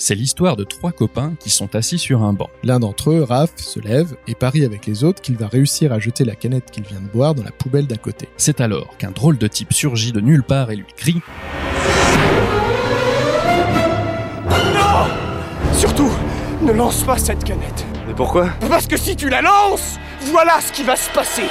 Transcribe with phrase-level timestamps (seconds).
[0.00, 2.48] C'est l'histoire de trois copains qui sont assis sur un banc.
[2.62, 5.98] L'un d'entre eux, Raph, se lève et parie avec les autres qu'il va réussir à
[5.98, 8.28] jeter la canette qu'il vient de boire dans la poubelle d'à côté.
[8.36, 11.20] C'est alors qu'un drôle de type surgit de nulle part et lui crie
[14.48, 16.12] Non Surtout,
[16.62, 17.84] ne lance pas cette canette.
[18.08, 19.98] Mais pourquoi Parce que si tu la lances,
[20.32, 21.42] voilà ce qui va se passer.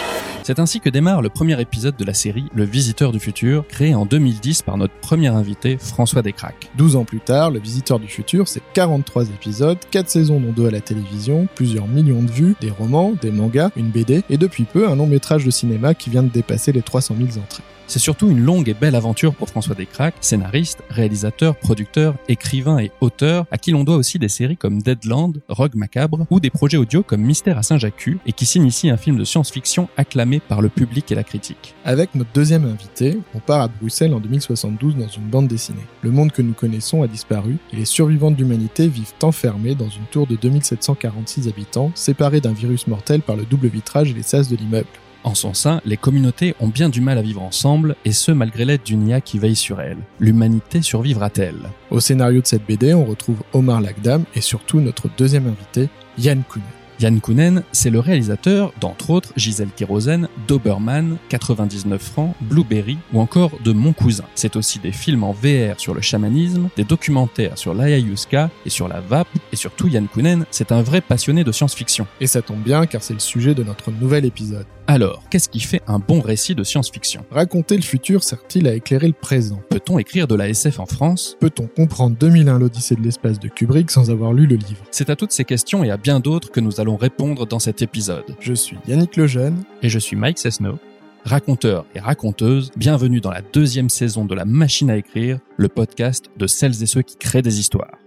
[0.41, 3.93] C'est ainsi que démarre le premier épisode de la série Le Visiteur du Futur, créé
[3.93, 6.71] en 2010 par notre premier invité, François Descraques.
[6.75, 10.67] 12 ans plus tard, Le Visiteur du Futur, c'est 43 épisodes, 4 saisons dont 2
[10.67, 14.63] à la télévision, plusieurs millions de vues, des romans, des mangas, une BD, et depuis
[14.63, 17.63] peu un long métrage de cinéma qui vient de dépasser les 300 000 entrées.
[17.87, 22.91] C'est surtout une longue et belle aventure pour François Descraques, scénariste, réalisateur, producteur, écrivain et
[23.01, 26.77] auteur, à qui l'on doit aussi des séries comme Deadland, Rogue Macabre ou des projets
[26.77, 30.61] audio comme Mystère à Saint-Jacques et qui signe ici un film de science-fiction acclamé par
[30.61, 31.73] le public et la critique.
[31.85, 35.85] Avec notre deuxième invité, on part à Bruxelles en 2072 dans une bande dessinée.
[36.01, 39.89] Le monde que nous connaissons a disparu et les survivants de l'humanité vivent enfermés dans
[39.89, 44.23] une tour de 2746 habitants, séparés d'un virus mortel par le double vitrage et les
[44.23, 44.87] sas de l'immeuble.
[45.27, 48.63] En son sein, les communautés ont bien du mal à vivre ensemble, et ce malgré
[48.63, 49.97] l'aide d'une IA qui veille sur elles.
[50.21, 51.69] L'humanité survivra-t-elle?
[51.91, 56.43] Au scénario de cette BD, on retrouve Omar Lagdam et surtout notre deuxième invité, Yann
[56.47, 56.65] Kounen.
[57.01, 63.51] Yann Kounen, c'est le réalisateur, d'entre autres, Gisèle Kérosène, Doberman, 99 francs, Blueberry ou encore
[63.65, 64.23] de Mon Cousin.
[64.33, 68.87] C'est aussi des films en VR sur le chamanisme, des documentaires sur l'ayahuasca et sur
[68.87, 72.07] la vape, et surtout Yann Kounen, c'est un vrai passionné de science-fiction.
[72.21, 74.65] Et ça tombe bien car c'est le sujet de notre nouvel épisode.
[74.89, 77.25] Alors, qu'est-ce qui fait un bon récit de science-fiction?
[77.29, 79.59] Raconter le futur sert-il à éclairer le présent?
[79.69, 81.35] Peut-on écrire de la SF en France?
[81.41, 84.81] Peut-on comprendre 2001 l'Odyssée de l'espace de Kubrick sans avoir lu le livre?
[84.91, 87.81] C'est à toutes ces questions et à bien d'autres que nous allons répondre dans cet
[87.81, 88.23] épisode.
[88.39, 89.61] Je suis Yannick Lejeune.
[89.81, 90.79] Et je suis Mike Cessno.
[91.25, 96.27] Raconteurs et raconteuses, bienvenue dans la deuxième saison de La Machine à écrire, le podcast
[96.37, 97.97] de celles et ceux qui créent des histoires.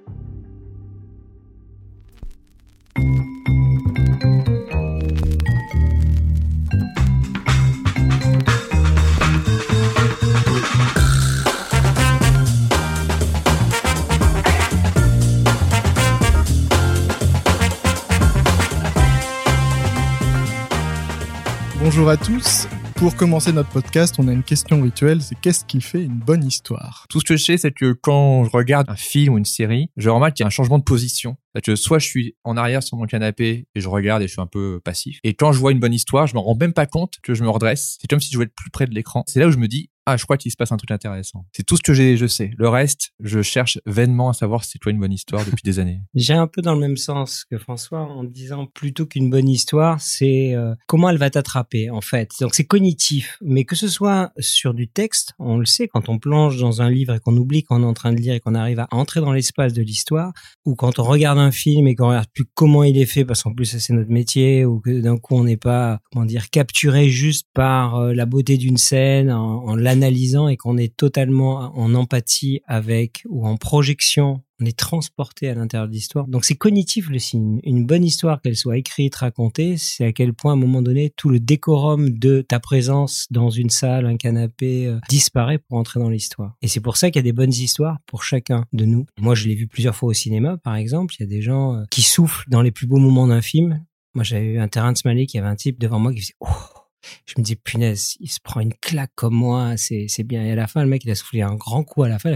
[22.01, 22.67] Bonjour à tous.
[22.97, 26.43] Pour commencer notre podcast, on a une question rituelle, c'est qu'est-ce qui fait une bonne
[26.43, 27.05] histoire?
[27.11, 29.91] Tout ce que je sais, c'est que quand je regarde un film ou une série,
[29.99, 31.37] je remarque qu'il y a un changement de position.
[31.63, 34.41] Que soit je suis en arrière sur mon canapé et je regarde et je suis
[34.41, 35.19] un peu passif.
[35.25, 37.43] Et quand je vois une bonne histoire, je me rends même pas compte que je
[37.43, 37.99] me redresse.
[38.01, 39.23] C'est comme si je voulais être plus près de l'écran.
[39.27, 41.47] C'est là où je me dis, ah, je crois qu'il se passe un truc intéressant.
[41.53, 42.51] C'est tout ce que j'ai, je sais.
[42.57, 45.79] Le reste, je cherche vainement à savoir si c'est toi une bonne histoire depuis des
[45.79, 46.01] années.
[46.15, 50.01] J'ai un peu dans le même sens que François en disant plutôt qu'une bonne histoire,
[50.01, 52.31] c'est euh, comment elle va t'attraper en fait.
[52.41, 56.19] Donc c'est cognitif, mais que ce soit sur du texte, on le sait quand on
[56.19, 58.55] plonge dans un livre et qu'on oublie qu'on est en train de lire et qu'on
[58.55, 60.33] arrive à entrer dans l'espace de l'histoire,
[60.65, 63.43] ou quand on regarde un film et qu'on regarde plus comment il est fait parce
[63.43, 67.09] qu'en plus c'est notre métier, ou que d'un coup on n'est pas comment dire capturé
[67.09, 71.95] juste par euh, la beauté d'une scène en, en l'analysant et qu'on est totalement en
[71.95, 76.27] empathie avec ou en projection on est transporté à l'intérieur de l'histoire.
[76.29, 77.61] Donc c'est cognitif le signe.
[77.65, 81.11] Une bonne histoire, qu'elle soit écrite, racontée, c'est à quel point à un moment donné
[81.17, 85.99] tout le décorum de ta présence dans une salle, un canapé euh, disparaît pour entrer
[85.99, 86.57] dans l'histoire.
[86.61, 89.07] Et c'est pour ça qu'il y a des bonnes histoires pour chacun de nous.
[89.19, 91.15] Moi je l'ai vu plusieurs fois au cinéma par exemple.
[91.19, 93.83] Il y a des gens euh, qui soufflent dans les plus beaux moments d'un film.
[94.15, 96.35] Moi j'avais eu un terrain de Smalley qui avait un type devant moi qui faisait
[96.41, 96.80] oh
[97.27, 100.45] je me dis punaise, il se prend une claque comme moi, c'est c'est bien.
[100.45, 102.35] Et à la fin, le mec il a soufflé un grand coup à la fin,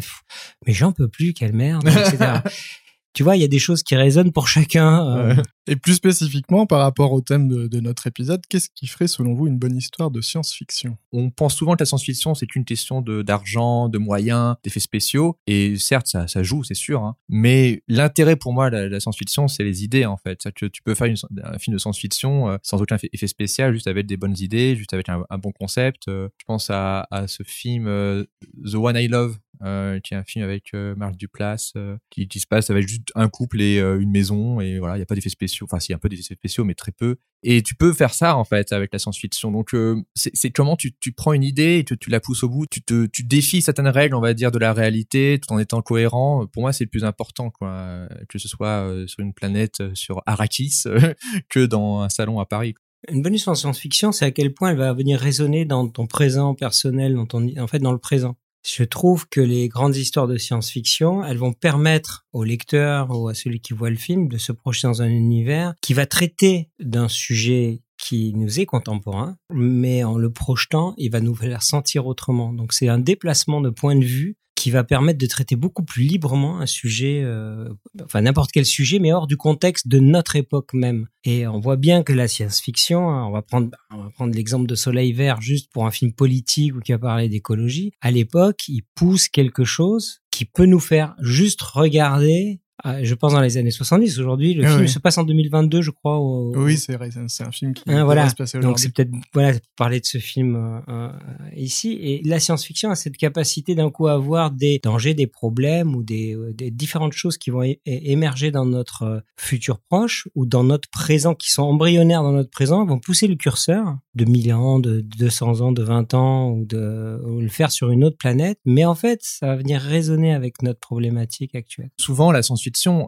[0.67, 2.41] mais j'en peux plus, quelle merde, etc.
[3.15, 5.17] tu vois, il y a des choses qui résonnent pour chacun.
[5.17, 5.35] euh,
[5.67, 9.33] Et plus spécifiquement par rapport au thème de, de notre épisode, qu'est-ce qui ferait selon
[9.35, 10.99] vous une bonne histoire de science-fiction?
[11.13, 15.39] On pense souvent que la science-fiction, c'est une question de d'argent, de moyens, d'effets spéciaux.
[15.47, 17.03] Et certes, ça, ça joue, c'est sûr.
[17.03, 17.17] hein.
[17.31, 20.43] Mais l'intérêt pour moi, la, la science-fiction, c'est les idées, en fait.
[20.43, 23.27] C'est-à-dire que tu peux faire une- un film de science-fiction euh, sans aucun effet- effet
[23.27, 26.09] spécial, juste avec des bonnes idées, juste avec un, un bon concept.
[26.09, 28.25] Euh, je pense à, à ce film euh,
[28.71, 32.29] The One I Love, euh, qui est un film avec euh, Marc Duplass, euh, qui,
[32.41, 34.61] se passe avec juste un couple et euh, une maison.
[34.61, 35.67] Et voilà, il n'y a pas d'effets spéciaux.
[35.69, 37.17] Enfin, si, il y a un peu d'effets spéciaux, mais très peu.
[37.43, 39.53] Et tu peux faire ça, en fait, avec la science-fiction.
[39.53, 42.67] Donc, euh, c'est comment tu, prends une idée et tu, la pousses au bout.
[42.67, 46.47] Tu, défies certaines règles, on va dire, de la réalité, tout en étant cohérent.
[46.47, 48.09] Pour moi, c'est le plus important, quoi.
[48.29, 50.85] Que ce soit sur une planète, sur Arrakis,
[51.51, 52.75] que dans un salon à Paris.
[53.11, 56.07] Une bonne histoire de science-fiction, c'est à quel point elle va venir résonner dans ton
[56.07, 58.37] présent personnel, dans ton, en fait, dans le présent.
[58.67, 63.35] Je trouve que les grandes histoires de science-fiction, elles vont permettre au lecteur ou à
[63.35, 67.09] celui qui voit le film de se projeter dans un univers qui va traiter d'un
[67.09, 72.53] sujet qui nous est contemporain, mais en le projetant, il va nous faire sentir autrement.
[72.53, 76.05] Donc c'est un déplacement de point de vue qui va permettre de traiter beaucoup plus
[76.05, 77.69] librement un sujet, euh,
[78.03, 81.07] enfin n'importe quel sujet, mais hors du contexte de notre époque même.
[81.25, 84.67] Et on voit bien que la science-fiction, hein, on va prendre, on va prendre l'exemple
[84.67, 87.93] de Soleil Vert juste pour un film politique ou qui va parler d'écologie.
[88.01, 92.63] À l'époque, il pousse quelque chose qui peut nous faire juste regarder
[93.03, 94.19] je pense dans les années 70.
[94.19, 94.89] Aujourd'hui, le Ah film oui.
[94.89, 96.19] se passe en 2022, je crois.
[96.19, 98.29] au- Oui, c'est vrai, c'est un- film qui voilà.
[98.29, 101.09] se passer Donc c'est peut-être voilà pour parler de ce film euh, euh,
[101.57, 101.93] ici.
[102.01, 106.03] Et la science-fiction a cette capacité d'un coup à voir des dangers, des problèmes ou
[106.03, 110.89] des, euh, des différentes choses qui vont émerger dans notre futur proche ou dans notre
[110.91, 115.01] présent, qui sont embryonnaires dans notre présent, vont pousser le curseur de 1000 ans, de
[115.01, 118.59] 200 ans, de 20 ans ou de ou le faire sur une autre planète.
[118.65, 121.91] Mais en fait, ça va venir résonner avec notre problématique actuelle.
[121.99, 122.43] souvent la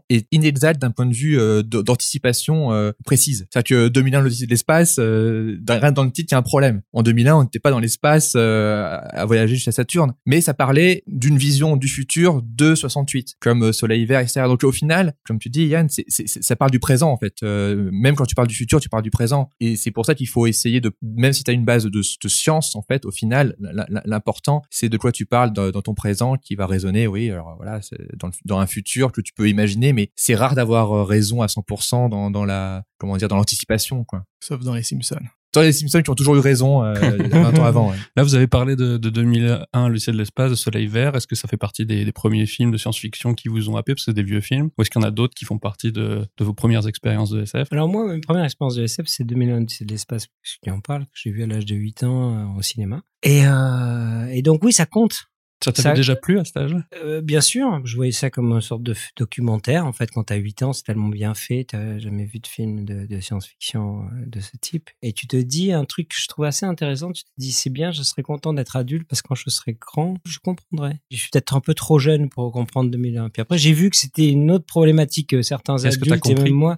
[0.09, 3.47] est inexacte d'un point de vue euh, d'anticipation euh, précise.
[3.51, 6.43] C'est-à-dire que 2001 l'Odyssée de l'espace, euh, rien dans le titre, il y a un
[6.43, 6.83] problème.
[6.93, 11.03] En 2001, on n'était pas dans l'espace euh, à voyager jusqu'à Saturne, mais ça parlait
[11.07, 14.43] d'une vision du futur de 68, comme euh, Soleil Vert, etc.
[14.45, 17.35] Donc au final, comme tu dis, Yann, ça parle du présent en fait.
[17.43, 19.51] Euh, même quand tu parles du futur, tu parles du présent.
[19.61, 22.03] Et c'est pour ça qu'il faut essayer de, même si tu as une base de,
[22.29, 23.57] science, en fait, au final,
[24.05, 27.81] l'important, c'est de quoi tu parles dans, ton présent qui va résonner, oui, voilà,
[28.17, 31.47] dans, dans un futur que tu peux imaginer, mais c'est rare d'avoir euh, raison à
[31.47, 34.25] 100% dans, dans la, comment dire, dans l'anticipation, quoi.
[34.41, 35.17] Sauf dans les Simpsons.
[35.63, 37.91] Les Simpsons qui ont toujours eu raison euh, 20 ans avant.
[37.91, 37.97] ouais.
[38.17, 41.17] Là, vous avez parlé de, de 2001, Le ciel de l'espace, de Soleil vert.
[41.17, 43.95] Est-ce que ça fait partie des, des premiers films de science-fiction qui vous ont happé
[43.95, 45.59] parce que c'est des vieux films Ou est-ce qu'il y en a d'autres qui font
[45.59, 49.07] partie de, de vos premières expériences de SF Alors moi, ma première expérience de SF,
[49.07, 50.27] c'est 2001, c'est de l'espace,
[50.63, 53.03] qui en parle, que j'ai vu à l'âge de 8 ans euh, au cinéma.
[53.23, 55.27] Et, euh, et donc oui, ça compte.
[55.67, 58.61] Ça t'avait déjà plu à cet âge Euh, bien sûr, je voyais ça comme une
[58.61, 59.87] sorte de documentaire.
[59.87, 62.47] En fait, quand tu as 8 ans, c'est tellement bien fait, tu jamais vu de
[62.47, 64.91] film de, de science-fiction euh, de ce type.
[65.03, 67.71] Et tu te dis un truc que je trouve assez intéressant, tu te dis, c'est
[67.71, 71.01] bien, je serais content d'être adulte parce que quand je serai grand, je comprendrai.
[71.11, 73.31] Je suis peut-être un peu trop jeune pour comprendre 2001.
[73.31, 76.41] Puis après, j'ai vu que c'était une autre problématique que certains Est-ce que t'as adultes
[76.41, 76.77] et même moi.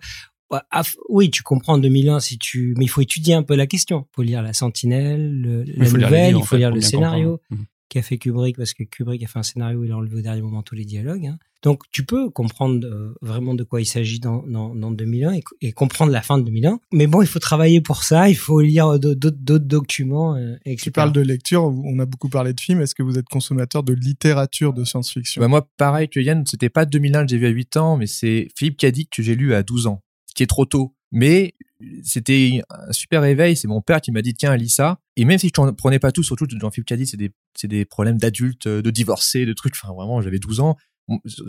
[1.08, 4.06] Oui, tu comprends en 2001 si tu, mais il faut étudier un peu la question.
[4.11, 7.69] Il faut lire la Sentinelle, le, la Il faut lire il faut le scénario comprendre.
[7.88, 10.20] Qu'a fait Kubrick parce que Kubrick a fait un scénario où il a enlevé au
[10.20, 11.26] dernier moment tous les dialogues.
[11.26, 11.38] hein.
[11.62, 15.43] Donc tu peux comprendre euh, vraiment de quoi il s'agit dans, dans, dans 2001 et,
[15.61, 16.79] et comprendre la fin de 2001.
[16.93, 20.37] Mais bon, il faut travailler pour ça, il faut lire d'autres d'autres documents.
[20.37, 20.85] euh, etc.
[20.85, 22.81] Tu parles de lecture, on a beaucoup parlé de films.
[22.82, 25.41] Est-ce que vous êtes consommateur de littérature de science-fiction?
[25.41, 28.06] Bah, moi, pareil que Yann, c'était pas 2001 que j'ai vu à 8 ans, mais
[28.06, 30.94] c'est Philippe Cadic que j'ai lu à 12 ans, ce qui est trop tôt.
[31.12, 31.55] Mais
[32.02, 34.99] c'était un super réveil, c'est mon père qui m'a dit tiens lis ça.
[35.16, 37.69] Et même si je ne prenais pas tout surtout dans Philippe Cadic c'est des c'est
[37.69, 39.75] des problèmes d'adultes euh, de divorcés de trucs.
[39.81, 40.76] Enfin vraiment j'avais 12 ans.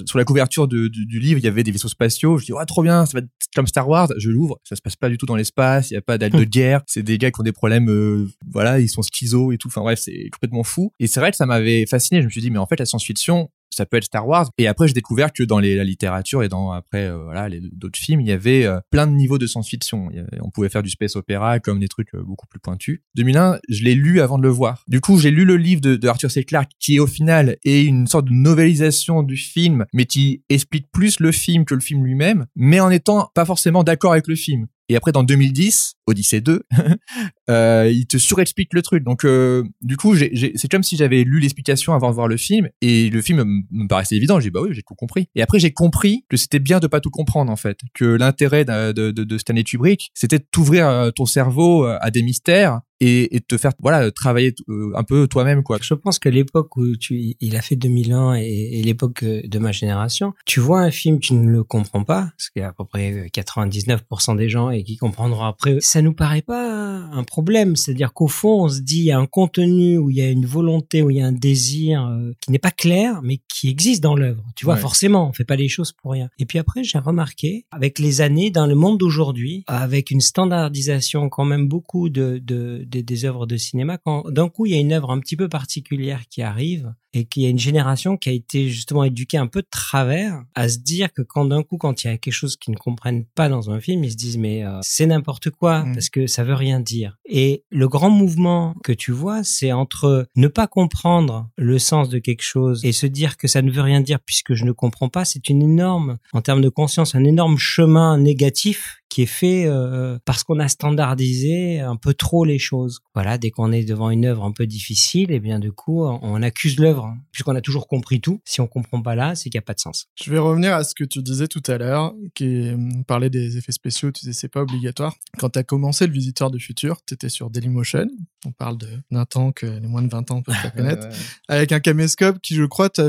[0.06, 2.38] Sur la couverture de- du, du livre il y avait des vaisseaux spatiaux.
[2.38, 4.08] Je dis ouais trop bien ça va être comme Star Wars.
[4.18, 4.60] Je l'ouvre.
[4.64, 5.90] Ça se passe pas du tout dans l'espace.
[5.92, 6.82] Il y a pas d'aide de guerre.
[6.88, 9.68] C'est des gars qui ont des problèmes euh, voilà ils sont schizo et tout.
[9.68, 10.94] Enfin bref c'est complètement fou.
[11.00, 12.22] Et c'est vrai que ça m'avait fasciné.
[12.22, 14.50] Je me suis dit mais en fait la science-fiction ça peut être Star Wars.
[14.58, 18.22] Et après, j'ai découvert que dans la littérature et dans après euh, voilà d'autres films,
[18.22, 20.10] il y avait euh, plein de niveaux de science-fiction.
[20.42, 23.02] On pouvait faire du space opéra comme des trucs euh, beaucoup plus pointus.
[23.16, 24.84] 2001, je l'ai lu avant de le voir.
[24.88, 26.44] Du coup, j'ai lu le livre de, Arthur C.
[26.44, 31.20] Clarke qui au final est une sorte de novélisation du film, mais qui explique plus
[31.20, 34.68] le film que le film lui-même, mais en étant pas forcément d'accord avec le film.
[34.90, 36.64] Et après, dans 2010, Odyssée 2,
[37.50, 39.04] euh, il te surexplique le truc.
[39.04, 42.70] Donc, euh, du coup, c'est comme si j'avais lu l'explication avant de voir le film,
[42.82, 44.40] et le film me- paraissait évident.
[44.40, 45.28] J'ai dit, bah oui, j'ai tout compris.
[45.36, 47.80] Et après, j'ai compris que c'était bien de pas tout comprendre, en fait.
[47.94, 52.12] Que l'intérêt de, de, de Stanley Kubrick, c'était de t'ouvrir euh, ton cerveau euh, à
[52.12, 55.78] des mystères et, et te faire, voilà, travailler euh, un peu toi-même, quoi.
[55.82, 59.72] Je pense que l'époque où tu, il a fait 2001 et, et l'époque de ma
[59.72, 62.74] génération, tu vois un film, tu ne le comprends pas, parce qu'il y a à
[62.74, 67.24] peu près euh, 99% des gens et qui comprendront après, ça nous paraît pas un
[67.24, 67.39] problème.
[67.76, 70.30] C'est-à-dire qu'au fond, on se dit, il y a un contenu où il y a
[70.30, 73.70] une volonté, où il y a un désir euh, qui n'est pas clair, mais qui
[73.70, 74.44] existe dans l'œuvre.
[74.56, 74.80] Tu vois, Ouais.
[74.82, 76.30] forcément, on fait pas les choses pour rien.
[76.40, 81.30] Et puis après, j'ai remarqué, avec les années, dans le monde d'aujourd'hui, avec une standardisation
[81.30, 84.80] quand même beaucoup de, de, des œuvres de cinéma, quand d'un coup, il y a
[84.80, 88.30] une œuvre un petit peu particulière qui arrive et qu'il y a une génération qui
[88.30, 91.78] a été justement éduquée un peu de travers à se dire que quand d'un coup,
[91.78, 94.18] quand il y a quelque chose qu'ils ne comprennent pas dans un film, ils se
[94.18, 95.94] disent mais euh, c'est n'importe quoi Mm.
[95.94, 97.18] parce que ça veut rien dire.
[97.26, 102.20] Et le grand mouvement que tu vois, c'est entre ne pas comprendre le sens de
[102.20, 105.10] quelque chose et se dire que ça ne veut rien dire puisque je ne comprends
[105.10, 109.66] pas, c'est une énorme, en termes de conscience, un énorme chemin négatif qui est fait
[109.66, 113.00] euh, parce qu'on a standardisé un peu trop les choses.
[113.16, 116.44] Voilà, dès qu'on est devant une œuvre un peu difficile, et bien du coup, on
[116.44, 118.42] accuse l'œuvre œuvre, puisqu'on a toujours compris tout.
[118.46, 120.08] Si on comprend pas là, c'est qu'il n'y a pas de sens.
[120.22, 122.72] Je vais revenir à ce que tu disais tout à l'heure, qui
[123.08, 125.16] parlait des effets spéciaux, tu disais c'est pas obligatoire.
[125.38, 128.08] Quand tu as commencé le Visiteur du Futur, tu étais sur Dailymotion,
[128.46, 131.08] on parle de- d'un temps que les moins de 20 ans peuvent pas connaître,
[131.48, 133.02] avec un caméscope qui, je crois, tu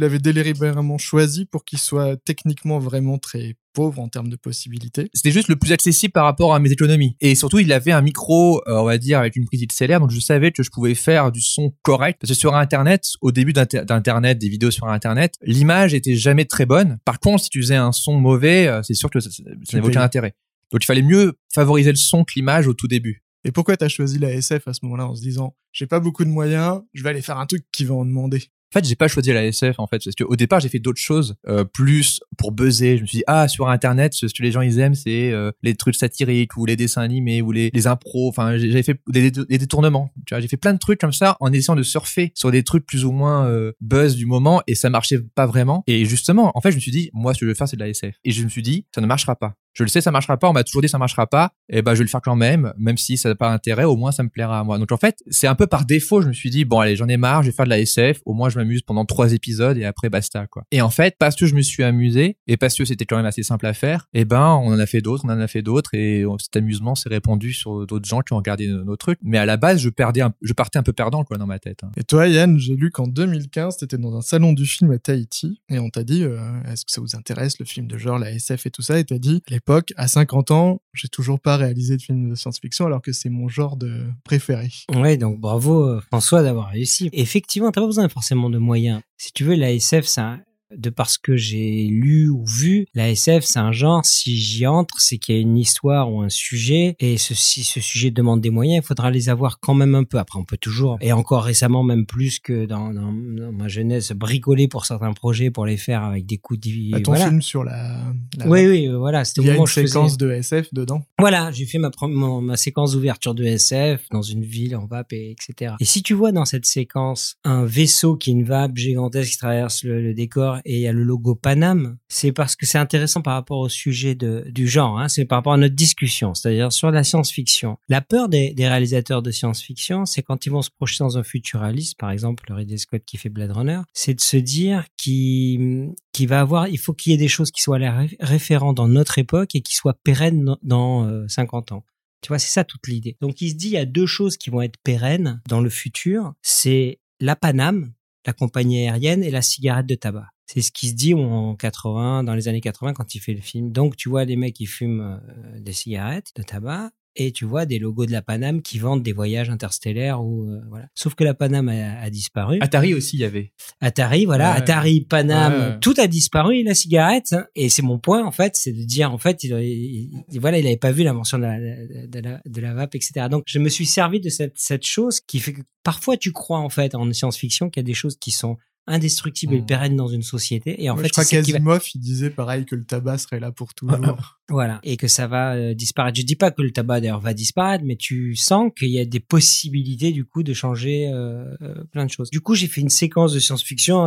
[0.00, 5.10] l'avais délibérément choisi pour qu'il soit techniquement vraiment très pauvre en termes de possibilités.
[5.12, 7.14] C'était juste le plus accessible par rapport à mes économies.
[7.20, 10.10] Et surtout, il avait un micro, euh, on va dire, avec une prise XLR, donc
[10.10, 12.18] je savais que je pouvais faire du son correct.
[12.20, 16.46] Parce que sur Internet, au début d'Inter- d'Internet, des vidéos sur Internet, l'image était jamais
[16.46, 16.96] très bonne.
[17.04, 19.76] Par contre, si tu faisais un son mauvais, euh, c'est sûr que ça, ça, ça
[19.76, 20.34] n'avait aucun intérêt.
[20.72, 23.22] Donc il fallait mieux favoriser le son que l'image au tout début.
[23.44, 26.24] Et pourquoi t'as choisi la SF à ce moment-là en se disant j'ai pas beaucoup
[26.24, 28.42] de moyens, je vais aller faire un truc qui va en demander?
[28.74, 30.80] En fait, j'ai pas choisi la SF en fait parce que au départ, j'ai fait
[30.80, 32.96] d'autres choses euh, plus pour buzzer.
[32.96, 35.52] Je me suis dit ah sur internet, ce que les gens ils aiment, c'est euh,
[35.62, 38.28] les trucs satiriques ou les dessins animés ou les, les impros.
[38.28, 40.10] Enfin, j'avais fait des- des détournements.
[40.26, 42.64] Tu vois, j'ai fait plein de trucs comme ça en essayant de surfer sur des
[42.64, 45.84] trucs plus ou moins euh, buzz du moment et ça marchait pas vraiment.
[45.86, 47.76] Et justement, en fait, je me suis dit moi, ce que je veux faire, c'est
[47.76, 48.16] de la SF.
[48.24, 49.54] Et je me suis dit ça ne marchera pas.
[49.76, 50.48] Je le sais, ça marchera pas.
[50.48, 51.52] On m'a toujours dit ça marchera pas.
[51.68, 53.84] Et ben, je vais le faire quand même, même si ça n'a pas d'intérêt.
[53.84, 54.78] Au moins, ça me plaira à moi.
[54.78, 56.22] Donc en fait, c'est un peu par défaut.
[56.22, 57.42] Je me suis dit bon, allez, j'en ai marre.
[57.42, 58.20] Je vais faire de la SF.
[58.24, 60.64] Au moins, je m'amuse pendant trois épisodes et après basta quoi.
[60.72, 63.26] Et en fait, parce que je me suis amusé et parce que c'était quand même
[63.26, 65.62] assez simple à faire, et ben, on en a fait d'autres, on en a fait
[65.62, 69.18] d'autres et cet amusement s'est répandu sur d'autres gens qui ont regardé nos, nos trucs.
[69.22, 71.58] Mais à la base, je perdais, un- je partais un peu perdant quoi dans ma
[71.58, 71.84] tête.
[71.84, 71.90] hein.
[71.98, 75.60] Et toi, Yann, j'ai lu qu'en 2015, t'étais dans un salon du film à Tahiti
[75.68, 76.38] et on t'a dit euh,
[76.72, 78.98] est-ce que ça vous intéresse le film de genre, la SF et tout ça?
[78.98, 79.60] Et t'as dit à
[79.96, 83.48] à 50 ans, j'ai toujours pas réalisé de film de science-fiction alors que c'est mon
[83.48, 84.70] genre de préféré.
[84.94, 87.10] Ouais, donc bravo euh, François d'avoir réussi.
[87.12, 89.00] Effectivement, t'as pas besoin forcément de moyens.
[89.18, 90.40] Si tu veux, la SF, un-
[90.74, 95.00] de parce que j'ai lu ou vu, la SF, c'est un genre, si j'y entre,
[95.00, 98.40] c'est qu'il y a une histoire ou un sujet, et ce, si ce sujet demande
[98.40, 100.18] des moyens, il faudra les avoir quand même un peu.
[100.18, 104.10] Après, on peut toujours, et encore récemment, même plus que dans, dans, dans ma jeunesse,
[104.12, 106.90] bricoler pour certains projets, pour les faire avec des coups de...
[106.90, 107.28] Bah, ton voilà.
[107.28, 108.02] film sur la,
[108.36, 111.02] la Oui, oui, euh, voilà, c'était il y a une faisais- séquence de SF dedans.
[111.18, 115.12] voilà, j'ai fait ma, mon- ma séquence d'ouverture de SF dans une ville en vape,
[115.12, 115.74] et etc.
[115.80, 119.38] Et si tu vois dans cette séquence un vaisseau qui est une vape gigantesque qui
[119.38, 122.78] traverse le, le décor et il y a le logo Panam, c'est parce que c'est
[122.78, 126.34] intéressant par rapport au sujet de, du genre, hein, c'est par rapport à notre discussion,
[126.34, 127.78] c'est-à-dire sur la science-fiction.
[127.88, 131.96] La peur des, réalisateurs de science-fiction, c'est quand ils vont se projeter dans un futuraliste,
[131.98, 135.94] par exemple Ridley Scott qui fait Blade Runner, c'est de se dire qu'il
[136.26, 137.78] va avoir, il faut qu'il y ait des choses qui soient
[138.20, 141.84] référents dans notre époque et qui soient pérennes dans, dans, euh, 50 ans.
[142.22, 143.16] Tu vois, c'est ça toute l'idée.
[143.20, 145.70] Donc il se dit, il y a deux choses qui vont être pérennes dans le
[145.70, 146.34] futur.
[146.42, 147.92] C'est la Paname,
[148.26, 150.28] la compagnie aérienne, et la cigarette de tabac.
[150.46, 153.40] C'est ce qui se dit en 80, dans les années 80, quand il fait le
[153.40, 153.72] film.
[153.72, 156.90] Donc tu vois les mecs qui fument euh, des cigarettes de tabac.
[157.18, 160.60] Et tu vois des logos de la Paname qui vendent des voyages interstellaires ou euh,
[160.68, 160.84] voilà.
[160.94, 162.58] Sauf que la Paname a, a disparu.
[162.60, 163.54] Atari aussi, il y avait.
[163.80, 164.58] Atari, voilà, Ouais.
[164.58, 165.78] Atari, Panam, Ouais, ouais.
[165.80, 167.32] tout a disparu, et la cigarette.
[167.32, 167.46] hein.
[167.54, 170.58] Et c'est mon point, en fait, c'est de dire, en fait, il, il- il- voilà,
[170.58, 171.58] il avait pas vu l'invention de la,
[172.06, 173.28] de, la, de la vape, etc.
[173.30, 176.58] Donc, je me suis servi de cette, cette chose qui fait que parfois tu crois,
[176.58, 179.66] en fait, en science-fiction, qu'il y a des choses qui sont indestructibles et Mm.
[179.66, 180.82] pérennes dans une société.
[180.82, 183.40] Et en fait, je crois qui va, qu'Asimov, il disait pareil que le tabac serait
[183.40, 184.36] là pour toujours.
[184.48, 184.80] voilà.
[184.84, 186.18] Et que ça va euh, disparaître.
[186.18, 189.04] Je dis pas que le tabac, d'ailleurs, va disparaître, mais tu sens qu'il y a
[189.04, 192.30] des possibilités, du coup, de changer euh, euh, plein de choses.
[192.30, 194.06] Du coup, j'ai fait une séquence de science-fiction.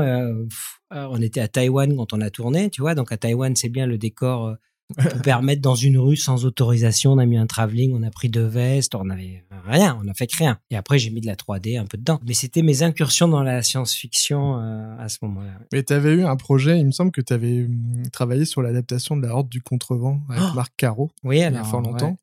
[0.91, 2.95] on était à Taïwan quand on a tourné, tu vois.
[2.95, 4.55] Donc, à Taïwan, c'est bien le décor.
[4.97, 7.13] peut permettre dans une rue sans autorisation.
[7.13, 10.13] On a mis un travelling, on a pris deux vestes, on avait rien, on a
[10.13, 10.57] fait que rien.
[10.71, 12.19] Et après, j'ai mis de la 3D un peu dedans.
[12.25, 15.51] Mais c'était mes incursions dans la science-fiction euh, à ce moment-là.
[15.71, 19.21] Mais t'avais eu un projet, il me semble que t'avais hum, travaillé sur l'adaptation de
[19.25, 22.09] la Horde du Contrevent avec Oh Marc Caro Oui, il y a fort longtemps.
[22.09, 22.15] ouais.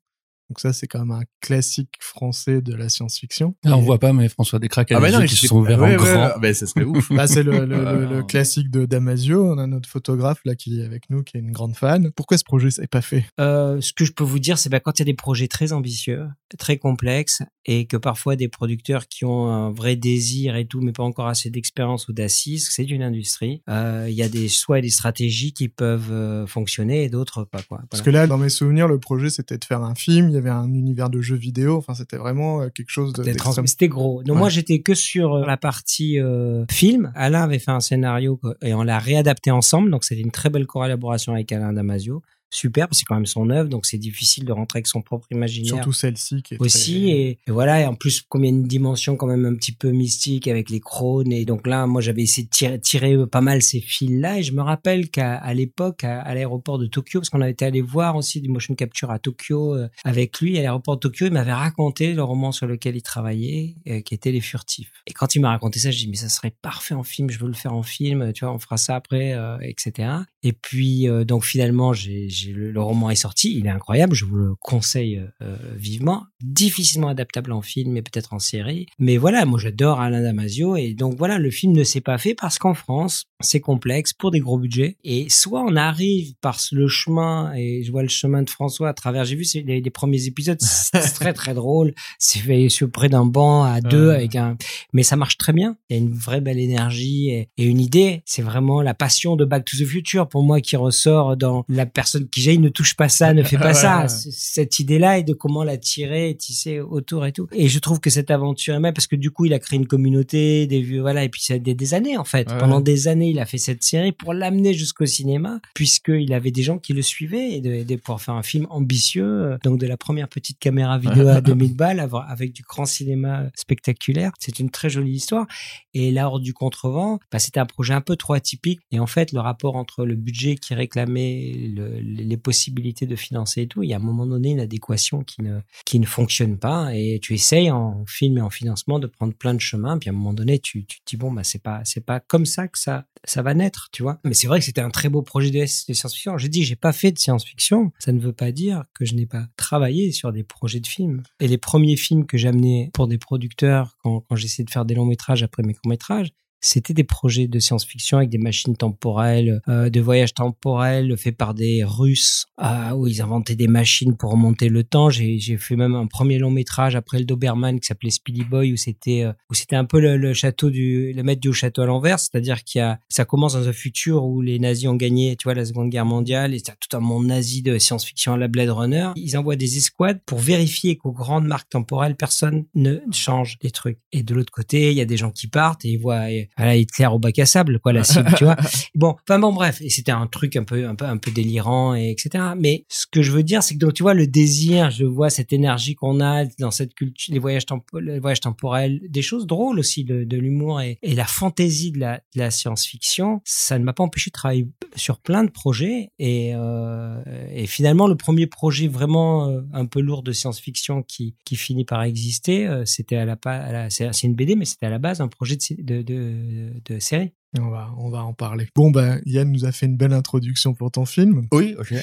[0.49, 3.55] Donc ça, c'est quand même un classique français de la science-fiction.
[3.63, 5.57] Là, on Et- voit pas, mais François Descraques a Ah bah non, qui se sont
[5.59, 6.25] ouverts ouais, en ouais, grand.
[6.27, 6.33] ouais.
[6.41, 7.09] Bah, ça serait ouf.
[7.11, 9.45] Bah, c'est le, le- le- le classique de Damasio.
[9.53, 12.11] On a notre photographe là qui est avec nous, qui est une grande fan.
[12.15, 13.25] Pourquoi ce projet s'est pas fait?
[13.39, 15.47] Euh, ce que je peux vous dire, c'est bah, quand il y a des projets
[15.47, 16.27] très ambitieux,
[16.57, 20.93] très complexes, et que parfois des producteurs qui ont un vrai désir et tout, mais
[20.93, 23.61] pas encore assez d'expérience ou d'assises, c'est une industrie.
[23.69, 27.61] Euh, Il y a des soit des stratégies qui peuvent euh, fonctionner et d'autres pas
[27.63, 27.81] quoi.
[27.89, 30.36] Parce que là, dans mes souvenirs, le projet c'était de faire un film.
[30.37, 31.77] Il y avait un univers de jeux vidéo.
[31.77, 33.23] Enfin, c'était vraiment euh, quelque chose de.
[33.65, 34.21] C'était gros.
[34.23, 34.39] Donc Ouais.
[34.41, 37.11] moi j'étais que sur euh, la partie euh, film.
[37.15, 39.89] Alain avait fait un scénario et on l'a réadapté ensemble.
[39.89, 42.21] Donc c'était une très belle collaboration avec Alain Damasio.
[42.49, 45.75] Superbe, c'est quand même son œuvre, donc c'est difficile de rentrer avec son propre imaginaire.
[45.75, 48.51] Surtout celle-ci qui est aussi très- et, et voilà et en plus comme il y
[48.53, 51.85] a une dimension quand même un petit peu mystique avec les crônes et donc là
[51.87, 55.09] moi j'avais essayé de tirer, tirer pas mal ces fils là et je me rappelle
[55.09, 58.49] qu'à l'époque à, à l'aéroport de Tokyo parce qu'on avait été allé voir aussi du
[58.49, 62.23] motion capture à Tokyo euh, avec lui à l'aéroport de Tokyo il m'avait raconté le
[62.23, 65.79] roman sur lequel il travaillait euh, qui était Les Furtifs et quand il m'a raconté
[65.79, 68.31] ça je dis mais ça serait parfait en film je veux le faire en film
[68.33, 70.09] tu vois on fera ça après euh, etc
[70.43, 74.15] et puis euh, donc finalement j'ai j'ai le, le roman est sorti il est incroyable
[74.15, 76.23] je vous le conseille euh, vivement.
[76.41, 78.85] Difficilement adaptable en film et peut-être en série.
[78.99, 82.35] Mais voilà moi j'adore Alain Damasio et donc voilà le film ne s'est pas fait
[82.35, 86.87] parce qu'en France c'est complexe pour des gros budgets et soit on arrive par le
[86.87, 90.25] chemin et je vois le chemin de François à travers j'ai vu les, les premiers
[90.25, 91.93] épisodes c'est très très drôle.
[92.19, 94.15] C'est fait sur près d'un banc à deux Ouais.
[94.15, 94.57] avec un
[94.93, 95.75] mais ça marche très bien.
[95.89, 98.21] Il y a une vraie belle énergie et, et une idée.
[98.25, 101.85] C'est vraiment la passion de Back to the Future pour moi qui ressort dans la
[101.85, 104.07] personne qui ne touche pas ça ne fait pas ça.
[104.07, 107.47] Cette idée là et de comment la tirer tisser autour et tout.
[107.51, 109.77] Et je trouve que cette aventure est même parce que du coup il a créé
[109.77, 112.49] une communauté des vieux voilà et puis c'est des, des années en fait.
[112.51, 112.57] Ouais.
[112.57, 116.63] pendant des années il a fait cette série pour l'amener jusqu'au cinéma puisqu'il avait des
[116.63, 119.87] gens qui le suivaient et de, de pouvoir faire un film ambitieux euh, donc de
[119.87, 124.31] la première petite caméra vidéo à 2000 balles avec du grand cinéma spectaculaire.
[124.39, 125.45] C'est une très jolie histoire.
[125.93, 128.79] Et là, hors du contrevent, bah, c'était un projet un peu trop atypique.
[128.91, 133.63] Et en fait, le rapport entre le budget qui réclamait, le- les possibilités de financer
[133.63, 136.57] et tout, il y a un moment donné une adéquation qui ne, qui ne fonctionne
[136.57, 136.95] pas.
[136.95, 139.97] Et tu essayes en film et en financement de prendre plein de chemins.
[139.97, 142.19] Puis à un moment donné, tu, tu te dis, bon, bah, c'est pas, c'est pas
[142.19, 144.19] comme ça que ça, ça va naître, tu vois.
[144.23, 146.37] Mais c'est vrai que c'était un très beau projet de, de science-fiction.
[146.37, 147.91] J'ai dit, j'ai pas fait de science-fiction.
[147.99, 151.23] Ça ne veut pas dire que je n'ai pas travaillé sur des projets de films.
[151.39, 154.95] Et les premiers films que j'amenais pour des producteurs quand, quand j'essayais de faire des
[154.95, 159.61] longs métrages après mes courts métrages, c'était des projets de science-fiction avec des machines temporelles,
[159.67, 164.31] euh, de voyages temporels faits par des Russes, euh, où ils inventaient des machines pour
[164.31, 165.09] remonter le temps.
[165.09, 168.77] J'ai fait même un premier long métrage après le Doberman qui s'appelait Speedy Boy, où
[168.77, 171.85] c'était euh, où c'était un peu le, le château du le maître du château à
[171.85, 175.35] l'envers, c'est-à-dire qu'il y a ça commence dans un futur où les nazis ont gagné,
[175.35, 178.37] tu vois, la Seconde Guerre mondiale, et t'as tout un monde nazi de science-fiction à
[178.37, 179.11] la Blade Runner.
[179.15, 183.99] Ils envoient des escouades pour vérifier qu'aux grandes marques temporelles, personne ne change des trucs.
[184.11, 186.75] Et de l'autre côté, il y a des gens qui partent et ils voient voilà,
[186.75, 188.55] Hitler au bac à sable, quoi, la cible, tu vois.
[188.95, 191.95] Bon, enfin bon, bref, et c'était un truc un peu, un peu, un peu délirant
[191.95, 192.43] et etc.
[192.57, 195.29] Mais ce que je veux dire, c'est que donc tu vois le désir, je vois
[195.29, 199.47] cette énergie qu'on a dans cette culture, les voyages, tempo- les voyages temporels, des choses
[199.47, 203.41] drôles aussi de, de l'humour et, et la fantaisie de la, de la science-fiction.
[203.45, 208.07] Ça ne m'a pas empêché de travailler sur plein de projets et, euh, et finalement
[208.07, 212.67] le premier projet vraiment euh, un peu lourd de science-fiction qui, qui finit par exister,
[212.67, 215.27] euh, c'était à la, à la c'est une BD, mais c'était à la base un
[215.27, 216.01] projet de,
[216.37, 217.33] de, de série.
[217.59, 218.67] On va, on va en parler.
[218.75, 221.47] Bon, ben, Yann nous a fait une belle introduction pour ton film.
[221.51, 221.93] Oui, ok.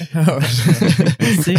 [1.19, 1.55] Merci.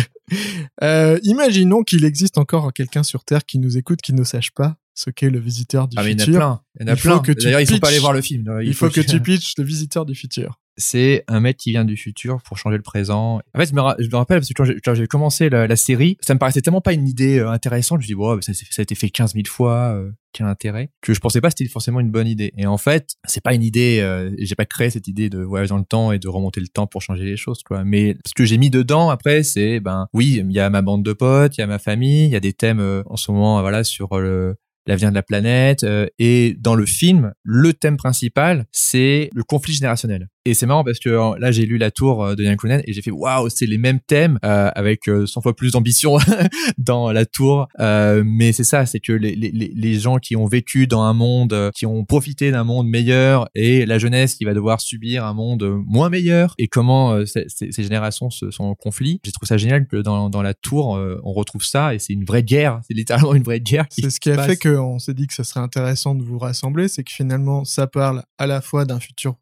[0.83, 4.77] Euh, imaginons qu'il existe encore quelqu'un sur Terre qui nous écoute, qui ne sache pas
[4.95, 6.39] ce qu'est le visiteur du Ah, mais il y en a futur.
[6.41, 6.61] plein.
[6.79, 7.19] Il y en a Il faut plein.
[7.21, 7.89] que tu D'ailleurs, il faut pas pitches.
[7.91, 8.59] aller voir le film.
[8.63, 10.59] Il, faut, que tu pitches le visiteur du futur.
[10.77, 13.41] C'est un mec qui vient du futur pour changer le présent.
[13.55, 16.61] En fait, je me, rappelle parce que quand j'ai- commencé la, série, ça me paraissait
[16.61, 18.01] tellement pas une idée euh, intéressante.
[18.01, 20.91] Je me dis, wow, ça, a été fait 15 000 fois, euh, quel intérêt?
[21.01, 22.53] Que je pensais pas que c'était forcément une bonne idée.
[22.59, 24.01] Et en fait, c'est pas une idée.
[24.01, 26.69] Euh, j'ai pas créé cette idée de voyage dans le temps et de remonter le
[26.69, 27.85] temps pour changer les choses, quoi.
[27.85, 31.03] Mais ce que j'ai mis dedans après, c'est ben oui, il y a ma bande
[31.03, 33.61] de potes, il y a ma famille, il y a des thèmes en ce moment,
[33.61, 35.85] voilà, sur le l'avenir de la planète.
[35.85, 40.29] euh, et dans le film, le thème principal, c'est le conflit générationnel.
[40.49, 42.81] Et c'est marrant parce que euh, là, j'ai lu La Tour euh, de Yann Kounen
[42.87, 46.19] et j'ai fait waouh, c'est les mêmes thèmes euh, avec euh, 100 fois plus d'ambition
[46.79, 47.67] dans La Tour.
[47.81, 51.15] Euh, mais c'est ça, c'est que les, les, les- gens qui ont vécu dans un
[51.15, 55.25] monde, euh, qui ont profité d'un monde meilleur et la jeunesse qui va devoir subir
[55.25, 57.47] un monde euh, moins meilleur et comment euh, ces,
[57.83, 59.21] générations se sont en conflit.
[59.25, 62.13] J'ai trouvé ça génial que dans, dans La Tour, euh, on retrouve ça et c'est
[62.13, 62.81] une vraie guerre.
[62.87, 63.87] C'est littéralement une vraie guerre.
[63.91, 66.89] C'est ce qui a fait qu'on s'est dit que ça serait intéressant de vous rassembler,
[66.89, 69.37] c'est que finalement, ça parle à la fois d'un futur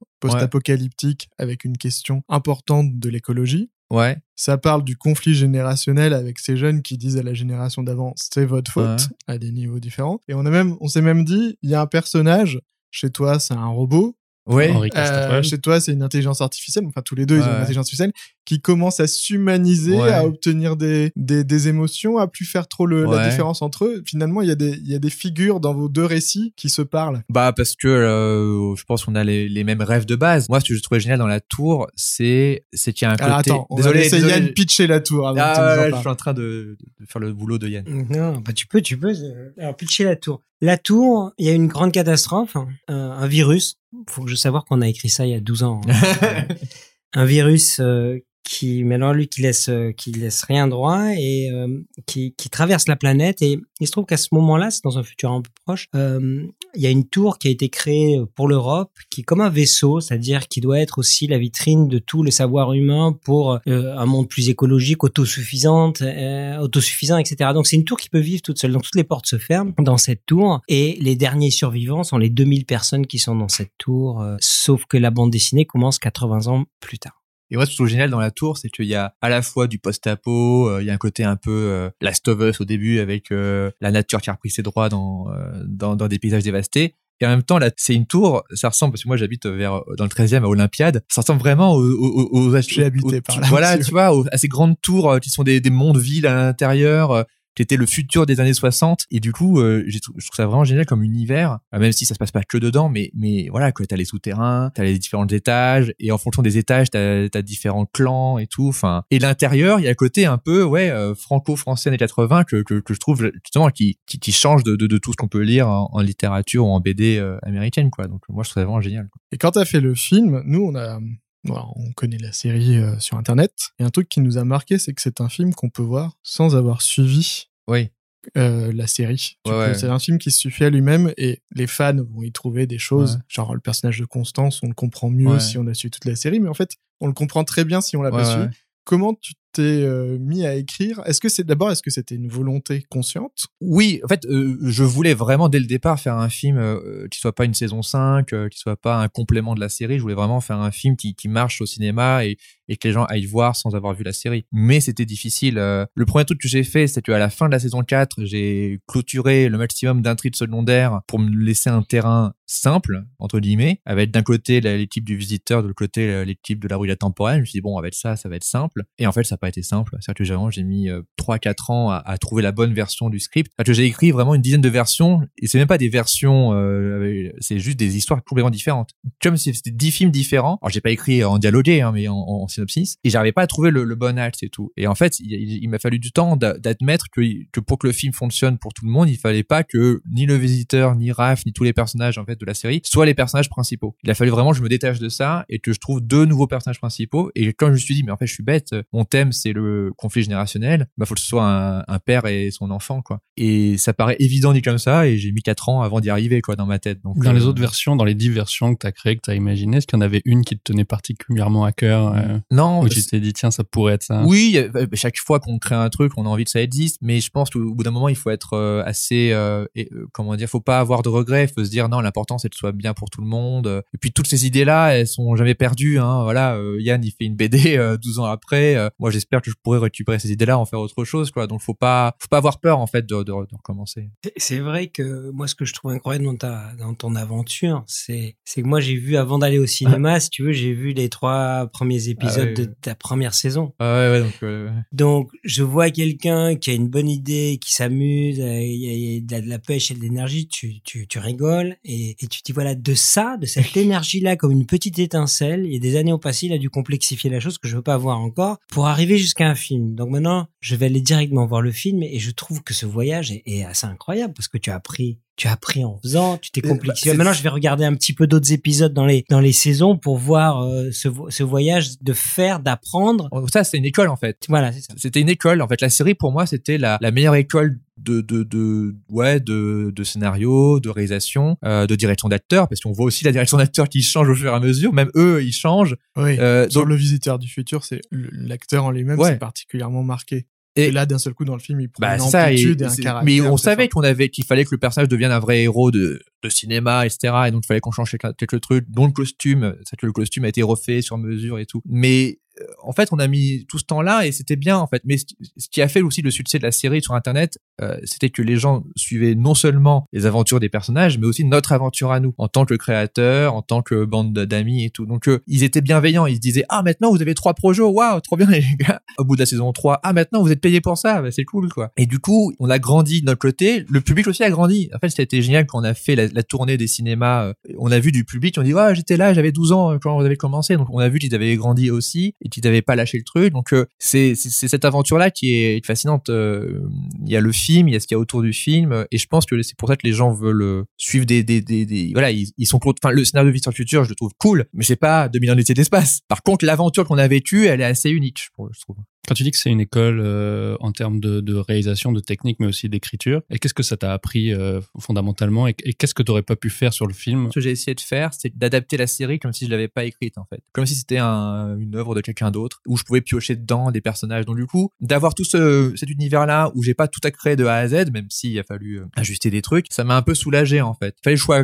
[0.48, 3.70] post-apocalyptique avec une question importante de l'écologie.
[3.90, 4.16] Ouais.
[4.36, 8.44] Ça parle du conflit générationnel avec ces jeunes qui disent à la génération d'avant c'est
[8.46, 9.34] votre faute Ouais.
[9.34, 10.20] à des niveaux différents.
[10.28, 13.38] Et on a même, on s'est même dit, il y a un personnage chez toi,
[13.38, 14.16] c'est un robot.
[14.46, 14.70] Ouais.
[14.70, 16.84] Henri Euh, chez toi, c'est une intelligence artificielle.
[16.86, 18.12] Enfin, tous les deux, ils ont une intelligence artificielle
[18.44, 20.12] qui commence à s'humaniser, Ouais.
[20.12, 24.02] à obtenir des, des, des émotions, à plus faire trop le, la différence entre eux.
[24.06, 26.68] Finalement, il y, a des, il y a des figures dans vos deux récits qui
[26.68, 27.22] se parlent.
[27.28, 30.48] Bah parce que euh, je pense qu'on a les, les mêmes rêves de base.
[30.48, 33.16] Moi, ce que je trouvais génial dans la tour, c'est c'est qu'il y a un
[33.16, 33.24] côté.
[33.24, 34.32] Alors attends, on désolé, va laisser désolé.
[34.34, 37.32] Yann pitcher la tour avant Ah, ouais, je suis en train de, de faire le
[37.32, 37.84] boulot de Yann.
[38.10, 39.08] Non, bah tu peux, tu peux.
[39.14, 40.42] euh, Alors, pitcher la tour.
[40.60, 43.76] La tour, il y a une grande catastrophe, hein, un, un virus.
[44.08, 45.80] Faut que je savoir qu'on a écrit ça il y a 12 ans.
[45.88, 46.44] hein.
[47.14, 51.50] un virus euh, qui, mais alors lui qui laisse, euh, qui laisse rien droit et
[51.50, 53.42] euh, qui, qui traverse la planète.
[53.42, 56.46] Et il se trouve qu'à ce moment-là, c'est dans un futur un peu proche, euh,
[56.74, 59.48] il y a une tour qui a été créée pour l'Europe, qui est comme un
[59.48, 63.96] vaisseau, c'est-à-dire qui doit être aussi la vitrine de tout le savoir humain pour euh,
[63.96, 67.50] un monde plus écologique, autosuffisante, euh, autosuffisant, etc.
[67.54, 68.72] Donc c'est une tour qui peut vivre toute seule.
[68.72, 72.30] Donc toutes les portes se ferment dans cette tour et les derniers survivants sont les
[72.30, 76.46] 2000 personnes qui sont dans cette tour, euh, sauf que la bande dessinée commence 80
[76.48, 77.23] ans plus tard.
[77.54, 79.28] Et moi, ce que je trouve génial dans la tour, c'est qu'il y a à
[79.28, 82.40] la fois du post-apo, euh, il y a un côté un peu euh, Last of
[82.40, 85.94] Us au début avec euh, la nature qui a repris ses droits dans, euh, dans,
[85.94, 86.96] dans des paysages dévastés.
[87.20, 89.82] Et en même temps, là, c'est une tour, ça ressemble, parce que moi j'habite vers,
[89.96, 93.46] dans le 13e à Olympiade, ça ressemble vraiment aux, aux, aux, aux habité par là,
[93.48, 93.84] Voilà, monsieur.
[93.84, 97.62] tu vois, aux- à ces grandes tours qui sont des, des mondes-villes à l'intérieur, qui
[97.62, 99.06] étaient le futur des années 60.
[99.10, 102.14] Et du coup, euh, je trouve ça vraiment génial comme univers, euh, même si ça
[102.14, 105.26] se passe pas que dedans, mais, mais voilà, que t'as les souterrains, t'as les différents
[105.26, 108.68] étages, et en fonction des étages, t'as as différents clans et tout.
[108.68, 112.44] Enfin, et l'intérieur, il y a le côté un peu, ouais, euh, franco-français années 80
[112.44, 115.16] que, que, que je trouve justement qui, qui, qui change de, de, de tout ce
[115.16, 118.06] qu'on peut lire en, en littérature ou en BD euh, américaine, quoi.
[118.06, 119.08] Donc moi, je trouve ça vraiment génial.
[119.08, 119.20] quoi.
[119.32, 120.98] Et quand t'as fait le film, nous, on a,
[121.44, 123.52] voilà, on connaît la série euh, sur Internet.
[123.78, 126.16] Et un truc qui nous a marqué, c'est que c'est un film qu'on peut voir
[126.22, 127.90] sans avoir suivi Oui.
[128.38, 129.38] euh, la série.
[129.46, 129.74] Ouais, ouais.
[129.74, 132.78] C'est un film qui se suffit à lui-même et les fans vont y trouver des
[132.78, 133.16] choses.
[133.16, 133.22] Ouais.
[133.28, 136.16] Genre le personnage de Constance, on le comprend mieux si on a suivi toute la
[136.16, 138.48] série, mais en fait, on le comprend très bien si on l'a pas suivi.
[138.84, 142.84] Comment tu euh, mis à écrire Est-ce que c'est d'abord, est-ce que c'était une volonté
[142.90, 143.46] consciente?
[143.60, 147.18] Oui, en fait, euh, je voulais vraiment dès le départ faire un film euh, qui
[147.18, 149.96] soit pas une saison 5, euh, qui soit pas un complément de la série.
[149.96, 152.36] Je voulais vraiment faire un film qui, marche au cinéma et,
[152.68, 154.44] que les gens aillent voir sans avoir vu la série.
[154.52, 155.54] Mais c'était difficile.
[155.56, 158.80] Le premier truc que j'ai fait, c'est qu'à la fin de la saison 4, j'ai
[158.86, 164.22] clôturé le maximum d'intrigues secondaires pour me laisser un terrain simple, entre guillemets, avec d'un
[164.22, 167.36] côté la- l'équipe du visiteur, de l'autre côté la- l'équipe de la rue temporelle.
[167.36, 168.84] Je me suis dit, bon, avec ça, ça va être simple.
[168.98, 169.96] Et en fait, ça pas été simple.
[170.00, 173.52] C'est-à-dire que j'ai mis euh, 3-4 ans à, trouver la bonne version du script.
[173.66, 177.58] J'ai écrit vraiment une dizaine de versions, et c'est même pas des versions, euh, c'est
[177.58, 178.90] juste des histoires complètement différentes.
[179.22, 180.58] Comme si c'était 10 films différents.
[180.62, 182.96] Alors, j'ai pas écrit en dialogué, hein, mais en, synopsis.
[183.04, 184.72] Et j'arrivais pas à trouver le, bon axe et tout.
[184.76, 187.20] Et en fait, il, il- m'a fallu du temps d'a- d'admettre que,
[187.52, 190.26] que pour que le film fonctionne pour tout le monde, il fallait pas que ni
[190.26, 193.14] le visiteur, ni Raph, ni tous les personnages, en fait, de la série soient les
[193.14, 193.96] personnages principaux.
[194.02, 196.24] Il a fallu vraiment que je me détache de ça et que je trouve deux
[196.24, 197.30] nouveaux personnages principaux.
[197.34, 199.52] Et quand je me suis dit, mais en fait, je suis bête, mon thème, c'est
[199.52, 203.20] le conflit générationnel, bah, faut que ce soit un, un père et son enfant, quoi.
[203.36, 206.40] Et ça paraît évident dit comme ça, et j'ai mis quatre ans avant d'y arriver,
[206.40, 207.02] quoi, dans ma tête.
[207.02, 209.22] Donc, Dans les euh, autres versions, dans les dix versions que tu as créées, que
[209.22, 212.14] tu as imaginées, est-ce qu'il y en avait une qui te tenait particulièrement à cœur
[212.14, 214.22] euh, Non, Où tu t'es dit, tiens, ça pourrait être ça?
[214.24, 217.20] Oui, euh, chaque fois qu'on crée un truc, on a envie que ça existe, mais
[217.20, 220.60] je pense qu'au bout d'un moment, il faut être assez, euh, et, comment dire, faut
[220.60, 223.10] pas avoir de regrets, faut se dire non, l'important c'est que ce soit bien pour
[223.10, 223.82] tout le monde.
[223.94, 225.98] Et puis toutes ces idées-là, elles sont jamais perdues.
[225.98, 226.22] Hein.
[226.22, 228.76] Voilà, Yann, il fait une BD euh, 12 ans après.
[228.98, 231.46] moi, j'espère que je pourrais récupérer ces idées-là, en faire autre chose, quoi.
[231.46, 234.10] Donc, faut pas, faut pas avoir peur en fait de, de, de recommencer.
[234.36, 238.36] C'est- vrai que moi, ce que je trouve incroyable dans ta, dans ton aventure, c'est,
[238.44, 241.08] c'est que moi, j'ai vu avant d'aller au cinéma, si tu veux, j'ai vu les
[241.10, 243.74] trois premiers épisodes Ah de ta première saison.
[243.78, 244.32] Ah ouais, ouais, donc.
[244.42, 249.34] euh, Donc, je vois quelqu'un qui a une bonne idée, qui s'amuse, euh, il y
[249.34, 252.52] a- de la- pêche et de l'énergie, tu, tu, tu rigoles et, et tu dis
[252.52, 256.46] voilà, de ça, de cette énergie-là, comme une petite étincelle, et des années ont passé,
[256.46, 259.48] il a dû complexifier la chose que je veux pas voir encore pour arriver jusqu'à
[259.48, 259.94] un film.
[259.94, 263.32] Donc maintenant, je vais aller directement voir le film et je trouve que ce voyage
[263.32, 266.60] est, assez incroyable parce que tu as appris tu as appris en faisant, tu t'es
[266.60, 267.10] complexifié.
[267.10, 269.52] bah, c'est- Maintenant, je vais regarder un petit peu d'autres épisodes dans les dans les
[269.52, 273.28] saisons pour voir euh, ce, vo- ce voyage de faire, d'apprendre.
[273.52, 274.44] Ça, c'est une école en fait.
[274.48, 274.94] Voilà, c'est ça.
[274.96, 275.60] C'était une école.
[275.62, 279.38] En fait, la série pour moi, c'était la, la meilleure école de de de ouais
[279.40, 283.56] de de scénario, de réalisation, euh, de direction d'acteur, parce qu'on voit aussi la direction
[283.56, 284.92] d'acteur qui change au fur et à mesure.
[284.92, 285.96] Même eux, ils changent.
[286.16, 286.38] Oui.
[286.38, 289.30] Euh, Sur donc- le visiteur du futur, c'est l'acteur en lui-même, Ouais.
[289.30, 290.46] c'est particulièrement marqué.
[290.76, 292.44] Et- Et, là, d'un seul coup, dans le film, il prend Bah, une ça.
[292.46, 293.22] amplitude et, un caractère.
[293.24, 296.20] mais on savait qu'on avait qu'il fallait que le personnage devienne un vrai héros de
[296.42, 297.32] de cinéma, etc.
[297.46, 299.76] Et donc il fallait qu'on change quelques, trucs, dont le costume.
[299.84, 301.80] C'est que le costume a été refait sur mesure et tout.
[301.86, 305.00] Mais euh, en fait, on a mis tout ce temps-là et c'était bien en fait.
[305.06, 308.30] Mais ce qui a fait aussi le succès de la série sur Internet, euh, c'était
[308.30, 312.20] que les gens suivaient non seulement les aventures des personnages, mais aussi notre aventure à
[312.20, 315.06] nous, en tant que créateur, en tant que bande d'amis et tout.
[315.06, 316.26] Donc euh, ils étaient bienveillants.
[316.26, 319.00] Ils se disaient ah maintenant vous avez trois projets, waouh trop bien les gars.
[319.18, 321.44] Au bout de la saison 3, ah maintenant vous êtes payés pour ça, bah, c'est
[321.44, 321.90] cool quoi.
[321.96, 324.90] Et du coup on a grandi de notre côté, le public aussi a grandi.
[324.94, 327.46] En fait c'était génial quand on a fait la, tournée des cinémas.
[327.46, 329.98] euh, On a vu du public, on dit ouais j'étais là, j'avais 12 ans euh,
[330.00, 332.82] quand vous avez commencé, donc on a vu qu'ils avaient grandi aussi et qu'ils n'avaient
[332.82, 333.52] pas lâché le truc.
[333.52, 336.28] Donc c'est cette aventure là qui est fascinante.
[336.28, 339.06] Il y a le film, il y a ce qu'il y a autour du film,
[339.10, 342.10] et je pense que c'est pour ça que les gens veulent euh, suivre des, des,
[342.12, 344.32] voilà, ils, ils sont enfin le scénario de Vie sur le futur, je le trouve
[344.38, 346.20] cool, mais c'est pas 2000 ans d'espace.
[346.28, 348.96] Par contre, l'aventure qu'on a vécue, elle est assez unique, je trouve.
[349.26, 352.58] Quand tu dis que c'est une école euh, en termes de, de, réalisation, de technique,
[352.60, 356.30] mais aussi d'écriture, et qu'est-ce que ça t'a appris euh, fondamentalement, et, qu'est-ce que tu
[356.30, 357.48] aurais pas pu faire sur le film?
[357.48, 360.04] Ce que j'ai essayé de faire, c'est d'adapter la série comme si je l'avais pas
[360.04, 363.22] écrite en fait, comme si c'était un, une œuvre de quelqu'un d'autre, où je pouvais
[363.22, 364.44] piocher dedans des personnages.
[364.44, 367.64] Donc du coup, d'avoir tout ce, cet univers-là où j'ai pas tout à créer de
[367.64, 370.34] A à Z, même s'il a fallu euh, ajuster des trucs, ça m'a un peu
[370.34, 371.16] soulagé en fait.
[371.20, 371.62] Il fallait le choix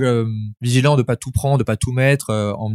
[0.61, 2.31] vigilant de pas tout prendre, de pas tout mettre.
[2.31, 2.75] en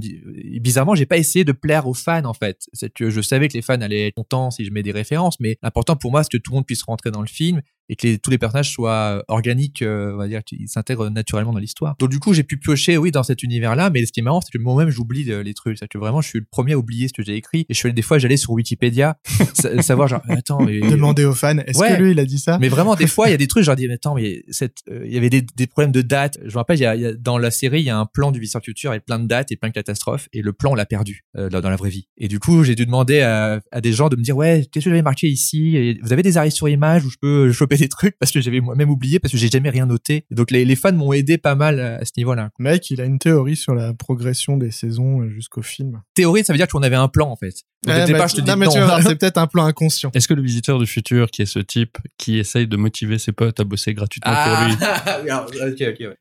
[0.60, 2.68] bizarrement, j'ai pas essayé de plaire aux fans en fait.
[2.74, 5.58] C'est que je savais que les fans allaient être contents si je des références, mais
[5.62, 8.16] l'important pour moi, c'est que tout le monde puisse rentrer dans le film et que
[8.18, 11.96] tous les personnages soient organiques, euh, on va dire qu'ils s'intègrent naturellement dans l'histoire.
[12.00, 14.42] Donc du coup, j'ai pu piocher, oui, dans cet univers-là, mais ce qui est marrant,
[14.42, 15.78] c'est que moi-même, j'oublie les trucs.
[15.78, 17.66] C'est que vraiment, je suis le premier à oublier ce que j'ai écrit.
[17.70, 19.18] Et je suis des fois, j'allais sur Wikipédia,
[19.82, 20.80] savoir genre, attends, mais...
[20.80, 22.58] demander aux fans, est-ce que lui, il a dit ça?
[22.60, 24.78] Mais vraiment, des fois, il y a des trucs, genre, dis, mais attends, mais cette,
[24.90, 26.38] euh, il y avait des, des, problèmes de date.
[26.44, 28.06] Je me rappelle, il y, a, y a, dans la série, il y a un
[28.06, 30.72] plan du Vice Future avec plein de dates et plein de catastrophes, et le plan,
[30.72, 32.08] on l'a perdu euh, dans la vraie vie.
[32.18, 34.86] Et du coup, j'ai dû demander à, à, des gens de me dire, ouais, qu'est-ce
[34.86, 35.76] que j'avais marqué ici?
[35.78, 38.42] Et Vous avez des arrêts sur image où je peux choper des trucs parce que
[38.42, 40.26] j'avais moi-même oublié parce que j'ai jamais rien noté.
[40.32, 42.50] donc les, les fans m'ont aidé pas mal à ce niveau-là.
[42.60, 46.02] Mec, il a une théorie sur la progression des saisons euh, jusqu'au film.
[46.14, 47.54] Théorie, ça veut dire qu'on avait un plan en fait.
[47.88, 49.02] Au départ, je te dis non.
[49.02, 50.12] c'est peut-être un plan inconscient.
[50.14, 53.32] Est-ce que le visiteur du futur, qui est ce type qui essaye de motiver ses
[53.32, 55.46] potes à bosser gratuitement pour lui, ah,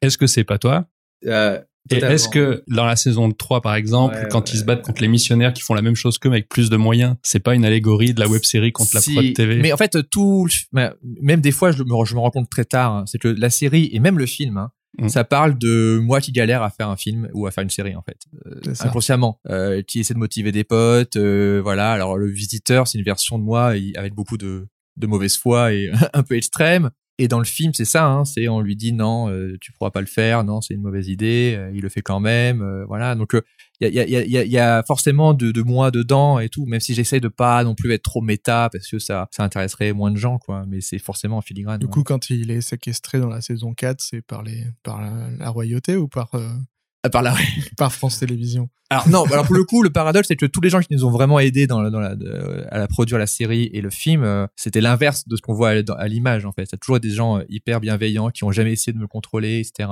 [0.03, 0.87] est-ce que c'est pas toi?
[1.27, 5.03] Euh, et est-ce que dans la saison 3 par exemple, quand ils se battent contre
[5.03, 7.55] les missionnaires qui font la même chose qu'eux mais avec plus de moyens, c'est pas
[7.55, 11.41] une allégorie de la web série contre la prod TV Mais en fait, tout, même
[11.41, 13.91] des fois, je me, je me rends compte très tard, hein, c'est que la série
[13.93, 15.09] et même le film, hein, mm.
[15.09, 17.95] ça parle de moi qui galère à faire un film ou à faire une série
[17.95, 21.93] en fait, euh, inconsciemment, euh, qui essaie de motiver des potes, euh, voilà.
[21.93, 24.67] Alors le visiteur, c'est une version de moi avec beaucoup de
[24.97, 26.91] de mauvaise foi et un peu extrême.
[27.19, 29.93] Et dans le film, c'est ça, hein, c'est on lui dit non, euh, tu pourras
[29.93, 32.85] pas le faire, non, c'est une mauvaise idée, euh, il le fait quand même, euh,
[32.87, 33.15] voilà.
[33.15, 33.37] Donc
[33.81, 36.49] il y a, y, a, y, a, y, a, forcément de, de moi dedans et
[36.49, 39.45] tout, même si j'essaie de pas non plus être trop méta parce que ça, ça
[39.45, 40.65] intéresserait moins de gens, quoi.
[40.67, 41.79] Mais c'est forcément en filigrane.
[41.79, 45.51] Du coup, quand il est séquestré dans la saison 4, c'est par les, par la,
[45.51, 46.33] royauté ou par
[47.11, 47.35] par la
[47.77, 48.69] par France Télévisions.
[48.91, 51.05] Alors non, alors pour le coup, le paradoxe c'est que tous les gens qui nous
[51.05, 52.15] ont vraiment aidés dans, dans la,
[52.71, 55.71] à la produire la série et le film, euh, c'était l'inverse de ce qu'on voit
[55.71, 56.67] à, l'image en fait.
[56.71, 59.89] C'est toujours des gens euh, hyper bienveillants qui ont jamais essayé de me contrôler, etc.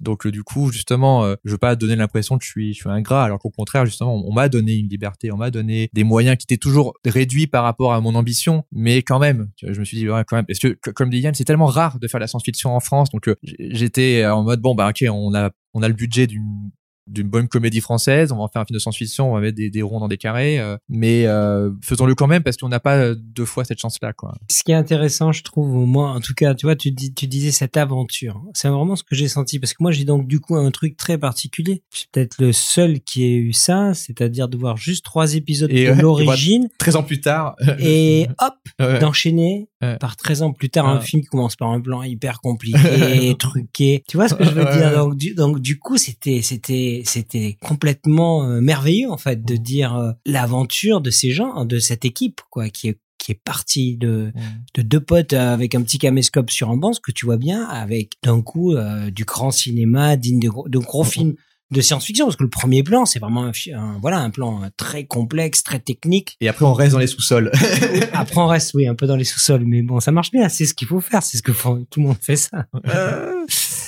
[0.00, 2.90] Donc euh, du coup, justement, je veux pas donner l'impression que je suis je suis
[2.90, 6.36] ingrat, alors qu'au contraire, justement, on, m'a donné une liberté, on m'a donné des moyens
[6.36, 9.96] qui étaient toujours réduits par rapport à mon ambition, mais quand même, je me suis
[9.96, 12.26] dit ouais, quand même, parce que comme dit Yann, c'est tellement rare de faire la
[12.26, 15.94] science-fiction en France, donc j'étais en mode bon bah ok, on a on a le
[15.94, 16.70] budget d'une
[17.06, 19.56] d'une bonne comédie française, on va en faire un film de science-fiction, on va mettre
[19.56, 22.80] des, des ronds dans des carrés, euh, mais euh, faisons-le quand même parce qu'on n'a
[22.80, 24.34] pas euh, deux fois cette chance-là, quoi.
[24.50, 27.26] Ce qui est intéressant, je trouve, moi, en tout cas, tu vois, tu, dis, tu
[27.26, 28.42] disais cette aventure.
[28.54, 30.96] C'est vraiment ce que j'ai senti parce que moi, j'ai donc du coup un truc
[30.96, 31.82] très particulier.
[31.92, 35.70] Je suis peut-être le seul qui ait eu ça, c'est-à-dire de voir juste trois épisodes
[35.70, 36.68] de l'origine.
[36.78, 37.56] 13 ans plus tard.
[37.78, 39.68] et hop, d'enchaîner
[40.00, 44.04] par 13 ans plus tard un film qui commence par un plan hyper compliqué, truqué.
[44.08, 44.92] Tu vois ce que je veux dire?
[44.92, 49.94] Donc, du, donc, du coup, c'était, c'était, c'était complètement euh, merveilleux en fait de dire
[49.96, 54.32] euh, l'aventure de ces gens, de cette équipe quoi, qui est qui est partie de,
[54.74, 57.64] de deux potes avec un petit caméscope sur un banc, ce que tu vois bien,
[57.64, 61.34] avec d'un coup euh, du grand cinéma, digne de, de gros films
[61.74, 65.62] de science-fiction parce que le premier plan c'est vraiment un, voilà un plan très complexe
[65.62, 66.36] très technique.
[66.40, 67.50] Et après on reste dans les sous-sols.
[68.12, 70.64] Après on reste oui un peu dans les sous-sols mais bon ça marche bien c'est
[70.66, 72.66] ce qu'il faut faire c'est ce que tout le monde fait ça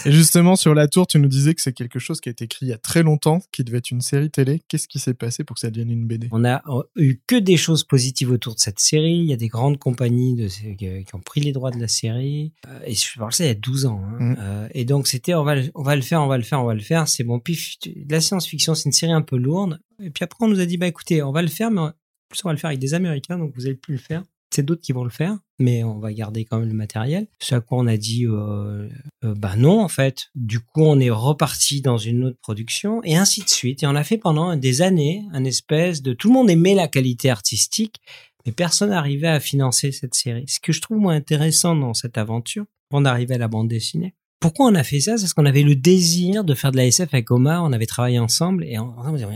[0.05, 2.45] et justement sur la tour tu nous disais que c'est quelque chose qui a été
[2.45, 5.15] écrit il y a très longtemps qui devait être une série télé qu'est-ce qui s'est
[5.15, 6.63] passé pour que ça devienne une BD on a
[6.97, 10.35] eu que des choses positives autour de cette série il y a des grandes compagnies
[10.37, 13.49] de, qui ont pris les droits de la série euh, et je parle ça il
[13.49, 14.19] y a 12 ans hein.
[14.19, 14.37] mm.
[14.39, 16.67] euh, et donc c'était on va on va le faire on va le faire on
[16.67, 17.77] va le faire c'est bon pif
[18.09, 19.81] la science-fiction, c'est une série un peu lourde.
[20.03, 21.83] Et puis après, on nous a dit, bah écoutez, on va le faire, mais
[22.29, 24.23] plus on va le faire avec des Américains, donc vous allez plus le faire.
[24.51, 27.27] C'est d'autres qui vont le faire, mais on va garder quand même le matériel.
[27.41, 28.89] Ce à quoi on a dit, euh,
[29.25, 30.27] euh, bah non, en fait.
[30.35, 33.83] Du coup, on est reparti dans une autre production, et ainsi de suite.
[33.83, 36.13] Et on a fait pendant des années un espèce de...
[36.13, 38.01] Tout le monde aimait la qualité artistique,
[38.47, 40.45] mais personne n'arrivait à financer cette série.
[40.49, 44.15] Ce que je trouve moins intéressant dans cette aventure, on arrivait à la bande dessinée,
[44.41, 45.17] pourquoi on a fait ça?
[45.17, 47.87] C'est parce qu'on avait le désir de faire de la SF avec Omar, on avait
[47.87, 49.27] travaillé ensemble et on, on disait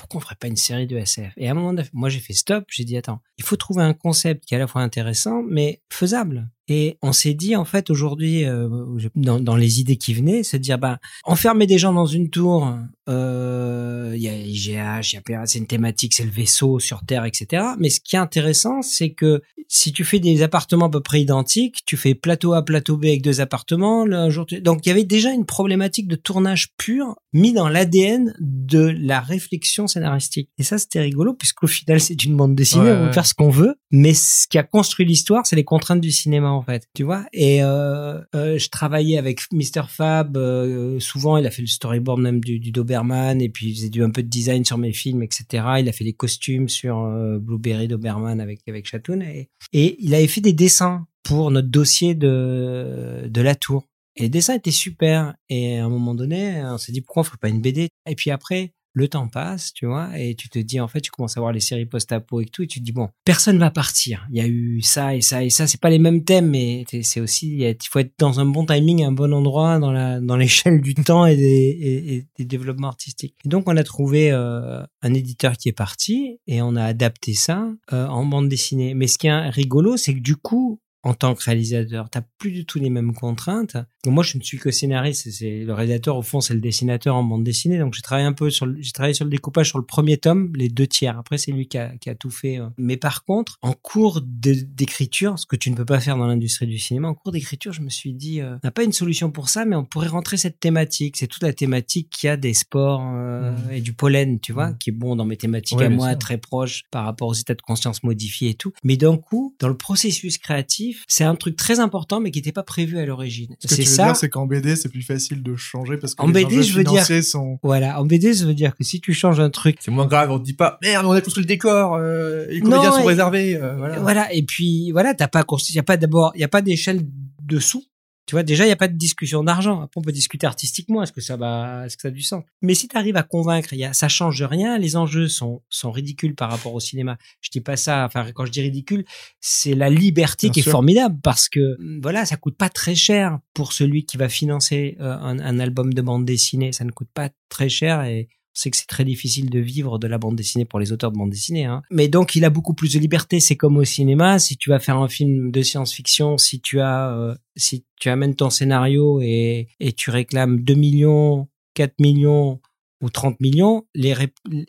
[0.00, 2.32] pourquoi on ferait pas une série de SF Et à un moment, moi j'ai fait
[2.32, 5.42] stop, j'ai dit attends, il faut trouver un concept qui est à la fois intéressant
[5.42, 6.48] mais faisable.
[6.72, 8.68] Et on s'est dit en fait aujourd'hui, euh,
[9.16, 12.72] dans, dans, les idées qui venaient, se dire bah enfermer des gens dans une tour,
[13.08, 17.04] euh, il y a IGH, il y a c'est une thématique, c'est le vaisseau sur
[17.04, 17.64] Terre, etc.
[17.80, 21.20] Mais ce qui est intéressant, c'est que si tu fais des appartements à peu près
[21.20, 25.02] identiques, tu fais plateau A, plateau B avec deux appartements, jour donc il y avait
[25.02, 30.50] déjà une problématique de tournage pur mis dans l'ADN de la réflexion scénaristique.
[30.58, 33.50] Et ça c'était rigolo puisqu'au final c'est une bande dessinée, on peut faire ce qu'on
[33.50, 37.04] veut, mais ce qui a construit l'histoire, c'est les contraintes du cinéma en fait, tu
[37.04, 37.24] vois.
[37.32, 40.36] Et euh, euh, je travaillais avec Mr Fab.
[40.36, 44.04] Euh, souvent, il a fait le storyboard même du, Doberman et puis il faisait du
[44.04, 45.44] un peu de design sur mes films, etc.
[45.78, 46.96] Il a fait les costumes sur
[47.40, 52.14] Blueberry Doberman avec avec Chatoun et, et il avait fait des dessins pour notre dossier
[52.14, 53.88] de de la tour.
[54.16, 55.34] Et les dessins étaient super.
[55.48, 57.88] Et à un moment donné, on s'est dit pourquoi on ferait pas une BD.
[58.08, 61.10] Et puis après, le temps passe, tu vois, et tu te dis, en fait, tu
[61.10, 63.70] commences à voir les séries post-apo et tout, et tu te dis, bon, personne va
[63.70, 64.26] partir.
[64.30, 65.66] Il y a eu ça et ça et ça.
[65.66, 69.04] C'est pas les mêmes thèmes, mais c'est aussi, il faut être dans un bon timing,
[69.04, 73.34] un bon endroit dans la, dans l'échelle du temps et des, des développements artistiques.
[73.44, 77.34] Et donc, on a trouvé euh, un éditeur qui est parti et on a adapté
[77.34, 78.94] ça euh, en bande dessinée.
[78.94, 82.10] Mais ce qui est rigolo, c'est que du coup, en tant que réalisateur.
[82.10, 83.76] T'as plus du tout les mêmes contraintes.
[84.04, 85.30] Donc moi, je ne suis que scénariste.
[85.30, 87.78] C'est le réalisateur au fond, c'est le dessinateur en bande dessinée.
[87.78, 90.52] Donc j'ai travaillé un peu sur, j'ai travaillé sur le découpage sur le premier tome,
[90.56, 91.18] les deux tiers.
[91.18, 92.58] Après, c'est lui qui a, qui a, tout fait.
[92.58, 92.68] Euh.
[92.76, 96.66] Mais par contre, en cours d'écriture, ce que tu ne peux pas faire dans l'industrie
[96.66, 99.30] du cinéma, en cours d'écriture, je me suis dit, euh, on n'a pas une solution
[99.30, 101.16] pour ça, mais on pourrait rentrer cette thématique.
[101.16, 103.72] C'est toute la thématique qui a des sports euh, mmh.
[103.72, 104.78] et du pollen, tu vois, mmh.
[104.78, 107.62] qui est bon dans mes thématiques à moi, très proche par rapport aux états de
[107.62, 108.72] conscience modifiés et tout.
[108.84, 112.52] Mais d'un coup, dans le processus créatif c'est un truc très important, mais qui n'était
[112.52, 113.54] pas prévu à l'origine.
[113.58, 116.22] Ce que tu veux dire, c'est qu'en BD, c'est plus facile de changer parce que
[116.22, 117.58] en les BD, je veux dire, sont...
[117.62, 120.30] voilà, en BD, ça veut dire que si tu changes un truc, c'est moins grave.
[120.30, 123.56] On te dit pas, merde, on a construit le décor, euh, les comédiens sont réservés,
[123.56, 123.98] euh, voilà.
[124.00, 126.62] Voilà, et puis voilà, t'as pas construit, y a pas d'abord, il y a pas
[126.62, 127.02] d'échelle
[127.42, 127.84] dessous
[128.30, 129.80] tu vois, déjà, il n'y a pas de discussion d'argent.
[129.80, 131.02] Après, on peut discuter artistiquement.
[131.02, 132.44] Est-ce que ça va, est-ce que ça a du sens?
[132.62, 134.78] Mais si tu arrives à convaincre, y a, ça change rien.
[134.78, 137.18] Les enjeux sont, sont ridicules par rapport au cinéma.
[137.40, 139.04] Je dis pas ça, enfin, quand je dis ridicule,
[139.40, 143.72] c'est la liberté qui est formidable parce que, voilà, ça coûte pas très cher pour
[143.72, 146.70] celui qui va financer euh, un, un album de bande dessinée.
[146.70, 148.28] Ça ne coûte pas très cher et
[148.60, 151.16] c'est que c'est très difficile de vivre de la bande dessinée pour les auteurs de
[151.16, 151.64] bande dessinée.
[151.64, 151.80] Hein.
[151.90, 153.40] Mais donc, il a beaucoup plus de liberté.
[153.40, 154.38] C'est comme au cinéma.
[154.38, 158.34] Si tu vas faire un film de science-fiction, si tu as, euh, si tu amènes
[158.34, 162.60] ton scénario et, et tu réclames 2 millions, 4 millions
[163.00, 164.14] ou 30 millions, les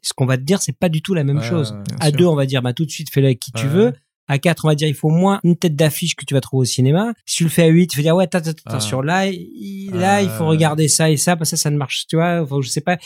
[0.01, 1.75] ce qu'on va te dire, c'est pas du tout la même chose.
[1.99, 3.91] À deux, on va dire, bah, tout de suite, fais-le avec qui tu veux.
[4.29, 6.61] À 4, on va dire, il faut moins une tête d'affiche que tu vas trouver
[6.61, 7.11] au cinéma.
[7.25, 10.29] Si tu le fais à 8, tu vas dire, ouais, attention, là, il, là, il
[10.29, 12.79] faut regarder ça et ça, parce que ça, ça ne marche, tu vois, je sais
[12.79, 12.97] pas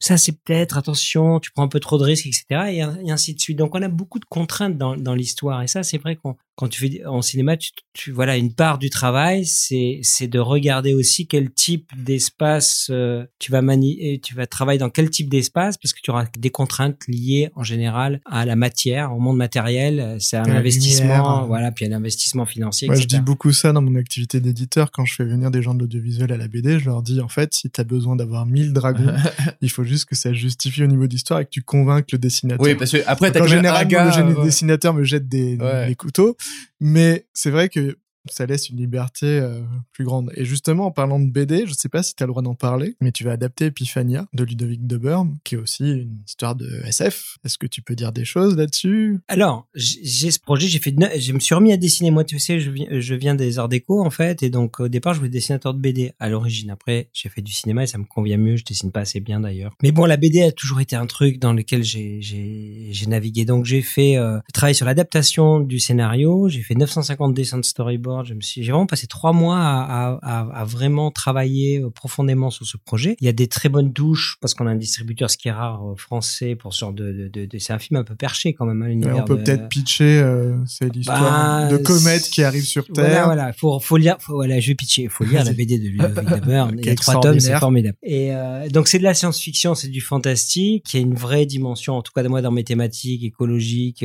[0.00, 2.44] ça c'est peut-être attention, tu prends un peu trop de risques, etc.
[2.72, 3.58] Et, ainsi de suite.
[3.58, 5.62] Donc on a beaucoup de contraintes dans, dans l'histoire.
[5.62, 8.76] Et ça, c'est vrai qu'on quand tu fais en cinéma, tu, tu, voilà une part
[8.76, 14.34] du travail, c'est c'est de regarder aussi quel type d'espace euh, tu vas manier, tu
[14.34, 18.20] vas travailler dans quel type d'espace parce que tu auras des contraintes liées en général
[18.26, 20.18] à la matière, au monde matériel.
[20.20, 22.88] C'est un investissement, voilà, puis un investissement financier.
[22.88, 25.72] Moi, je dis beaucoup ça dans mon activité d'éditeur quand je fais venir des gens
[25.72, 26.78] de l'audiovisuel à la BD.
[26.78, 29.14] Je leur dis en fait, si tu as besoin d'avoir 1000 dragons,
[29.62, 32.64] il faut juste que ça justifie au niveau d'histoire et que tu convainques le dessinateur.
[32.64, 36.36] Oui, parce que après, en général, le dessinateur me jette des, des couteaux.
[36.80, 39.60] Mais c'est vrai que ça laisse une liberté euh,
[39.92, 40.30] plus grande.
[40.34, 42.54] Et justement, en parlant de BD, je sais pas si tu as le droit d'en
[42.54, 46.54] parler, mais tu vas adapter Epiphania de Ludovic de Burm, qui est aussi une histoire
[46.54, 47.38] de SF.
[47.44, 49.20] Est-ce que tu peux dire des choses là-dessus?
[49.28, 52.10] Alors, j'ai ce projet, j'ai fait, je me suis remis à dessiner.
[52.10, 55.18] Moi, tu sais, je viens, des arts déco en fait, et donc au départ, je
[55.18, 56.70] voulais dessinateur de BD à l'origine.
[56.70, 58.56] Après, j'ai fait du cinéma et ça me convient mieux.
[58.56, 59.72] Je dessine pas assez bien d'ailleurs.
[59.82, 63.44] Mais bon, la BD a toujours été un truc dans lequel j'ai j'ai navigué.
[63.44, 66.48] Donc j'ai fait euh, travail sur l'adaptation du scénario.
[66.48, 70.18] J'ai fait 950 dessins de storyboard je me suis, j'ai vraiment passé trois mois à,
[70.22, 73.16] à, à, vraiment travailler euh, profondément sur ce projet.
[73.20, 75.52] Il y a des très bonnes douches parce qu'on a un distributeur, ce qui est
[75.52, 78.54] rare euh, français pour ce genre de, de, de, c'est un film un peu perché
[78.54, 78.82] quand même.
[78.82, 83.04] Hein, on peut peut-être pitcher, euh, c'est l'histoire bah, de comète qui arrive sur Terre.
[83.04, 85.88] Voilà, voilà, faut, faut lire, faut, voilà, je vais pitcher, faut lire la BD de
[85.88, 86.18] Ludovic
[86.80, 87.96] Il y a trois tomes, c'est formidable.
[88.02, 91.46] Et euh, donc c'est de la science-fiction, c'est du fantastique, il y a une vraie
[91.46, 94.04] dimension, en tout cas de moi dans mes thématiques écologiques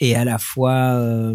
[0.00, 1.34] et à la fois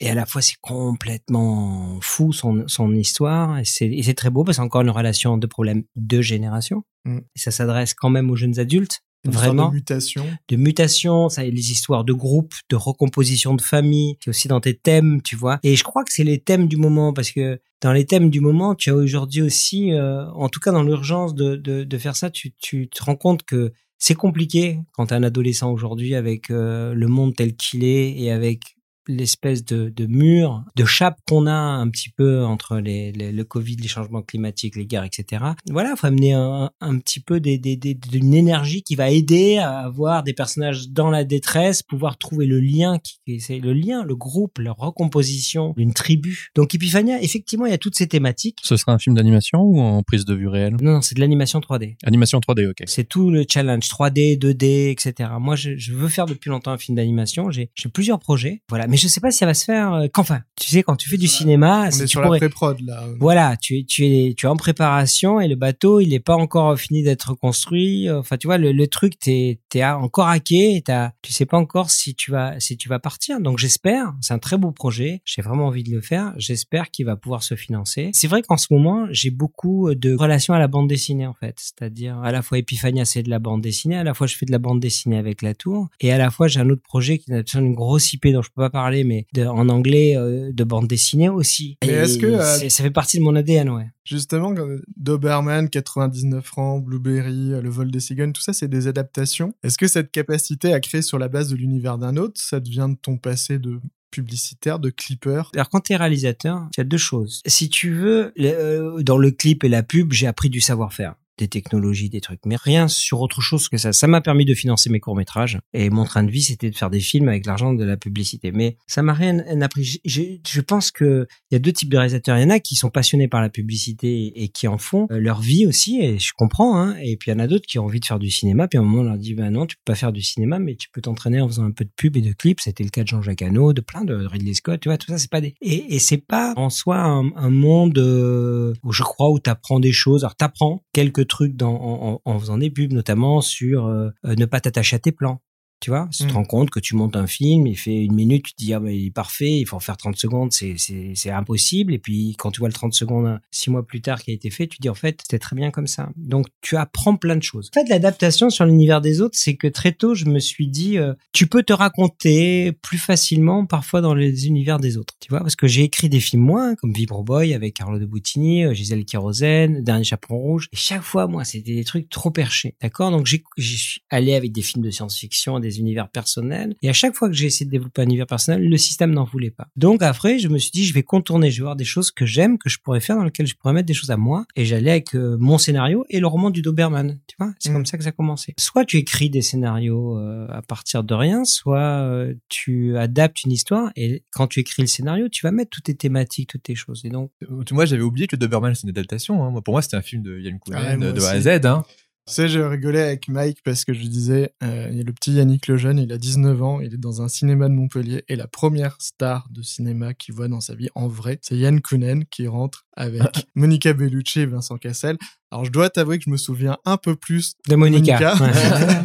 [0.00, 3.58] et à la fois c'est complètement fou son, son histoire.
[3.58, 6.84] Et c'est très beau parce que encore une relation de problème de génération.
[7.04, 7.18] Mm.
[7.18, 10.24] et ça s'adresse quand même aux jeunes adultes vraiment de mutation.
[10.48, 14.76] De mutation ça les histoires de groupe de recomposition de famille c'est aussi dans tes
[14.76, 15.58] thèmes tu vois.
[15.62, 18.40] Et je crois que c'est les thèmes du moment parce que dans les thèmes du
[18.40, 22.16] moment tu as aujourd'hui aussi euh, en tout cas dans l'urgence de, de, de, faire
[22.16, 26.14] ça tu, tu te rends compte que c'est compliqué quand tu es un adolescent aujourd'hui
[26.14, 28.75] avec euh, le monde tel qu'il est et avec
[29.08, 33.44] l'espèce de, de mur, de chape qu'on a un petit peu entre les, les- le
[33.44, 35.44] Covid, les changements climatiques, les guerres, etc.
[35.70, 39.58] Voilà, faut amener un, un petit peu des, des, des- d'une énergie qui va aider
[39.58, 44.04] à avoir des personnages dans la détresse, pouvoir trouver le lien, qui c'est le lien,
[44.04, 46.50] le groupe, la recomposition d'une tribu.
[46.54, 48.58] Donc Epiphania, effectivement, il y a toutes ces thématiques.
[48.62, 50.76] Ce sera un film d'animation ou en prise de vue réelle?
[50.80, 51.96] Non, non, c'est de l'animation 3D.
[52.04, 52.82] Animation 3D, ok.
[52.86, 55.30] C'est tout le challenge 3D, 2D, etc.
[55.40, 57.50] Moi, je, je veux faire depuis longtemps un film d'animation.
[57.50, 58.86] J'ai j'ai plusieurs projets, voilà.
[58.86, 59.92] Mais je sais pas si ça va se faire.
[59.94, 62.38] euh, qu'enfin, tu sais, quand tu fais du cinéma, On si est tu sur pourrais-
[62.38, 63.04] la pré-prod là.
[63.20, 66.34] voilà, tu es, tu es, tu es en préparation et le bateau, il n'est pas
[66.36, 68.10] encore fini d'être construit.
[68.10, 71.90] Enfin, tu vois, le, le truc, t'es, t'es encore hacké t'as, tu sais pas encore
[71.90, 73.40] si tu vas, si tu vas partir.
[73.40, 75.22] Donc, j'espère, c'est un très beau projet.
[75.24, 76.32] J'ai vraiment envie de le faire.
[76.36, 78.10] J'espère qu'il va pouvoir se financer.
[78.12, 81.54] C'est vrai qu'en ce moment, j'ai beaucoup de relations à la bande dessinée, en fait.
[81.58, 83.96] C'est-à-dire, à la fois Epiphania, c'est de la bande dessinée.
[83.96, 85.88] À la fois, je fais de la bande dessinée avec la tour.
[86.00, 88.42] Et à la fois, j'ai un autre projet qui a besoin d'une grosse IP dont
[88.42, 91.76] je peux pas parler, mais de- en anglais, euh, de bande dessinée aussi.
[91.82, 93.86] Mais Et est-ce que, euh, ça fait partie de mon ADN, ouais.
[94.04, 98.86] Justement, comme Doberman, 99 francs, Blueberry, euh, Le vol des cigognes, tout ça, c'est des
[98.86, 99.52] adaptations.
[99.64, 102.86] Est-ce que cette capacité à créer sur la base de l'univers d'un autre, ça devient
[102.90, 103.80] de ton passé de
[104.10, 105.42] publicitaire, de clipper?
[105.54, 107.42] Alors quand tu es réalisateur, il y a deux choses.
[107.46, 111.14] Si tu veux, le- euh, dans le clip et la pub, j'ai appris du savoir-faire
[111.38, 113.92] des technologies, des trucs, mais rien sur autre chose que ça.
[113.92, 116.90] Ça m'a permis de financer mes courts-métrages et mon train de vie, c'était de faire
[116.90, 118.52] des films avec l'argent de la publicité.
[118.52, 120.00] Mais ça m'a rien appris.
[120.04, 122.38] J'ai- Je pense que il y a deux types de réalisateurs.
[122.38, 125.18] Il y en a qui sont passionnés par la publicité et qui en font euh,
[125.18, 126.78] leur vie aussi, et je comprends.
[126.80, 126.96] Hein.
[127.02, 128.68] Et puis il y en a d'autres qui ont envie de faire du cinéma.
[128.68, 130.58] Puis à un moment, on leur dit, bah non, tu peux pas faire du cinéma,
[130.58, 132.60] mais tu peux t'entraîner en faisant un peu de pub et de clips.
[132.60, 134.80] C'était le cas de Jean-Jacques Hano, de plein de Ridley Scott.
[134.80, 135.54] Tu vois, tout ça, c'est pas des.
[135.60, 139.80] Et, et c'est pas en soi un, un monde euh, où je crois où t'apprends
[139.80, 140.24] des choses.
[140.24, 144.46] Alors t'apprends quelques trucs dans, en, en- faisant des pubs, notamment sur euh, euh, ne
[144.46, 145.42] pas t'attacher à tes plans.
[145.80, 146.36] Tu vois, si tu te Mm.
[146.36, 148.80] rends compte que tu montes un film, il fait une minute, tu te dis, ah,
[148.80, 151.92] bah, il est parfait, il faut en faire 30 secondes, c'est, impossible.
[151.92, 154.48] Et puis, quand tu vois le 30 secondes six mois plus tard qui a été
[154.50, 156.10] fait, tu te dis, en fait, c'était très bien comme ça.
[156.16, 157.70] Donc, tu apprends plein de choses.
[157.76, 160.98] En fait, l'adaptation sur l'univers des autres, c'est que très tôt, je me suis dit,
[160.98, 165.14] euh, tu peux te raconter plus facilement, parfois, dans les univers des autres.
[165.20, 168.06] Tu vois, parce que j'ai écrit des films, moi, comme Vibro Boy avec Carlo de
[168.06, 170.68] Boutini, euh, Gisèle Kérosène, Dernier Chaperon Rouge.
[170.72, 172.76] Et chaque fois, moi, c'était des trucs trop perchés.
[172.80, 173.10] D'accord?
[173.10, 176.74] Donc, j'ai, j'y suis allé avec des films de science-fiction, des univers personnels.
[176.82, 179.24] Et à chaque fois que j'ai essayé de développer un univers personnel, le système n'en
[179.24, 179.68] voulait pas.
[179.76, 182.26] Donc après, je me suis dit, je vais contourner, je vais voir des choses que
[182.26, 184.44] j'aime, que je pourrais faire, dans lesquelles je pourrais mettre des choses à moi.
[184.56, 187.18] Et j'allais avec euh, mon scénario et le roman du Doberman.
[187.26, 187.72] Tu vois, c'est Mm.
[187.74, 188.54] comme ça que ça a commencé.
[188.58, 193.52] Soit tu écris des scénarios euh, à partir de rien, soit euh, tu adaptes une
[193.52, 196.74] histoire et quand tu écris le scénario, tu vas mettre toutes tes thématiques, toutes tes
[196.74, 197.02] choses.
[197.04, 197.30] Et donc,
[197.70, 199.44] Moi, j'avais oublié que Doberman, c'est une adaptation.
[199.44, 199.50] Hein.
[199.50, 201.40] Moi, pour moi, c'était un film de Yann Kounen, moi de A à.
[201.40, 201.66] Z.
[201.66, 201.84] Hein.
[202.28, 205.04] Tu sais, je rigolais avec Mike parce que je lui disais, euh, il y a
[205.04, 208.24] le petit Yannick Lejeune, il a 19 ans, il est dans un cinéma de Montpellier
[208.26, 211.80] et la première star de cinéma qu'il voit dans sa vie en vrai, c'est Yann
[211.80, 213.22] Kounen qui rentre avec
[213.54, 215.18] Monica Bellucci et Vincent Cassel.
[215.52, 218.34] Alors je dois t'avouer que je me souviens un peu plus de Monica.
[218.34, 219.04] Monica.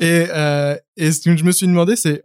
[0.00, 2.22] et, euh, et ce que je me suis demandé, c'est,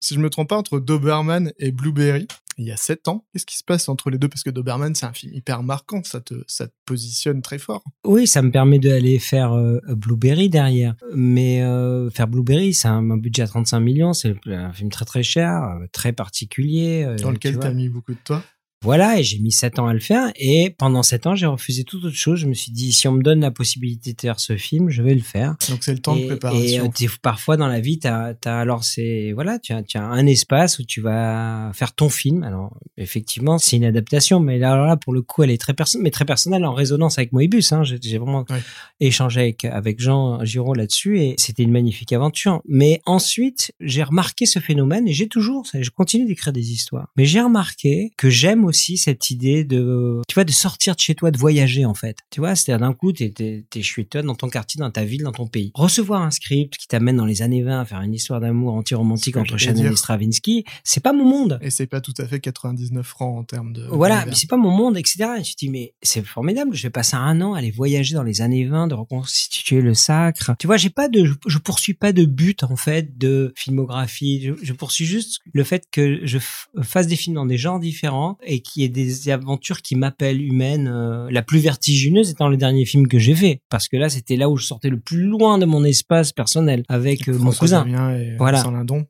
[0.00, 3.46] si je me trompe pas, entre Doberman et Blueberry, il y a 7 ans, qu'est-ce
[3.46, 4.28] qui se passe entre les deux?
[4.28, 7.84] Parce que Doberman, c'est un film hyper marquant, ça te, ça te positionne très fort.
[8.04, 10.94] Oui, ça me permet d'aller faire euh, Blueberry derrière.
[11.14, 15.04] Mais euh, faire Blueberry, c'est un, un budget à 35 millions, c'est un film très
[15.04, 17.16] très cher, euh, très particulier.
[17.22, 17.70] Dans lequel tu vois.
[17.70, 18.42] mis beaucoup de toi?
[18.82, 20.30] Voilà, et j'ai mis 7 ans à le faire.
[20.36, 22.38] Et pendant 7 ans, j'ai refusé toute autre chose.
[22.38, 25.02] Je me suis dit, si on me donne la possibilité de faire ce film, je
[25.02, 25.56] vais le faire.
[25.68, 26.84] Donc c'est le temps et, de préparation.
[26.84, 30.04] Et euh, parfois dans la vie, t'as, t'as alors c'est voilà, tu as, tu as
[30.04, 32.44] un espace où tu vas faire ton film.
[32.44, 35.74] Alors effectivement, c'est une adaptation, mais là, alors là pour le coup, elle est très
[35.74, 37.72] personnelle, mais très personnelle en résonance avec Moebius.
[37.72, 37.82] Hein.
[37.82, 38.60] J'ai, vraiment Ouais.
[39.00, 42.62] échangé avec avec Jean Giraud là-dessus et c'était une magnifique aventure.
[42.68, 47.08] Mais ensuite, j'ai remarqué ce phénomène et j'ai toujours, je continue d'écrire des histoires.
[47.16, 51.14] Mais j'ai remarqué que j'aime aussi cette idée de, tu vois, de sortir de chez
[51.14, 52.18] toi, de voyager en fait.
[52.30, 55.32] Tu vois, c'est-à-dire d'un coup, t'es, chez toi, dans ton quartier, dans ta ville, dans
[55.32, 55.72] ton pays.
[55.74, 59.36] Recevoir un script qui t'amène dans les années 20 à faire une histoire d'amour anti-romantique
[59.36, 61.58] entre Chanel et Stravinsky, c'est pas mon monde.
[61.62, 63.86] Et c'est pas tout à fait 99 francs en termes de.
[63.90, 65.24] Voilà, mais c'est pas mon monde, etc.
[65.40, 68.22] Et je dis, mais c'est formidable, je vais passer un an à aller voyager dans
[68.22, 70.52] les années 20, de reconstituer le sacre.
[70.58, 74.42] Tu vois, j'ai pas de, je, je poursuis pas de but, en fait, de filmographie.
[74.42, 76.38] Je, je poursuis juste le fait que je
[76.82, 80.42] fasse des films dans des genres différents et et qui est des aventures qui m'appellent
[80.42, 80.88] humaines.
[80.92, 84.36] euh, la plus vertigineuse étant le dernier film que j'ai fait, parce que là c'était
[84.36, 87.84] là où je sortais le plus loin de mon espace personnel avec euh, mon cousin.
[88.16, 88.58] Et Voilà.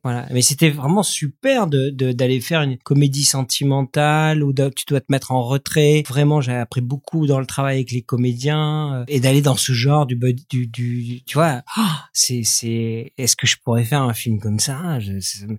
[0.03, 3.23] Voilà, mais c'était vraiment super de d'aller faire une comédie
[3.69, 6.03] sentimentale où de- tu dois te mettre en retrait.
[6.07, 9.73] Vraiment, j'ai appris beaucoup dans le travail avec les comédiens euh, et d'aller dans ce
[9.73, 10.17] genre du
[10.49, 14.59] du, du tu vois, ah, c'est c'est est-ce que je pourrais faire un film comme
[14.59, 14.99] ça?
[14.99, 15.13] Je-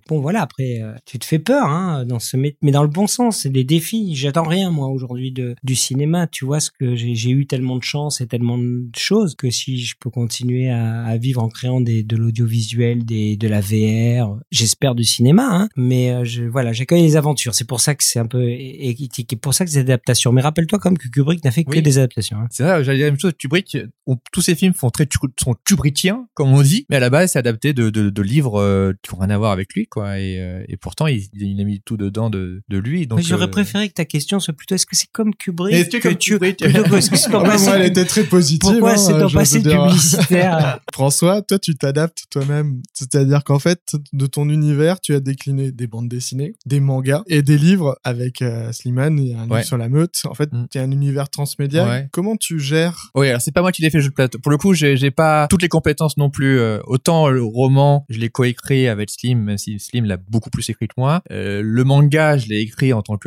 [0.07, 3.39] Bon voilà, après tu te fais peur hein dans ce mais dans le bon sens,
[3.39, 3.80] c'est des défis.
[4.15, 7.83] J'attends rien moi aujourd'hui de du cinéma, tu vois ce que j'ai eu tellement de
[7.83, 11.81] chance et tellement de choses que si je peux continuer à, à vivre en créant
[11.81, 16.73] des de l'audiovisuel, des de la VR, j'espère du cinéma hein, mais euh, je voilà,
[16.73, 17.53] j'accueille les aventures.
[17.55, 18.97] C'est pour ça que c'est un peu et, et-
[19.31, 20.31] et pour ça que c'est des adaptations.
[20.31, 21.81] Mais rappelle-toi comme que Kubrick n'a fait que Oui.
[21.81, 22.37] des adaptations.
[22.37, 22.47] hein.
[22.51, 23.33] C'est vrai, j'allais dire la même chose.
[23.37, 23.77] Kubrick,
[24.07, 25.07] on- tous ces films font très
[25.39, 28.59] sont kubrickiens, comme on dit, mais à la base, c'est adapté de, de, de livres
[28.59, 30.19] euh, qui ont rien à voir avec lui, quoi.
[30.19, 33.07] Et, euh, et pourtant, il, il a mis tout dedans de, de lui.
[33.07, 35.73] Donc, Mais j'aurais euh, préféré que ta question soit plutôt est-ce que c'est comme Kubrick
[35.73, 37.85] Est-ce que comme tu Kubrick plutôt que- est-ce que c'est pas ouais, passé- moi, elle
[37.87, 38.59] était très positive.
[38.71, 42.81] pourquoi hein, c'est je passé publicitaire François, toi, tu t'adaptes toi-même.
[42.93, 43.81] C'est-à-dire qu'en fait,
[44.13, 48.41] de ton univers, tu as décliné des bandes dessinées, des mangas et des livres avec
[48.41, 49.19] euh, Slimane.
[49.19, 49.57] Il y a un Ouais.
[49.57, 50.15] livre sur la meute.
[50.25, 50.67] En fait, Mm.
[50.71, 51.87] tu as un univers transmédia.
[51.87, 52.07] Ouais.
[52.11, 54.39] Comment tu gères Oui, alors c'est pas moi qui l'ai fait de plateau.
[54.39, 56.59] Pour le coup, j'ai pas toutes les compétences non plus.
[56.59, 60.69] Euh, autant le roman, je l'ai coécrit avec Slim, même si Slim l'a beaucoup plus
[60.69, 61.21] écrit que moi.
[61.31, 63.17] Euh, le manga, je l'ai écrit en tant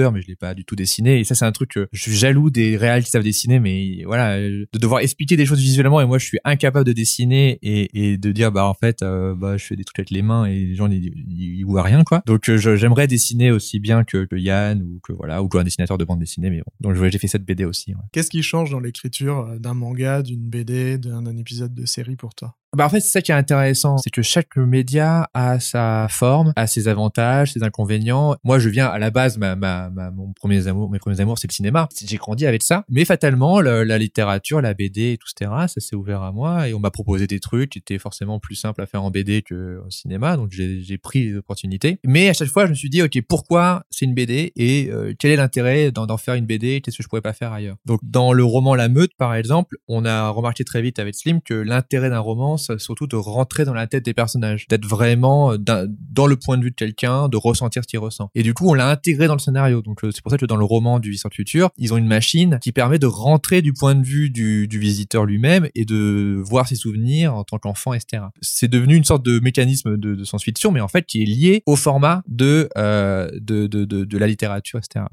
[0.00, 1.20] mais je l'ai pas du tout dessiné.
[1.20, 4.02] Et ça, c'est un truc que je suis jaloux des réals qui savent dessiner, mais
[4.04, 7.58] voilà, euh, de devoir expliquer des choses visuellement et moi, je suis incapable de dessiner
[7.62, 10.22] et, et de dire bah en fait, euh, bah je fais des trucs avec les
[10.22, 12.22] mains et les gens ils, voient rien quoi.
[12.26, 15.98] Donc euh, j'aimerais dessiner aussi bien que, Yann ou que voilà ou que un dessinateur
[15.98, 16.72] de bande dessinée, mais bon.
[16.80, 17.94] Donc j'ai fait cette BD aussi.
[18.12, 22.56] Qu'est-ce qui change dans l'écriture d'un manga, d'une BD, d'un épisode de série pour toi?
[22.74, 26.54] Bah en fait, c'est ça qui est intéressant, c'est que chaque média a sa forme,
[26.56, 28.34] a ses avantages, ses inconvénients.
[28.44, 31.38] Moi, je viens à la base, ma, ma, ma- mon premier amour, mes premiers amours,
[31.38, 31.86] c'est le cinéma.
[32.02, 35.94] J'ai grandi avec ça, mais fatalement, le- la littérature, la BD, tout etc., ça s'est
[35.94, 38.86] ouvert à moi et on m'a proposé des trucs qui étaient forcément plus simples à
[38.86, 41.98] faire en BD que au cinéma, donc j'ai pris les opportunités.
[42.06, 45.12] Mais à chaque fois, je me suis dit, ok, pourquoi c'est une BD et euh,
[45.18, 47.76] quel est l'intérêt d'en faire une BD Qu'est-ce que je pourrais pas faire ailleurs?
[47.84, 51.42] Donc, dans le roman La Meute, par exemple, on a remarqué très vite avec Slim
[51.42, 55.52] que l'intérêt d'un roman, c'est surtout de rentrer dans la tête des personnages, d'être vraiment
[55.52, 58.30] euh, dans le point de vue de quelqu'un, de ressentir ce qu'il ressent.
[58.34, 59.82] Et du coup, on l'a intégré dans le scénario.
[59.82, 61.96] Donc, euh, c'est pour ça que dans le roman du Viseur du futur, ils ont
[61.96, 65.84] une machine qui permet de rentrer du point de vue du, du visiteur lui-même et
[65.84, 68.24] de voir ses souvenirs en tant qu'enfant, etc.
[68.40, 71.62] C'est devenu une sorte de mécanisme de, de science-fiction, mais en fait qui est lié
[71.66, 75.06] au format de euh, de, de, la littérature, etc.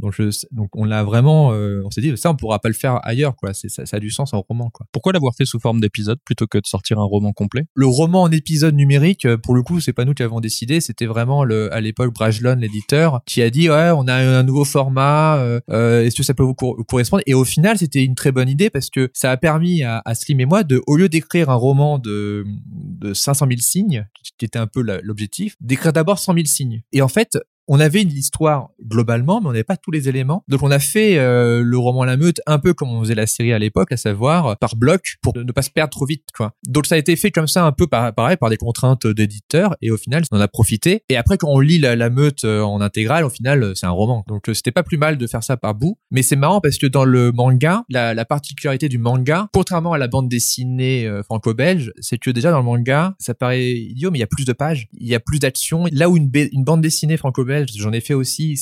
[0.52, 3.36] Donc, on l'a vraiment, euh, on s'est dit ça, on pourra pas le faire ailleurs,
[3.36, 3.54] quoi.
[3.54, 4.86] Ça a du sens en roman, quoi.
[4.92, 7.34] Pourquoi l'avoir fait sous forme d'épisode plutôt que de sortir un roman
[7.74, 10.82] Le roman en épisode numérique, euh, pour le coup, c'est pas nous qui avons décidé,
[10.82, 14.66] c'était vraiment le, à l'époque Brajlon, l'éditeur, qui a dit ouais, on a un nouveau
[14.66, 17.24] format, euh, euh, est-ce que ça peut vous cor- correspondre?
[17.26, 20.16] Et au final, c'était une très bonne idée parce que ça a permis à, à
[20.16, 24.46] Slim et moi de, au lieu d'écrire un roman de, de 500 000 signes, qui
[24.46, 26.82] était un peu l'objectif, d'écrire d'abord 100 000 signes.
[26.92, 27.38] Et en fait,
[27.72, 30.44] on avait une histoire globalement, mais on n'avait pas tous les éléments.
[30.48, 33.28] Donc on a fait euh, le roman La Meute un peu comme on faisait la
[33.28, 36.26] série à l'époque, à savoir euh, par bloc pour ne pas se perdre trop vite.
[36.36, 36.54] Quoi.
[36.68, 39.76] Donc ça a été fait comme ça un peu par, pareil par des contraintes d'éditeurs
[39.84, 41.04] et au final on en a profité.
[41.10, 43.92] Et après quand on lit La, Meute euh, en intégrale, au final euh, c'est un
[43.92, 44.24] roman.
[44.28, 46.00] Donc c'était pas plus mal de faire ça par bout.
[46.10, 50.00] Mais c'est marrant parce que dans le manga, la, la particularité du manga, contrairement à
[50.00, 54.22] la bande dessinée franco-belge, c'est que déjà dans le manga, ça paraît idiot, mais il
[54.22, 55.86] y a plus de pages, il y a plus d'action.
[55.92, 58.58] Là où une, une bande dessinée franco-belge, j'en ai fait aussi,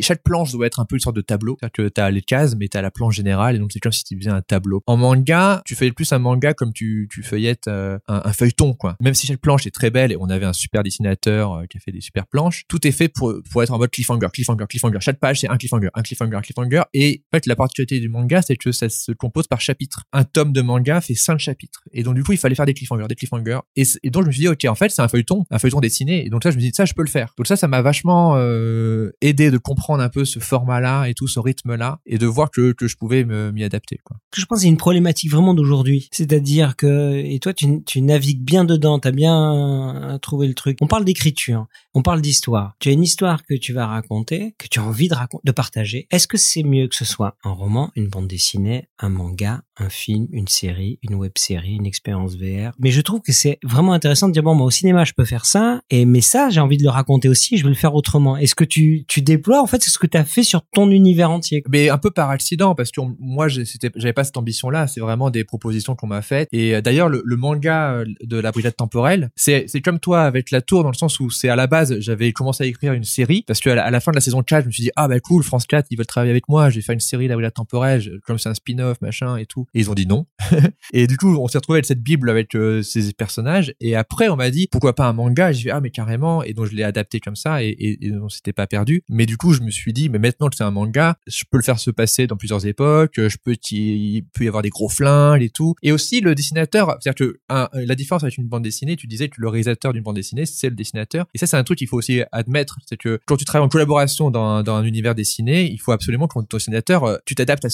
[0.00, 1.56] chaque planche doit être un peu une sorte de tableau.
[1.60, 4.04] C'est-à-dire que t'as les cases, mais t'as la planche générale, et donc c'est comme si
[4.04, 4.82] tu faisais un tableau.
[4.86, 8.96] En manga, tu fais plus un manga comme tu, tu feuillettes euh, un, feuilleton, quoi.
[9.00, 11.78] Même si chaque planche est très belle, et on avait un super dessinateur euh, qui
[11.78, 14.66] a fait des super planches, tout est fait pour, pour être en mode cliffhanger, cliffhanger,
[14.68, 14.98] cliffhanger.
[15.00, 16.82] Chaque page, c'est un cliffhanger, un cliffhanger, un cliffhanger.
[16.94, 20.04] Et en fait, la particularité du manga, c'est que ça se compose par chapitre.
[20.12, 21.82] Un tome de manga fait cinq chapitres.
[21.92, 23.60] Et donc, du coup, il fallait faire des cliffhangers, des cliffhangers.
[23.76, 25.80] Et, et donc, je me suis dit, ok, en fait, c'est un feuilleton, un feuilleton
[25.80, 26.26] dessiné.
[26.26, 27.32] Et donc, ça, je me dit, ça, je peux le faire.
[27.36, 31.28] Donc, ça, ça m'a vachement euh, aidé de comprendre un peu ce format-là et tout
[31.28, 34.00] ce rythme-là et de voir que, que je pouvais m'y adapter,
[34.34, 36.08] je pense que c'est une problématique vraiment d'aujourd'hui.
[36.12, 40.78] C'est-à-dire que, et toi, tu, tu navigues bien dedans, t'as bien euh, trouvé le truc.
[40.80, 42.74] On parle d'écriture, on parle d'histoire.
[42.78, 45.12] Tu as une histoire que tu vas raconter, que tu as envie de
[45.44, 46.06] de partager.
[46.10, 49.88] Est-ce que c'est mieux que ce soit un roman, une bande dessinée, un manga, un
[49.88, 52.72] film, une série, une web série, une expérience VR.
[52.78, 55.24] Mais je trouve que c'est vraiment intéressant de dire bon, moi au cinéma je peux
[55.24, 57.94] faire ça, et mais ça j'ai envie de le raconter aussi, je veux le faire
[57.94, 58.36] autrement.
[58.36, 61.30] Est-ce que tu tu déploies en fait ce que tu as fait sur ton univers
[61.30, 61.62] entier?
[61.70, 65.30] Mais un peu par accident parce que moi j'avais pas cette ambition là, c'est vraiment
[65.30, 66.48] des propositions qu'on m'a faites.
[66.52, 70.60] Et euh, d'ailleurs le, manga euh, de la brigade temporelle, c'est comme toi avec la
[70.60, 73.44] tour dans le sens où c'est à la base j'avais commencé à écrire une série
[73.46, 75.18] parce que à la, fin de la saison 4 je me suis dit ah bah
[75.20, 77.54] cool France 4 ils veulent travailler avec moi, je vais faire une série la brigade
[77.54, 79.61] temporelle comme c'est un spin-off machin et tout.
[79.74, 80.26] Et ils ont dit non.
[80.92, 84.28] et du coup on s'est retrouvé avec cette bible avec euh, ces personnages et après
[84.28, 85.52] on m'a dit pourquoi pas un manga?
[85.52, 88.12] J'ai dit ah mais carrément et donc je l'ai adapté comme ça et, et, et
[88.12, 89.02] on s'était pas perdu.
[89.08, 91.58] Mais du coup je me suis dit mais maintenant que c'est un manga, je peux
[91.58, 94.88] le faire se passer dans plusieurs époques, je peux il peut y avoir des gros
[94.88, 95.74] flingues et tout.
[95.82, 99.36] Et aussi le dessinateur, c'est-à-dire que la différence avec une bande dessinée, tu disais que
[99.38, 101.26] le réalisateur d'une bande dessinée, c'est le dessinateur.
[101.34, 103.68] Et ça, c'est un truc qu'il faut aussi admettre, c'est que quand tu travailles en
[103.68, 107.66] collaboration dans, dans un univers dessiné, il faut absolument que ton dessinateur, euh, tu t'adaptes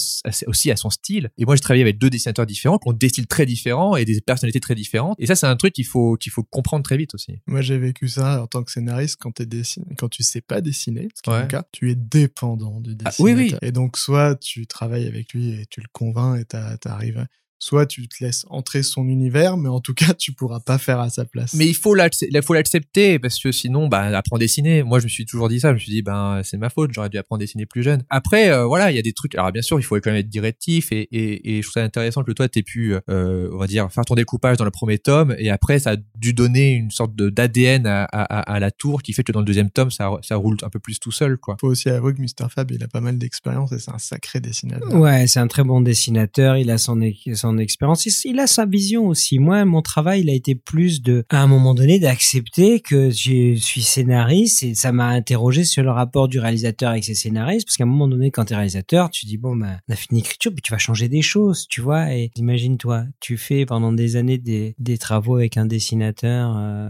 [0.47, 1.29] aussi à son style.
[1.37, 4.05] Et moi, j'ai travaillé avec deux dessinateurs différents, qui ont des styles très différents et
[4.05, 5.15] des personnalités très différentes.
[5.19, 7.39] Et ça, c'est un truc qu'il faut qu'il faut comprendre très vite aussi.
[7.47, 10.61] Moi, j'ai vécu ça en tant que scénariste quand, es dessiné, quand tu sais pas
[10.61, 13.15] dessiner, ce qui est cas, tu es dépendant du dessinateur.
[13.19, 13.55] Ah, oui, oui.
[13.61, 17.27] Et donc, soit tu travailles avec lui et tu le convainc et t'arrives
[17.59, 20.99] soit tu te laisses entrer son univers, mais en tout cas, tu pourras pas faire
[20.99, 21.53] à sa place.
[21.53, 24.83] Mais il faut l'accepter parce que sinon, bah, apprendre à dessiner.
[24.83, 25.69] Moi, je me suis toujours dit ça.
[25.69, 26.91] Je me suis dit, ben, c'est ma faute.
[26.93, 28.03] J'aurais dû apprendre à dessiner plus jeune.
[28.09, 29.35] Après, euh, voilà, il y a des trucs.
[29.35, 31.83] Alors, bien sûr, il faut quand même être directif et, et, et je trouve ça
[31.83, 34.97] intéressant que toi, t'aies pu, euh, on va dire, faire ton découpage dans le premier
[34.97, 38.71] tome et après, ça a dû donner une sorte de d'ADN à, à, à, la
[38.71, 41.11] tour qui fait que dans le deuxième tome, ça, ça roule un peu plus tout
[41.11, 41.57] seul, quoi.
[41.59, 42.49] Faut aussi avouer que Mr.
[42.49, 44.93] Fab, il a pas mal d'expérience et c'est un sacré dessinateur.
[44.93, 46.57] Ouais, c'est un très bon dessinateur.
[46.57, 46.99] Il a son,
[47.33, 48.07] son expérience.
[48.25, 49.39] Il a sa vision aussi.
[49.39, 53.55] Moi, mon travail, il a été plus de, à un moment donné, d'accepter que je
[53.55, 57.65] suis scénariste et ça m'a interrogé sur le rapport du réalisateur avec ses scénaristes.
[57.67, 59.95] Parce qu'à un moment donné, quand tu es réalisateur, tu dis, bon, bah, on a
[59.95, 62.13] fini l'écriture, mais tu vas changer des choses, tu vois.
[62.13, 66.89] Et imagine-toi, tu fais pendant des années des, des travaux avec un dessinateur euh,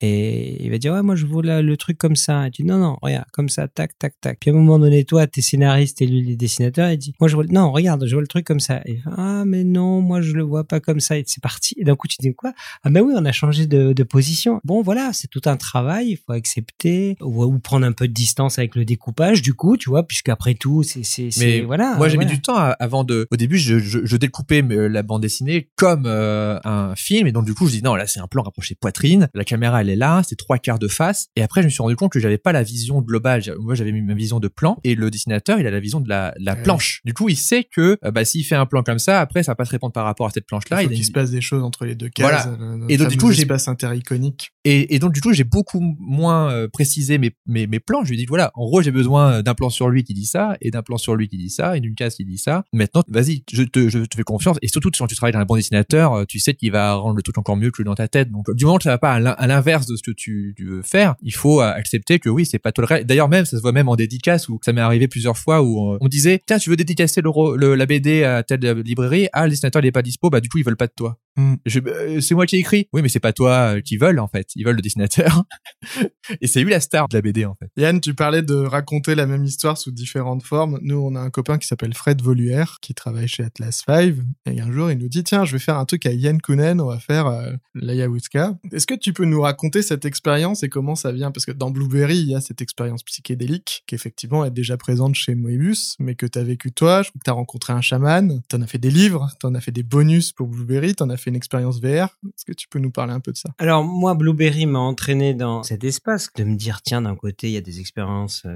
[0.00, 2.46] et il va dire, ouais, moi, je veux le truc comme ça.
[2.46, 4.38] Et tu dis, non, non, regarde, comme ça, tac, tac, tac.
[4.40, 6.90] Puis à un moment donné, toi, t'es scénariste et lui, il est dessinateur.
[6.90, 8.80] Il dit, moi, je vois, non, regarde, je vois le truc comme ça.
[8.86, 11.18] Et ah, mais non, moi, je le vois pas comme ça.
[11.18, 11.74] Et c'est parti.
[11.78, 12.52] Et d'un coup, tu dis quoi?
[12.84, 14.60] Ah, ben oui, on a changé de, de position.
[14.64, 16.10] Bon, voilà, c'est tout un travail.
[16.10, 19.76] Il faut accepter ou, ou, prendre un peu de distance avec le découpage, du coup,
[19.76, 21.96] tu vois, puisqu'après tout, c'est, c'est, mais voilà.
[21.96, 25.02] Moi, j'ai mis du temps avant de, au début, je, je, je découpais euh, la
[25.02, 27.26] bande dessinée comme euh, un film.
[27.26, 29.28] Et donc, du coup, je dis, non, là, c'est un plan rapproché poitrine.
[29.34, 30.22] La caméra, elle est là.
[30.26, 31.28] C'est trois quarts de face.
[31.36, 33.42] Et après, je me suis rendu compte que j'avais pas la vision globale.
[33.60, 36.34] Moi, j'avais ma vision de plan et le dessinateur, il a la vision de la,
[36.38, 37.00] la planche.
[37.04, 39.52] Du coup, il sait que euh, bah, s'il fait un plan comme ça, après, ça
[39.52, 40.82] va pas se répondre par rapport à cette planche-là.
[40.82, 42.46] Il, il se passe des choses entre les deux cases.
[42.46, 42.58] Voilà.
[42.60, 44.50] Euh, et donc, du coup, j'ai passe intericonique.
[44.64, 48.04] Et, et donc, du coup, j'ai beaucoup moins euh, précisé mes, mes, mes plans.
[48.04, 50.26] Je lui ai dit, voilà, en gros, j'ai besoin d'un plan sur lui qui dit
[50.26, 52.64] ça et d'un plan sur lui qui dit ça et d'une case qui dit ça.
[52.72, 54.58] Maintenant, vas-y, je te, je te fais confiance.
[54.62, 57.22] Et surtout, quand tu travailles dans un bon dessinateur, tu sais qu'il va rendre le
[57.22, 58.30] truc encore mieux que dans ta tête.
[58.30, 61.14] Donc, du moment que ça va pas à l'inverse de ce que tu, veux faire,
[61.22, 63.04] il faut euh, accepter que oui, c'est pas toléré.
[63.04, 65.96] D'ailleurs, même, ça se voit même en dédicace où ça m'est arrivé plusieurs fois où
[66.00, 69.82] on, disait, tiens, tu veux dédicacer le, la BD à telle librairie, ah, le dessinateur,
[69.82, 71.18] il est pas dispo, bah, du coup, ils veulent pas de toi.
[71.36, 71.54] Hmm.
[71.82, 72.88] Bah, c'est moi qui ai écrit.
[72.92, 74.48] Oui, mais c'est pas toi euh, qui veulent, en fait.
[74.56, 75.44] Ils veulent le dessinateur.
[76.40, 77.70] et c'est lui la star de la BD, en fait.
[77.76, 80.78] Yann, tu parlais de raconter la même histoire sous différentes formes.
[80.82, 84.14] Nous, on a un copain qui s'appelle Fred Voluère, qui travaille chez Atlas 5.
[84.46, 86.80] Et un jour, il nous dit, tiens, je vais faire un truc à Yann Kounen,
[86.80, 88.56] on va faire euh, l'Ayahuasca.
[88.72, 91.30] Est-ce que tu peux nous raconter cette expérience et comment ça vient?
[91.30, 95.14] Parce que dans Blueberry, il y a cette expérience psychédélique qui effectivement est déjà présente
[95.14, 97.02] chez Moebius, mais que tu as vécu toi.
[97.02, 99.46] Je crois que tu as rencontré un chaman, tu en as fait des livres, tu
[99.46, 102.16] en as fait des bonus pour Blueberry, tu en as fait une expérience VR.
[102.24, 103.50] Est-ce que tu peux nous parler un peu de ça?
[103.58, 107.52] Alors moi, Blueberry m'a entraîné dans cet espace de me dire, tiens, d'un côté, il
[107.52, 108.46] y a des expériences...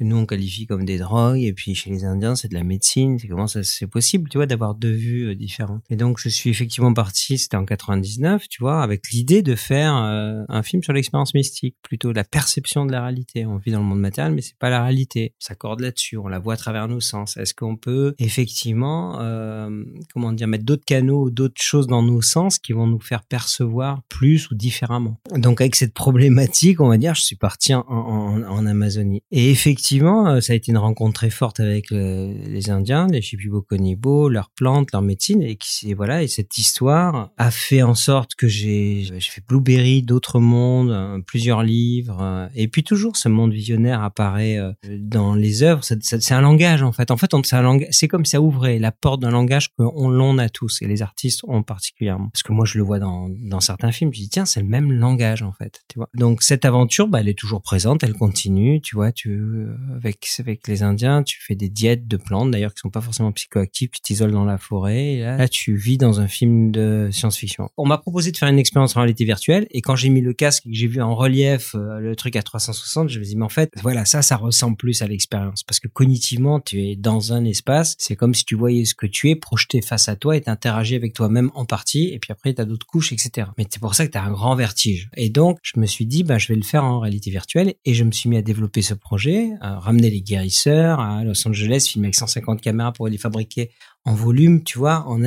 [0.00, 2.64] Euh, nous on qualifie comme des drogues et puis chez les Indiens c'est de la
[2.64, 5.82] médecine c'est comment ça c'est possible tu vois d'avoir deux vues euh, différentes.
[5.90, 9.96] Et donc je suis effectivement parti c'était en 99 tu vois avec l'idée de faire
[9.96, 13.46] euh, un film sur l'expérience mystique plutôt la perception de la réalité.
[13.46, 15.34] On vit dans le monde matériel mais c'est pas la réalité.
[15.42, 17.36] On s'accorde là-dessus on la voit à travers nos sens.
[17.36, 22.58] Est-ce qu'on peut effectivement euh, comment dire mettre d'autres canaux d'autres choses dans nos sens
[22.58, 25.18] qui vont nous faire percevoir plus ou différemment?
[25.34, 29.22] Donc avec cette problématique on va dire je suis parti en, en, en Amazonie.
[29.30, 33.22] Et effectivement effectivement, euh, ça a été une rencontre très forte avec les Indiens, les
[33.22, 38.34] Shipibo leurs plantes, leur médecine, et qui, voilà, et cette histoire a fait en sorte
[38.34, 43.54] que j'ai, fait Blueberry, d'autres mondes, euh, plusieurs livres, euh, et puis toujours ce monde
[43.54, 45.82] visionnaire apparaît dans les œuvres.
[45.82, 47.10] C'est un langage en fait.
[47.10, 47.88] En fait, c'est un langage.
[47.90, 51.40] C'est comme ça ouvrait la porte d'un langage qu'on l'on a tous, et les artistes
[51.48, 52.28] ont particulièrement.
[52.28, 54.12] Parce que moi, je le vois dans, dans certains films.
[54.12, 55.80] Je dis tiens, c'est le même langage en fait.
[55.88, 56.10] Tu vois.
[56.14, 58.82] Donc cette aventure, bah, elle est toujours présente, elle continue.
[58.82, 59.66] Tu vois, tu
[59.96, 63.32] avec avec les Indiens, tu fais des diètes de plantes d'ailleurs qui sont pas forcément
[63.32, 67.08] psychoactives, tu t'isoles dans la forêt et là, là, tu vis dans un film de
[67.10, 67.68] science-fiction.
[67.76, 70.32] On m'a proposé de faire une expérience en réalité virtuelle et quand j'ai mis le
[70.32, 73.34] casque et que j'ai vu en relief euh, le truc à 360, je me suis
[73.34, 76.82] dit mais en fait voilà ça ça ressemble plus à l'expérience parce que cognitivement tu
[76.82, 80.08] es dans un espace, c'est comme si tu voyais ce que tu es projeté face
[80.08, 83.12] à toi et t'interagis avec toi-même en partie et puis après tu as d'autres couches
[83.12, 83.48] etc.
[83.56, 85.08] Mais c'est pour ça que tu as un grand vertige.
[85.16, 87.94] Et donc je me suis dit bah je vais le faire en réalité virtuelle et
[87.94, 92.06] je me suis mis à développer ce projet, ramener les guérisseurs à Los Angeles, filmer
[92.08, 93.70] avec 150 caméras pour les fabriquer
[94.08, 95.20] en volume, tu vois, en,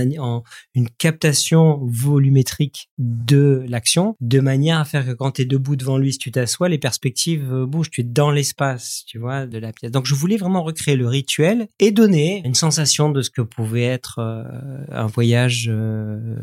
[0.73, 5.99] une captation volumétrique de l'action, de manière à faire que quand tu es debout devant
[5.99, 9.59] lui, si tu t'assois, les perspectives euh, bougent, tu es dans l'espace, tu vois, de
[9.59, 9.91] la pièce.
[9.91, 13.83] Donc je voulais vraiment recréer le rituel et donner une sensation de ce que pouvait
[13.83, 14.43] être euh,
[14.89, 16.37] un voyage euh,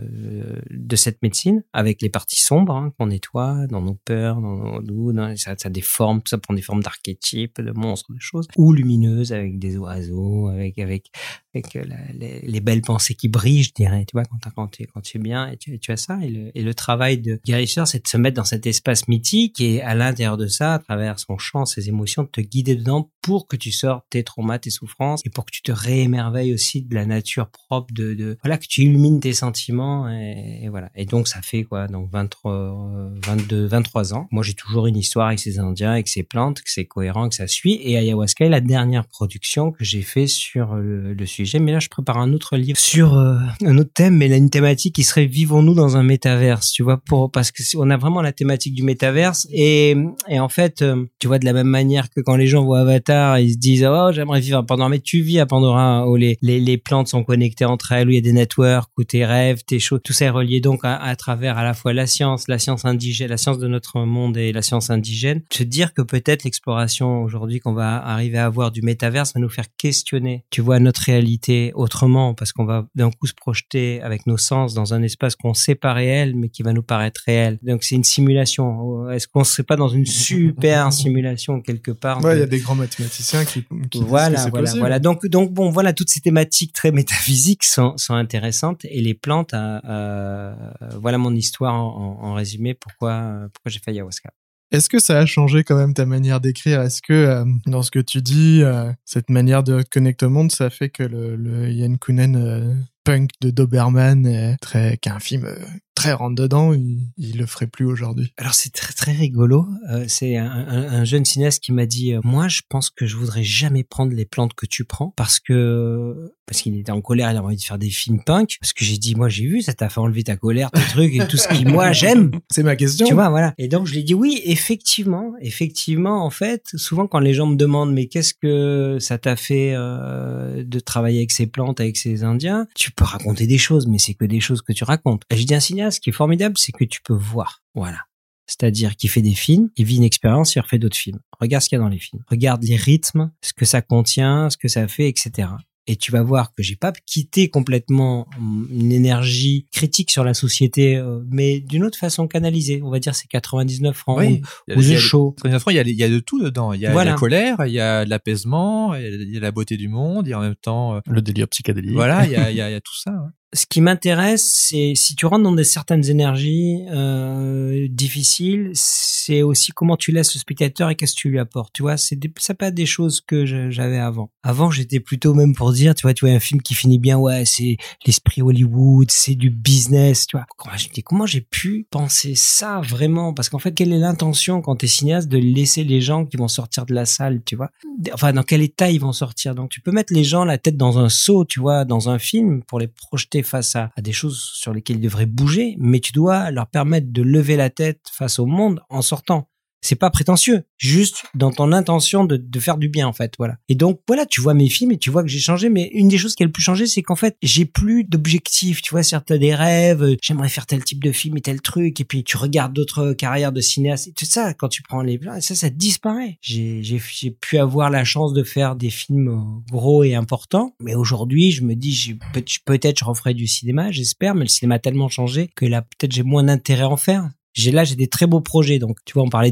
[0.71, 4.81] de cette médecine, avec les parties sombres hein, qu'on nettoie dans nos peurs, dans nos
[4.81, 8.47] doutes, ça, ça des formes, tout ça prend des formes d'archétypes, de monstres, de choses,
[8.57, 11.11] ou lumineuses avec des oiseaux, avec avec
[11.55, 11.97] avec la,
[12.43, 15.21] les, belles pensées qui brillent, je dirais, tu vois, quand, quand, tu, quand tu es
[15.21, 16.19] bien et tu, tu as ça.
[16.23, 19.61] Et le, et le travail de guérisseur, c'est de se mettre dans cet espace mythique
[19.61, 23.11] et à l'intérieur de ça, à travers son chant, ses émotions, de te guider dedans
[23.23, 26.83] pour que tu sortes tes traumas, tes souffrances et pour que tu te réémerveilles aussi
[26.83, 30.91] de la nature propre de, de voilà, que tu illumines tes sentiments et, voilà.
[30.95, 34.29] Et donc, ça fait quoi, donc 23, 22, 23 ans.
[34.31, 37.35] Moi, j'ai toujours une histoire avec ces Indiens, avec ces plantes, que c'est cohérent, que
[37.35, 37.79] ça suit.
[37.83, 41.59] Et ayahuasca est la dernière production que j'ai fait sur le, le sujet.
[41.59, 44.51] Mais là, je prépare un autre livre sur euh, un autre thème, mais là, une
[44.51, 48.23] thématique qui serait vivons-nous dans un métaverse, tu vois, pour parce que on a vraiment
[48.23, 49.97] la thématique du métaverse et
[50.29, 52.81] et en fait, euh, tu vois de la même manière que quand les gens voient
[52.81, 56.17] Avatar, ils se disent oh j'aimerais vivre à Pandora, mais tu vis à Pandora où
[56.17, 59.05] les les, les plantes sont connectées entre elles, où il y a des networks, où
[59.05, 61.93] tes rêves, tes choses, tout ça est relié donc à, à travers à la fois
[61.93, 65.43] la science, la science indigène, la science de notre monde et la science indigène.
[65.53, 69.49] Se dire que peut-être l'exploration aujourd'hui qu'on va arriver à avoir du métaverse va nous
[69.49, 71.98] faire questionner, tu vois, notre réalité autrement
[72.37, 75.75] parce qu'on va d'un coup se projeter avec nos sens dans un espace qu'on sait
[75.75, 77.59] pas réel, mais qui va nous paraître réel.
[77.63, 79.11] Donc c'est une simulation.
[79.11, 82.61] Est-ce qu'on serait pas dans une super simulation quelque part Ouais, il y a des
[82.61, 84.81] grands mathématiciens qui, qui voilà, disent que voilà, possible.
[84.81, 84.99] voilà.
[84.99, 89.55] Donc, donc bon, voilà, toutes ces thématiques très métaphysiques sont, sont intéressantes et les plantes,
[89.55, 90.55] euh, euh,
[91.01, 92.75] voilà mon histoire en, en, en résumé.
[92.75, 94.31] Pourquoi, pourquoi j'ai fait ayahuasca.
[94.71, 96.83] Est-ce que ça a changé quand même ta manière d'écrire?
[96.83, 100.53] Est-ce que euh, dans ce que tu dis, euh, cette manière de connecter au monde,
[100.53, 101.97] ça fait que le, le Yann
[102.37, 102.75] euh,
[103.09, 105.57] punk de Doberman, est très, qui est un film euh,
[105.99, 109.67] très rentre dedans, il, il le ferait plus aujourd'hui Alors c'est très très rigolo.
[109.91, 113.05] Euh, c'est un, un, un, jeune cinéaste qui m'a dit euh, moi je pense que
[113.05, 117.03] je voudrais jamais prendre les plantes que tu prends parce que parce qu'il était en
[117.03, 118.57] colère, il a envie de faire des films punk.
[118.61, 121.15] Parce que j'ai dit moi j'ai vu ça t'a fait enlever ta colère, tes trucs
[121.15, 122.31] et tout ce qui moi j'aime.
[122.51, 123.05] C'est ma question.
[123.05, 123.53] Tu vois voilà.
[123.59, 127.47] Et donc je lui ai dit oui effectivement effectivement en fait souvent quand les gens
[127.47, 131.97] me demandent mais qu'est-ce que ça t'a fait euh, de travailler avec ces plantes avec
[131.97, 135.23] ces Indiens, tu peux raconter des choses mais c'est que des choses que tu racontes.
[135.31, 137.63] Je dis un cinéaste ce qui est formidable, c'est que tu peux voir.
[137.75, 137.99] Voilà.
[138.47, 141.21] C'est-à-dire qu'il fait des films, il vit une expérience, il refait d'autres films.
[141.39, 142.23] Regarde ce qu'il y a dans les films.
[142.29, 145.49] Regarde les rythmes, ce que ça contient, ce que ça fait, etc.
[145.91, 148.29] Et tu vas voir que j'ai pas quitté complètement
[148.71, 152.83] une énergie critique sur la société, euh, mais d'une autre façon canalisée.
[152.85, 154.43] On va dire c'est 99 francs oui.
[154.69, 155.33] ou, the show.
[155.39, 156.75] 99 francs, il y, a, il y a de tout dedans.
[156.75, 157.13] Il y a voilà.
[157.13, 160.33] la colère, il y a l'apaisement, il y a la beauté du monde, il y
[160.35, 161.95] a en même temps euh, le délire psychédélique.
[161.95, 163.31] Voilà, il y a, il y a, il y a tout ça.
[163.55, 169.73] Ce qui m'intéresse, c'est si tu rentres dans des certaines énergies euh, difficiles, c'est aussi
[169.73, 171.73] comment tu laisses le spectateur et qu'est-ce que tu lui apportes.
[171.73, 174.31] Tu vois, c'est ça pas des choses que j'avais avant.
[174.43, 177.17] Avant, j'étais plutôt même pour dire, tu vois, tu vois un film qui finit bien,
[177.17, 180.47] ouais, c'est l'esprit Hollywood, c'est du business, tu vois.
[180.77, 183.33] Je dis comment j'ai pu penser ça vraiment?
[183.33, 186.49] Parce qu'en fait, quelle est l'intention quand t'es cinéaste de laisser les gens qui vont
[186.49, 187.71] sortir de la salle, tu vois?
[188.13, 189.55] Enfin, dans quel état ils vont sortir?
[189.55, 192.19] Donc, tu peux mettre les gens la tête dans un seau, tu vois, dans un
[192.19, 196.13] film pour les projeter face à, des choses sur lesquelles ils devraient bouger, mais tu
[196.13, 199.49] dois leur permettre de lever la tête face au monde en sortant.
[199.81, 203.57] C'est pas prétentieux, juste dans ton intention de, de, faire du bien en fait, voilà.
[203.69, 206.09] Et donc voilà, tu vois mes films et tu vois que j'ai changé, mais une
[206.09, 209.03] des choses qui a le plus changé, c'est qu'en fait j'ai plus d'objectifs, tu vois,
[209.03, 212.37] certains des rêves, j'aimerais faire tel type de film et tel truc, et puis tu
[212.37, 215.71] regardes d'autres carrières de cinéastes, et tout ça quand tu prends les plans, ça ça
[215.71, 216.39] disparaît.
[216.41, 220.95] J'ai j'ai j'ai pu avoir la chance de faire des films gros et importants, mais
[220.95, 222.19] aujourd'hui je me dis
[222.65, 226.13] peut-être je referai du cinéma, j'espère, mais le cinéma a tellement changé que là peut-être
[226.13, 228.79] j'ai moins d'intérêt à en faire j'ai là j'ai des très beaux projets.
[228.79, 229.51] Donc tu vois on parlait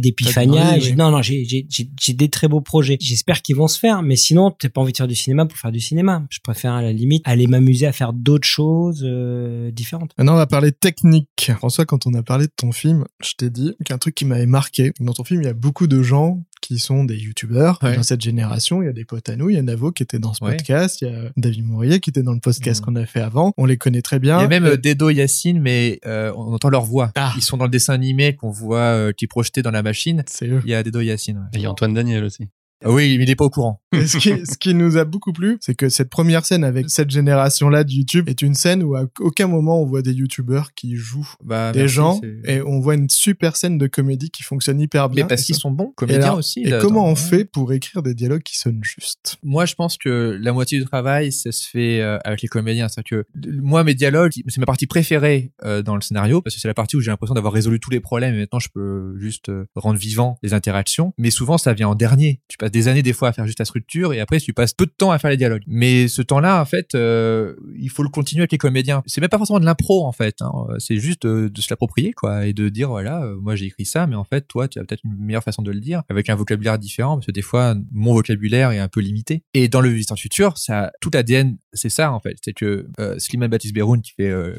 [0.77, 0.97] oui, oui.
[0.97, 2.97] non non j'ai j'ai j'ai des très beaux projets.
[3.01, 5.59] J'espère qu'ils vont se faire mais sinon t'as pas envie de faire du cinéma pour
[5.59, 6.25] faire du cinéma.
[6.31, 10.13] Je préfère à la limite aller m'amuser à faire d'autres choses euh, différentes.
[10.19, 11.51] Maintenant on va parler technique.
[11.57, 14.47] François quand on a parlé de ton film je t'ai dit qu'un truc qui m'avait
[14.47, 17.79] marqué dans ton film il y a beaucoup de gens qui sont des youtubeurs.
[17.83, 17.97] Ouais.
[17.97, 20.03] Dans cette génération, il y a des potes à nous, il y a Navo qui
[20.03, 20.57] était dans ce Ouais.
[20.57, 22.85] podcast, il y a David Mourier qui était dans le podcast Mhm.
[22.95, 23.53] qu'on a fait avant.
[23.57, 24.39] On les connaît très bien.
[24.39, 27.13] Il y a même Et- euh, Dedo et Yacine, mais euh, on entend leur voix.
[27.17, 27.33] Ah.
[27.37, 30.23] Ils sont dans le dessin animé qu'on voit euh, qui est projeté dans la machine.
[30.27, 30.61] c'est eux.
[30.65, 31.37] Il y a Dedo et Yacine.
[31.39, 31.45] ouais.
[31.55, 32.49] Et il y a Antoine Daniel aussi.
[32.87, 33.81] Ah oui, mais il est pas au courant.
[33.93, 36.89] Et ce, qui, ce qui nous a beaucoup plu, c'est que cette première scène avec
[36.91, 40.75] cette génération-là de YouTube est une scène où à aucun moment on voit des YouTubeurs
[40.75, 44.43] qui jouent Bah, des merci, gens et on voit une super scène de comédie qui
[44.43, 45.25] fonctionne hyper bien.
[45.25, 46.61] Mais parce Et qu'ils sont bons, et, comédiens alors- aussi.
[46.61, 49.37] et là, comment dans- on fait pour écrire des dialogues qui sonnent justes?
[49.43, 52.89] Moi, je pense que la moitié du travail, ça se fait euh, avec les comédiens.
[52.89, 56.61] C'est-à-dire que moi, mes dialogues, c'est ma partie préférée euh, dans le scénario parce que
[56.61, 59.15] c'est la partie où j'ai l'impression d'avoir résolu tous les problèmes et maintenant je peux
[59.19, 61.13] juste euh, rendre vivant les interactions.
[61.19, 62.41] Mais souvent, ça vient en dernier.
[62.49, 64.75] Tu passes des années des fois à faire juste la structure et après tu passes
[64.75, 65.63] peu de temps à faire les dialogues.
[65.67, 69.03] Mais ce temps-là, en fait, euh, il faut le continuer avec les comédiens.
[69.07, 70.37] C'est même pas forcément de l'impro en fait.
[70.43, 70.53] Hein.
[70.79, 73.87] C'est juste de, de se l'approprier quoi et de dire voilà, euh, moi j'ai écrit
[73.87, 76.29] ça, mais en fait toi, tu as peut-être une meilleure façon de le dire avec
[76.29, 79.43] un vocabulaire différent parce que des fois mon vocabulaire est un peu limité.
[79.55, 82.37] Et dans le Visiteur Futur, ça, tout l'ADN, c'est ça en fait.
[82.45, 84.55] C'est que euh, Slimane Baptiste Beroun qui fait euh,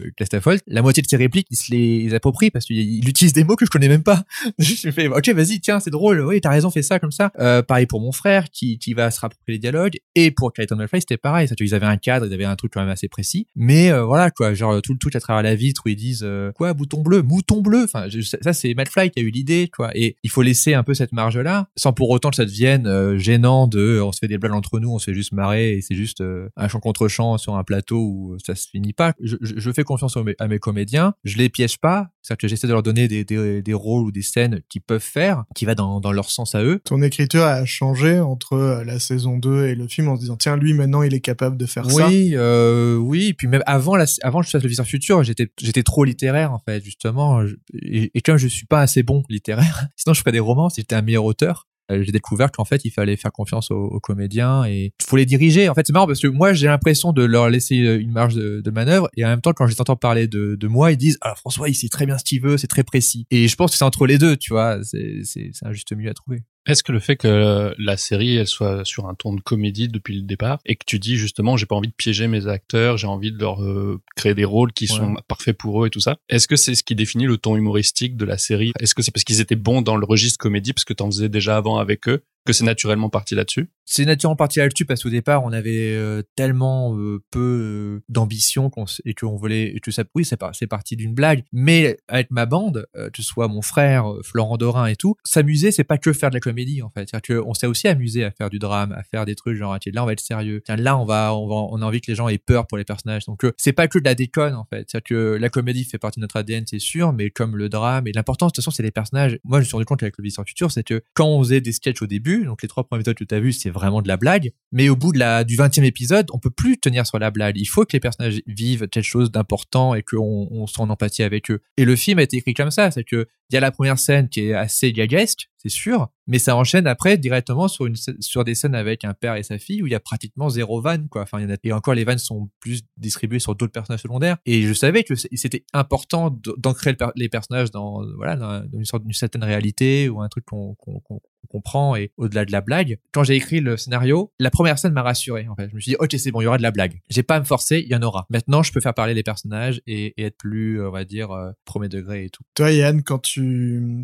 [0.68, 3.56] la moitié de ses répliques, il se les approprie parce qu'il il utilise des mots
[3.56, 4.24] que je connais même pas.
[4.60, 7.32] je me fais ok vas-y tiens c'est drôle, oui t'as raison fais ça comme ça.
[7.40, 10.76] Euh, pareil pour mon frère qui qui va se rapproprier les dialogues et pour Clayton
[10.76, 11.48] Malfoy c'était pareil.
[11.48, 13.48] Ça, ils avaient un cadre, ils avaient un truc quand même assez précis.
[13.56, 16.24] Mais euh, voilà quoi, genre tout le truc à travers la vitre où ils disent
[16.24, 17.84] euh, quoi bouton bleu, mouton bleu.
[17.84, 18.08] Enfin
[18.42, 19.92] ça c'est Malfly qui a eu l'idée quoi.
[19.96, 22.88] Et il faut laisser un peu cette marge là sans pour autant que ça devienne
[22.88, 25.74] euh, gênant de on se fait des blagues entre nous, on se fait juste marrer
[25.78, 26.24] et c'est juste
[26.56, 29.14] un chant contre chant sur un plateau où ça se finit pas.
[29.22, 32.72] Je, je- fais confiance à mes comédiens, je les piège pas, c'est-à-dire que j'essaie de
[32.74, 36.00] leur donner des, des, des rôles ou des scènes qu'ils peuvent faire, qui va dans,
[36.00, 36.80] dans leur sens à eux.
[36.84, 37.87] Ton écriture a changé
[38.22, 41.14] entre euh, la saison 2 et le film en se disant tiens lui maintenant il
[41.14, 42.08] est capable de faire ça.
[42.08, 43.34] Oui, euh, oui.
[43.34, 46.60] Puis même avant, la, avant je fasse le Visiteur Futur, j'étais, j'étais trop littéraire en
[46.60, 47.42] fait, justement.
[47.82, 50.70] Et, comme je suis pas assez bon littéraire, sinon je ferais des romans.
[50.70, 53.86] Si j'étais un meilleur auteur, euh, j'ai découvert qu'en fait il fallait faire confiance aux,
[53.86, 55.70] aux comédiens et faut les diriger.
[55.70, 58.36] En fait, c'est marrant parce que moi j'ai l'impression de leur laisser euh, une marge
[58.36, 60.92] de, de manœuvre et en même temps quand je les entends parler de, de moi,
[60.92, 63.26] ils disent ah François il sait très bien ce qu'il veut, c'est très précis.
[63.32, 64.80] Et je pense que c'est entre les deux, tu vois.
[64.84, 66.44] C'est un juste milieu à trouver.
[66.68, 70.16] Est-ce que le fait que la série elle soit sur un ton de comédie depuis
[70.18, 73.08] le départ et que tu dis justement j'ai pas envie de piéger mes acteurs, j'ai
[73.08, 74.98] envie de leur euh, créer des rôles qui Ouais.
[74.98, 76.18] sont parfaits pour eux et tout ça.
[76.30, 78.72] Est-ce que c'est ce qui définit le ton humoristique de la série?
[78.80, 81.30] Est-ce que c'est parce qu'ils étaient bons dans le registre comédie parce que t'en faisais
[81.30, 83.70] déjà avant avec eux que c'est naturellement parti là-dessus?
[83.90, 88.70] C'est naturellement parti là-dessus parce qu'au départ on avait euh, tellement euh, peu euh, d'ambition
[88.70, 91.44] qu'on et qu'on voulait et que ça oui c'est par- parti d'une blague.
[91.54, 95.86] Mais avec ma bande que ce soit mon frère Florent Dorin et tout s'amuser c'est
[95.86, 97.08] pas que faire de la comédie en fait.
[97.10, 99.94] C'est-à-dire qu'on s'est aussi amusé à faire du drame à faire des trucs genre tiens,
[99.96, 100.62] là on va être sérieux.
[100.66, 102.78] Tiens là on va on va on a envie que les gens aient peur pour
[102.78, 103.26] les personnages.
[103.26, 104.86] Donc c'est pas que de la déconne en fait.
[104.90, 108.08] C'est-à-dire que la comédie fait partie de notre ADN c'est sûr mais comme le drame
[108.08, 109.40] et l'important de toute façon c'est les personnages.
[109.46, 111.62] Moi je me suis rendu compte avec le Visiteur Futur c'est que quand on faisait
[111.62, 114.02] des sketchs au début donc les trois premiers épisodes que tu as vus c'est vraiment
[114.02, 117.06] de la blague mais au bout de la, du 20e épisode, on peut plus tenir
[117.08, 117.58] sur la blague.
[117.58, 121.24] Il faut que les personnages vivent quelque chose d'important et qu'on on soit en empathie
[121.24, 121.62] avec eux.
[121.78, 124.00] Et le film a été écrit comme ça, c'est que il y a la première
[124.00, 128.44] scène qui est assez gaguesque, c'est sûr, mais ça enchaîne après directement sur une sur
[128.44, 131.08] des scènes avec un père et sa fille où il y a pratiquement zéro vanne
[131.10, 131.24] quoi.
[131.24, 134.02] Enfin, il y en a et encore les vannes sont plus distribuées sur d'autres personnages
[134.02, 134.38] secondaires.
[134.46, 139.14] Et je savais que c'était important d'ancrer les personnages dans voilà dans une sorte d'une
[139.14, 141.20] certaine réalité ou un truc qu'on qu'on qu'on
[141.50, 143.00] comprend et au-delà de la blague.
[143.12, 145.70] Quand j'ai écrit le scénario, la première scène m'a rassuré en fait.
[145.70, 147.02] Je me suis dit ok c'est bon, il y aura de la blague.
[147.10, 148.28] J'ai pas à me forcer, il y en aura.
[148.30, 151.52] Maintenant je peux faire parler les personnages et, et être plus on va dire euh,
[151.66, 152.44] premier degré et tout.
[152.54, 153.37] Toi Yann quand tu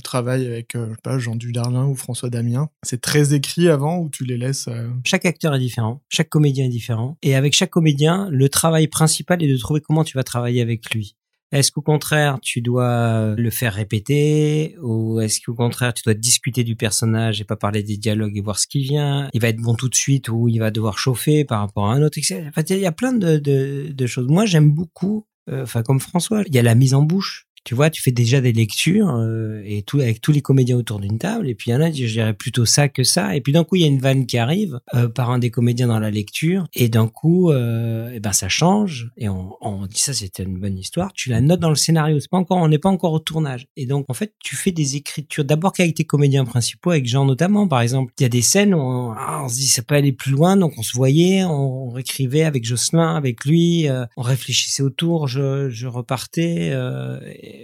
[0.04, 4.10] travailles avec euh, je pas Jean Dujardin ou François Damien, c'est très écrit avant ou
[4.10, 7.18] tu les laisses euh, Chaque acteur est différent, chaque comédien est différent.
[7.22, 10.94] Et avec chaque comédien, le travail principal est de trouver comment tu vas travailler avec
[10.94, 11.16] lui.
[11.54, 16.64] Est-ce qu'au contraire, tu dois le faire répéter ou est-ce qu'au contraire, tu dois discuter
[16.64, 19.30] du personnage et pas parler des dialogues et voir ce qui vient?
[19.34, 21.94] Il va être bon tout de suite ou il va devoir chauffer par rapport à
[21.94, 22.18] un autre.
[22.18, 22.46] etc.
[22.50, 24.28] Enfin, il y a plein de choses.
[24.30, 27.48] Moi, j'aime beaucoup, euh, enfin comme François, il y a la mise en bouche.
[27.64, 31.00] Tu vois, tu fais déjà des lectures euh, et tout avec tous les comédiens autour
[31.00, 31.48] d'une table.
[31.50, 33.36] Et puis il y en a, je dirais plutôt ça que ça.
[33.36, 35.50] Et puis d'un coup, il y a une vanne qui arrive euh, par un des
[35.50, 36.66] comédiens dans la lecture.
[36.74, 39.12] Et d'un coup, euh, eh ben ça change.
[39.18, 41.14] Et on, on dit ça, c'était une bonne histoire.
[41.14, 42.20] Tu la notes dans le scénario.
[42.20, 43.68] C'est pas encore, on n'est pas encore au tournage.
[43.78, 47.26] Et donc en fait, tu fais des écritures d'abord qu'avec tes comédiens principaux, avec Jean
[47.26, 47.68] notamment.
[47.68, 49.96] Par exemple, il y a des scènes où on, ah, on se dit ça peut
[49.96, 54.24] aller plus loin, donc on se voyait, on, écrivait avec Jocelyn, avec lui, euh, on
[54.24, 55.28] réfléchissait autour.
[55.28, 56.72] Je, je repartais.
[56.72, 57.20] euh,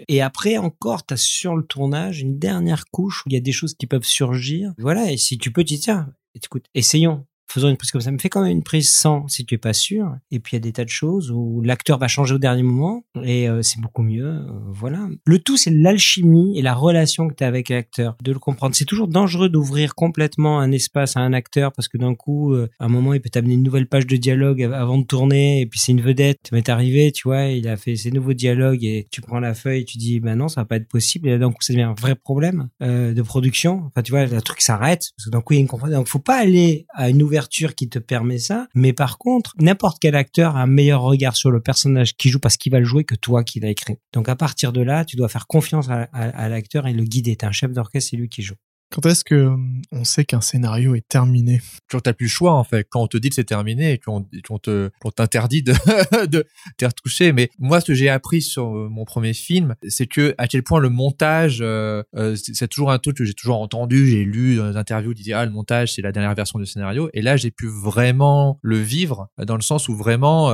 [0.07, 3.41] et, après encore, tu as sur le tournage une dernière couche où il y a
[3.41, 4.73] des choses qui peuvent surgir.
[4.77, 7.25] Voilà, et si tu peux, tu tiens, écoute, essayons.
[7.51, 9.57] Faisons une prise comme ça, mais fais quand même une prise sans si tu es
[9.57, 10.13] pas sûr.
[10.31, 12.63] Et puis il y a des tas de choses où l'acteur va changer au dernier
[12.63, 14.25] moment et euh, c'est beaucoup mieux.
[14.27, 14.41] euh,
[14.71, 15.07] voilà.
[15.25, 18.75] Le tout, c'est l'alchimie et la relation que tu as avec l'acteur, de le comprendre.
[18.75, 22.69] C'est toujours dangereux d'ouvrir complètement un espace à un acteur parce que d'un coup, euh,
[22.79, 25.61] à un moment, il peut t'amener une nouvelle page de dialogue av- avant de tourner
[25.61, 26.39] et puis c'est une vedette.
[26.49, 29.53] Ça m'est arrivé, tu vois, il a fait ses nouveaux dialogues et tu prends la
[29.53, 31.27] feuille, tu dis, ben non, ça va pas être possible.
[31.27, 33.83] Et là, d'un coup, ça devient un vrai problème euh, de production.
[33.87, 35.97] Enfin, tu vois, le truc s'arrête parce que d'un coup, il y a une confusion.
[35.97, 38.67] Donc, faut pas aller à une ouverture qui te permet ça.
[38.75, 42.39] Mais par contre, n'importe quel acteur a un meilleur regard sur le personnage qui joue
[42.39, 43.95] parce qu'il va le jouer que toi qui l'as écrit.
[44.13, 47.35] Donc, à partir de là, tu dois faire confiance à, à- l'acteur et le guider.
[47.35, 48.55] T'es un chef d'orchestre, c'est lui qui joue.
[48.91, 49.55] Quand est-ce que euh,
[49.91, 51.61] on sait qu'un scénario est terminé?
[51.89, 53.97] Quand t'as plus le choix, en fait, quand on te dit que c'est terminé et
[53.97, 54.23] qu'on
[54.59, 55.73] te, qu'on t'interdit de,
[56.27, 56.45] de
[56.77, 57.31] t'y retoucher.
[57.31, 60.63] Mais moi, ce que j'ai appris sur euh, mon premier film, c'est que à quel
[60.63, 64.57] point le montage, euh, euh, c'est toujours un truc que j'ai toujours entendu, j'ai lu
[64.57, 67.09] dans les interviews, qui disaient ah le montage c'est la dernière version du scénario.
[67.13, 70.51] Et là, j'ai pu vraiment le vivre dans le sens où vraiment,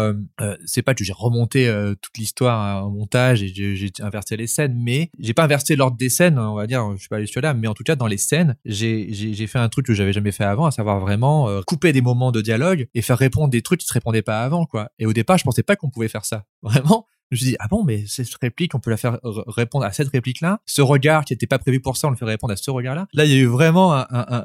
[0.66, 1.72] c'est pas que j'ai remonté
[2.02, 6.10] toute l'histoire au montage et j'ai inversé les scènes, mais j'ai pas inversé l'ordre des
[6.10, 8.08] scènes, on va dire, je suis pas allé jusque là, mais en tout cas dans
[8.08, 8.18] les
[8.66, 12.02] j'ai fait un truc que j'avais jamais fait avant, à savoir vraiment euh, couper des
[12.02, 14.90] moments de dialogue et faire répondre des trucs qui se répondaient pas avant, quoi.
[15.00, 16.46] Et au départ, je pensais pas qu'on pouvait faire ça.
[16.62, 17.08] Vraiment.
[17.32, 19.18] Je me suis dit, ah bon, mais cette réplique, on peut la faire
[19.48, 20.60] répondre à cette réplique-là?
[20.66, 23.08] Ce regard qui était pas prévu pour ça, on le fait répondre à ce regard-là?
[23.14, 24.44] Là, il y a eu vraiment un, un, un,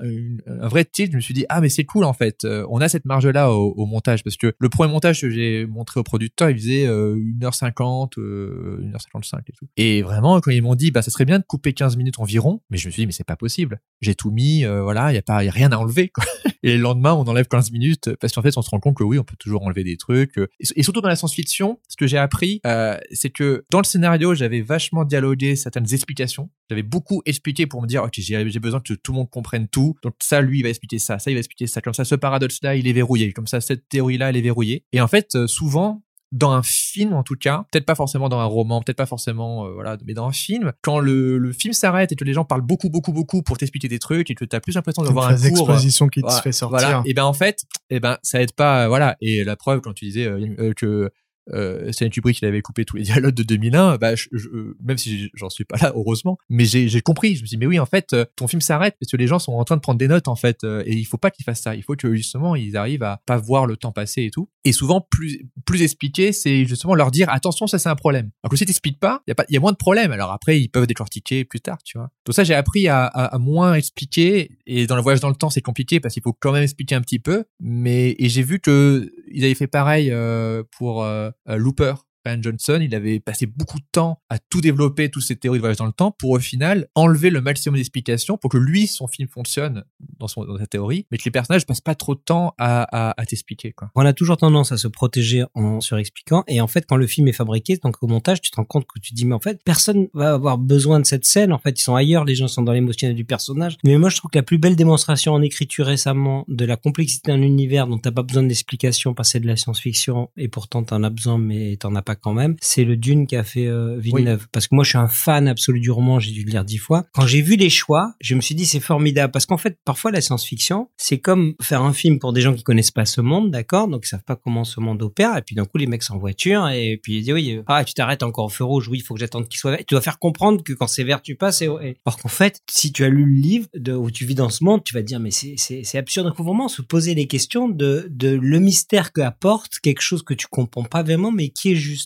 [0.62, 1.11] un vrai tilt.
[1.12, 2.45] Je me suis dit, ah, mais c'est cool, en fait.
[2.45, 5.66] Euh, on a cette marge-là au, au montage parce que le premier montage que j'ai
[5.66, 9.66] montré au producteur, il faisait euh, 1h50, euh, 1h55 et tout.
[9.76, 12.62] Et vraiment, quand ils m'ont dit, bah, ça serait bien de couper 15 minutes environ,
[12.70, 13.81] mais je me suis dit, mais c'est pas possible.
[14.01, 16.24] J'ai tout mis, euh, voilà, il y a pas, y a rien à enlever, quoi.
[16.62, 19.05] Et le lendemain, on enlève 15 minutes parce qu'en fait, on se rend compte que
[19.05, 20.37] oui, on peut toujours enlever des trucs.
[20.39, 23.78] euh, Et, et surtout dans la science-fiction, ce que j'ai appris, euh, c'est que dans
[23.78, 26.50] le scénario, j'avais vachement dialogué certaines explications.
[26.68, 29.96] J'avais beaucoup expliqué pour me dire, ok, j'ai besoin que tout le monde comprenne tout.
[30.02, 31.80] Donc ça, lui, il va expliquer ça, ça, il va expliquer ça.
[31.80, 33.32] Comme ça, ce paradoxe-là, il est verrouillé.
[33.32, 34.84] Comme ça, cette théorie-là, elle est verrouillée.
[34.92, 36.02] Et en fait, euh, souvent,
[36.32, 39.66] dans un film en tout cas, peut-être pas forcément dans un roman, peut-être pas forcément
[39.66, 42.44] euh, voilà, mais dans un film, quand le, le film s'arrête et que les gens
[42.44, 45.34] parlent beaucoup beaucoup beaucoup pour t'expliquer des trucs et que t'as plus l'impression d'avoir un
[45.34, 46.78] cours d'exposition qui te fait sortir.
[46.78, 47.02] Voilà.
[47.04, 48.84] Et ben en fait, et ben ça aide pas.
[48.84, 49.16] euh, Voilà.
[49.20, 51.10] Et la preuve quand tu disais euh, que
[51.53, 54.49] euh, Stanley Kubrick il avait coupé tous les dialogues de 2001, bah je, je-
[54.82, 57.34] même si j'en suis pas là heureusement, mais j'ai compris.
[57.36, 59.26] Je me suis dit mais oui en fait euh, ton film s'arrête parce que les
[59.26, 61.30] gens sont en train de prendre des notes en fait euh, et il faut pas
[61.30, 61.74] qu'ils fassent ça.
[61.74, 64.49] Il faut que justement ils arrivent à pas voir le temps passer et tout.
[64.64, 68.30] Et souvent plus plus expliquer c'est justement leur dire attention ça c'est un problème.
[68.43, 70.12] Alors que si t'expliques pas, il y a pas y a moins de problèmes.
[70.12, 72.11] Alors après ils peuvent décortiquer plus tard tu vois.
[72.26, 75.34] Donc ça j'ai appris à, à, à moins expliquer et dans le voyage dans le
[75.34, 77.44] temps c'est compliqué parce qu'il faut quand même expliquer un petit peu.
[77.58, 81.94] Mais et j'ai vu que ils avaient fait pareil euh, pour euh, euh, Looper.
[82.24, 85.62] Ryan Johnson, il avait passé beaucoup de temps à tout développer, toutes ces théories de
[85.62, 89.06] voyage dans le temps, pour au final enlever le maximum d'explications pour que lui, son
[89.06, 89.84] film fonctionne
[90.18, 93.74] dans, sa théorie, mais que les personnages passent pas trop de temps à, à, t'expliquer.
[93.94, 96.44] On a toujours tendance à se protéger en surexpliquant.
[96.46, 98.86] Et en fait, quand le film est fabriqué, donc au montage, tu te rends compte
[98.86, 101.52] que tu dis, mais en fait, personne va avoir besoin de cette scène.
[101.52, 103.76] En fait, ils sont ailleurs, les gens sont dans l'émotionnel du personnage.
[103.84, 107.32] Mais moi, je trouve que la plus belle démonstration en écriture récemment de la complexité
[107.32, 111.10] d'un univers dont t'as pas besoin d'explication, passer de la science-fiction, et pourtant t'en as
[111.10, 114.46] besoin, mais t'en as pas quand même, c'est le Dune qu'a fait euh, Villeneuve.
[114.52, 116.78] Parce que moi, je suis un fan absolu du roman, j'ai dû le lire dix
[116.78, 117.06] fois.
[117.12, 119.32] Quand j'ai vu les choix, je me suis dit, c'est formidable.
[119.32, 122.62] Parce qu'en fait, parfois, la science-fiction, c'est comme faire un film pour des gens qui
[122.62, 123.88] connaissent pas ce monde, d'accord?
[123.88, 125.36] Donc, ils savent pas comment ce monde opère.
[125.36, 127.62] Et puis, d'un coup, les mecs sont en voiture et puis ils disent, oui, euh,
[127.66, 128.88] ah, tu t'arrêtes encore au feu rouge.
[128.88, 129.80] Oui, il faut que j'attende qu'il soit vert.
[129.80, 131.62] Et tu dois faire comprendre que quand c'est vert, tu passes.
[131.62, 131.68] Et,
[132.04, 134.64] Or qu'en fait, si tu as lu le livre de, où tu vis dans ce
[134.64, 136.26] monde, tu vas te dire, mais c'est, absurde.
[136.26, 140.22] Donc, faut vraiment se poser les questions de, de le mystère que apporte quelque chose
[140.22, 141.99] que tu comprends pas vraiment, mais qui est juste.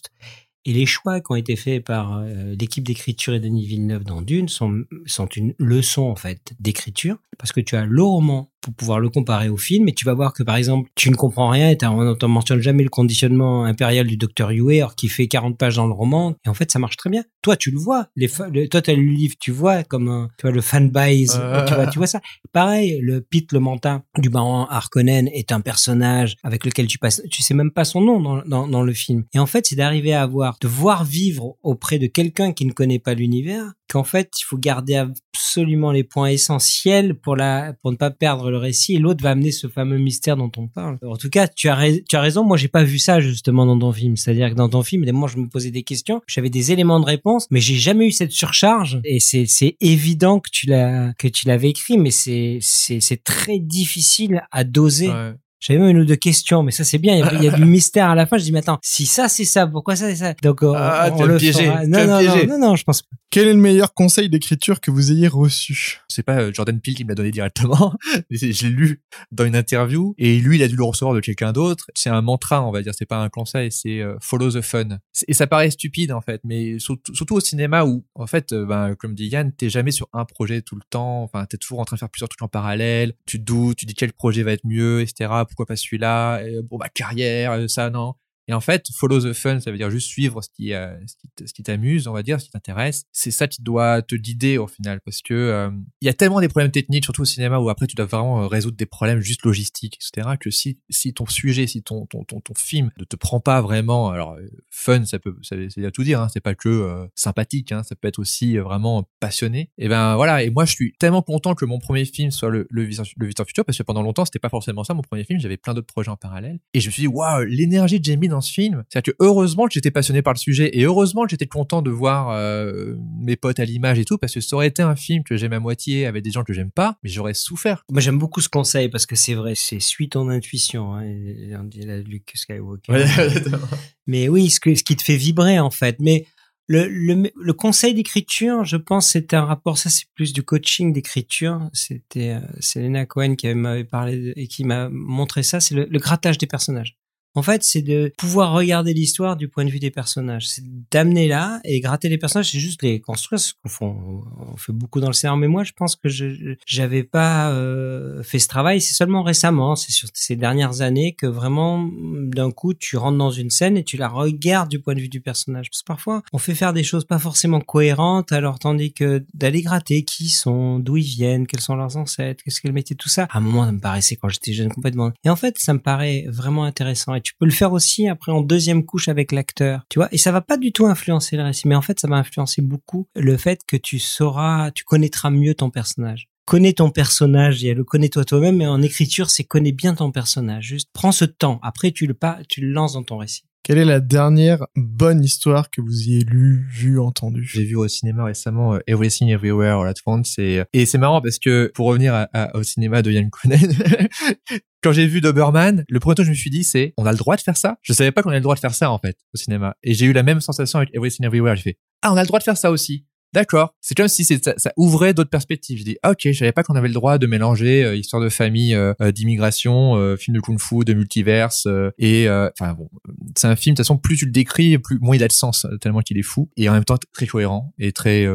[0.66, 4.22] Et les choix qui ont été faits par euh, l'équipe d'écriture et Denis Villeneuve dans
[4.22, 7.18] Dune sont, sont une leçon en fait d'écriture.
[7.38, 10.14] Parce que tu as le roman pour pouvoir le comparer au film et tu vas
[10.14, 13.64] voir que par exemple tu ne comprends rien et on ne mentionne jamais le conditionnement
[13.64, 16.70] impérial du docteur Yue alors qui fait 40 pages dans le roman et en fait
[16.70, 17.22] ça marche très bien.
[17.42, 20.08] Toi tu le vois, les le, toi tu as lu le livre, tu vois comme
[20.08, 21.64] un, tu vois le fanbase, Euh.
[21.66, 22.20] tu vois tu vois ça.
[22.52, 27.22] Pareil, le Pete le Mantin du baron Harkonnen est un personnage avec lequel tu passes,
[27.30, 29.24] tu sais même pas son nom dans, dans, dans le film.
[29.34, 32.72] Et en fait, c'est d'arriver à avoir, de voir vivre auprès de quelqu'un qui ne
[32.72, 37.92] connaît pas l'univers, qu'en fait, il faut garder absolument les points essentiels pour la, pour
[37.92, 40.98] ne pas perdre le récit et l'autre va amener ce fameux mystère dont on parle.
[41.02, 41.78] En tout cas, tu as,
[42.08, 42.44] tu as raison.
[42.44, 44.16] Moi, j'ai pas vu ça justement dans ton film.
[44.16, 47.04] C'est-à-dire que dans ton film, moi, je me posais des questions, j'avais des éléments de
[47.04, 49.00] réponse, mais j'ai jamais eu cette surcharge.
[49.04, 53.22] Et c'est, c'est évident que tu l'as, que tu l'avais écrit, mais c'est, c'est, c'est
[53.22, 55.08] très difficile à doser.
[55.08, 55.32] Ouais.
[55.66, 57.14] J'avais même une ou deux questions, mais ça c'est bien.
[57.14, 58.36] Il y, a, il y a du mystère à la fin.
[58.36, 60.34] Je dis mais attends, si ça c'est ça, pourquoi ça c'est ça?
[60.42, 61.50] Donc on, Ah, on le tu
[61.88, 62.06] Non
[62.46, 63.16] non, non je pense pas.
[63.30, 66.00] Quel est le meilleur conseil d'écriture que vous ayez reçu?
[66.06, 67.94] C'est pas euh, Jordan Peele qui me l'a donné directement,
[68.30, 69.02] je l'ai lu
[69.32, 71.90] dans une interview et lui il a dû le recevoir de quelqu'un d'autre.
[71.94, 74.98] C'est un mantra, on va dire, c'est pas un conseil, c'est euh, follow the fun.
[75.26, 78.66] Et ça paraît stupide en fait, mais surtout, surtout au cinéma où en fait, euh,
[78.66, 81.22] ben, comme dit Yann, t'es jamais sur un projet tout le temps.
[81.22, 83.14] Enfin, t'es toujours en train de faire plusieurs trucs en parallèle.
[83.26, 85.30] Tu te doutes, tu dis quel projet va être mieux, etc.
[85.54, 88.14] Pourquoi pas celui-là Euh, Bon bah carrière, euh, ça non.
[88.48, 91.52] Et en fait, follow the fun, ça veut dire juste suivre ce qui, euh, ce
[91.52, 93.04] qui, t'amuse, on va dire, ce qui t'intéresse.
[93.12, 95.70] C'est ça qui doit te guider au final, parce que euh,
[96.00, 98.42] il y a tellement des problèmes techniques, surtout au cinéma, où après tu dois vraiment
[98.42, 100.36] euh, résoudre des problèmes juste logistiques, etc.
[100.38, 104.10] Que si, si ton sujet, si ton, ton, ton, film ne te prend pas vraiment,
[104.10, 107.72] alors euh, fun, ça peut, ça veut tout dire, hein, c'est pas que euh, sympathique,
[107.72, 109.70] hein, ça peut être aussi vraiment passionné.
[109.78, 112.66] Et ben voilà, et moi je suis tellement content que mon premier film soit le,
[112.70, 115.40] le, Visiteur- le Futur, parce que pendant longtemps c'était pas forcément ça mon premier film,
[115.40, 116.60] j'avais plein d'autres projets en parallèle.
[116.74, 119.16] Et je me suis dit, waouh, l'énergie que j'ai mis dans ce film, c'est-à-dire que
[119.24, 122.94] heureusement que j'étais passionné par le sujet et heureusement que j'étais content de voir euh,
[123.20, 125.52] mes potes à l'image et tout, parce que ça aurait été un film que j'aime
[125.52, 127.84] à moitié avec des gens que j'aime pas, mais j'aurais souffert.
[127.90, 130.94] Moi j'aime beaucoup ce conseil parce que c'est vrai, c'est suis ton intuition.
[130.94, 132.92] Hein, et on dit la Luke Skywalker.
[134.06, 135.96] Mais oui, ce, que, ce qui te fait vibrer en fait.
[136.00, 136.26] Mais
[136.66, 139.76] le, le, le conseil d'écriture, je pense, c'est un rapport.
[139.78, 141.60] Ça, c'est plus du coaching d'écriture.
[141.72, 145.60] C'était euh, Selena Cohen qui m'avait parlé de- et qui m'a montré ça.
[145.60, 146.96] C'est le, le grattage des personnages.
[147.34, 150.48] En fait, c'est de pouvoir regarder l'histoire du point de vue des personnages.
[150.48, 153.40] C'est d'amener là et gratter les personnages, c'est juste les construire.
[153.40, 155.40] Ce qu'on fait, beaucoup dans le scénario.
[155.40, 158.80] Mais moi, je pense que je j'avais pas euh, fait ce travail.
[158.80, 163.30] C'est seulement récemment, c'est sur ces dernières années que vraiment, d'un coup, tu rentres dans
[163.30, 165.70] une scène et tu la regardes du point de vue du personnage.
[165.70, 169.62] Parce que parfois, on fait faire des choses pas forcément cohérentes, alors tandis que d'aller
[169.62, 173.08] gratter qui sont, d'où ils viennent, quels sont leurs ancêtres, qu'est-ce qu'est le métier, tout
[173.08, 173.26] ça.
[173.30, 175.12] À un moment, ça me paraissait quand j'étais jeune complètement.
[175.24, 177.14] Et en fait, ça me paraît vraiment intéressant.
[177.24, 180.08] Tu peux le faire aussi après en deuxième couche avec l'acteur, tu vois.
[180.12, 182.62] Et ça va pas du tout influencer le récit, mais en fait, ça va influencer
[182.62, 186.28] beaucoup le fait que tu sauras, tu connaîtras mieux ton personnage.
[186.46, 189.94] Connais ton personnage, il y a le connais-toi toi-même, mais en écriture, c'est connais bien
[189.94, 190.66] ton personnage.
[190.66, 191.58] Juste prends ce temps.
[191.62, 193.44] Après, tu le pas, tu le lances dans ton récit.
[193.64, 197.88] Quelle est la dernière bonne histoire que vous ayez lue, vue, entendue J'ai vu au
[197.88, 201.86] cinéma récemment euh, Everything Everywhere All at Once et, et c'est marrant parce que pour
[201.86, 203.58] revenir au cinéma de Yann Conen,
[204.82, 207.12] quand j'ai vu Doberman, le premier truc que je me suis dit c'est on a
[207.12, 207.78] le droit de faire ça?
[207.80, 209.94] Je savais pas qu'on avait le droit de faire ça en fait au cinéma et
[209.94, 211.56] j'ai eu la même sensation avec Everything Everywhere.
[211.56, 213.06] J'ai fait ah on a le droit de faire ça aussi.
[213.34, 213.74] D'accord.
[213.80, 214.38] C'est comme si ça,
[214.76, 215.80] ouvrait d'autres perspectives.
[215.80, 218.22] Je dis, ah, ok, je savais pas qu'on avait le droit de mélanger euh, histoire
[218.22, 221.66] de famille, euh, euh, d'immigration, film de kung-fu, de multiverse,
[221.98, 222.88] et enfin bon,
[223.36, 223.74] c'est un film.
[223.74, 226.16] De toute façon, plus tu le décris, plus moins il a de sens tellement qu'il
[226.16, 228.26] est fou et en même temps très cohérent et très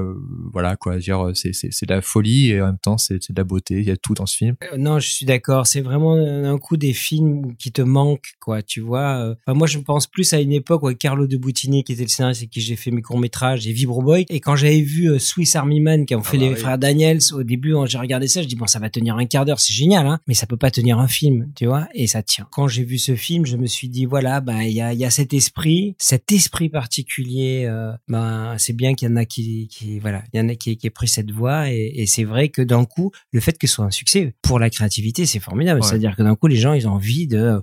[0.51, 0.97] voilà quoi.
[0.97, 3.75] Dire, c'est c'est de la folie et en même temps c'est de la beauté.
[3.79, 4.55] Il y a tout dans ce film.
[4.77, 5.65] Non, je suis d'accord.
[5.65, 8.61] C'est vraiment un coup des films qui te manquent, quoi.
[8.61, 9.35] Tu vois.
[9.45, 12.09] Enfin, moi, je pense plus à une époque où Carlo de Boutini, qui était le
[12.09, 14.25] scénariste avec qui j'ai fait mes courts métrages, et Vibro Boy.
[14.29, 16.55] Et quand j'avais vu euh, Swiss Army Man, qui ont fait bah les oui.
[16.59, 19.25] frères Daniels, au début, hein, j'ai regardé ça, je dis bon, ça va tenir un
[19.25, 20.19] quart d'heure, c'est génial, hein.
[20.27, 21.87] Mais ça peut pas tenir un film, tu vois.
[21.93, 22.47] Et ça tient.
[22.51, 25.05] Quand j'ai vu ce film, je me suis dit voilà, ben il y a, y
[25.05, 27.65] a cet esprit, cet esprit particulier.
[27.67, 30.55] euh, ben c'est bien qu'il y en a qui, qui voilà, il y en a
[30.55, 31.69] qui, qui aient pris cette voie.
[31.71, 34.59] Et, et c'est vrai que d'un coup, le fait que ce soit un succès pour
[34.59, 35.81] la créativité, c'est formidable.
[35.81, 35.87] Ouais.
[35.87, 37.61] C'est-à-dire que d'un coup, les gens, ils ont envie de,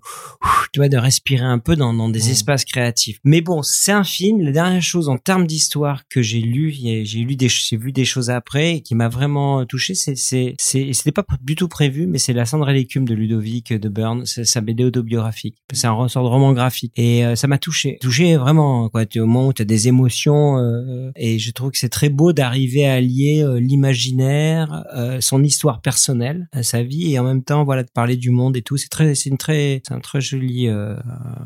[0.73, 2.31] tu vois, de respirer un peu dans, dans des Mm.
[2.31, 3.19] espaces créatifs.
[3.25, 4.41] Mais bon, c'est un film.
[4.41, 7.93] La dernière chose en termes d'histoire que j'ai lu, a- j'ai lu des, j'ai vu
[7.93, 9.95] des choses après et qui m'a vraiment touché.
[9.95, 13.15] C'est, c'est, c'est, c'était pas du tout prévu, mais c'est La cendre et l'écume de
[13.15, 14.27] Ludovic de Burn.
[14.27, 15.57] C'est sa BD autobiographique.
[15.73, 17.99] C'est un ressort de roman graphique et euh, ça m'a touché.
[18.01, 19.07] Touché vraiment, quoi.
[19.07, 22.09] Tu, au moment où tu as des émotions euh, et je trouve que c'est très
[22.09, 27.25] beau d'arriver à lier euh, l'imaginaire, euh, son histoire personnelle à sa vie et en
[27.25, 28.77] même temps, voilà, de parler du monde et tout.
[28.77, 30.97] C'est très, c'est une très, c'est un très joli euh,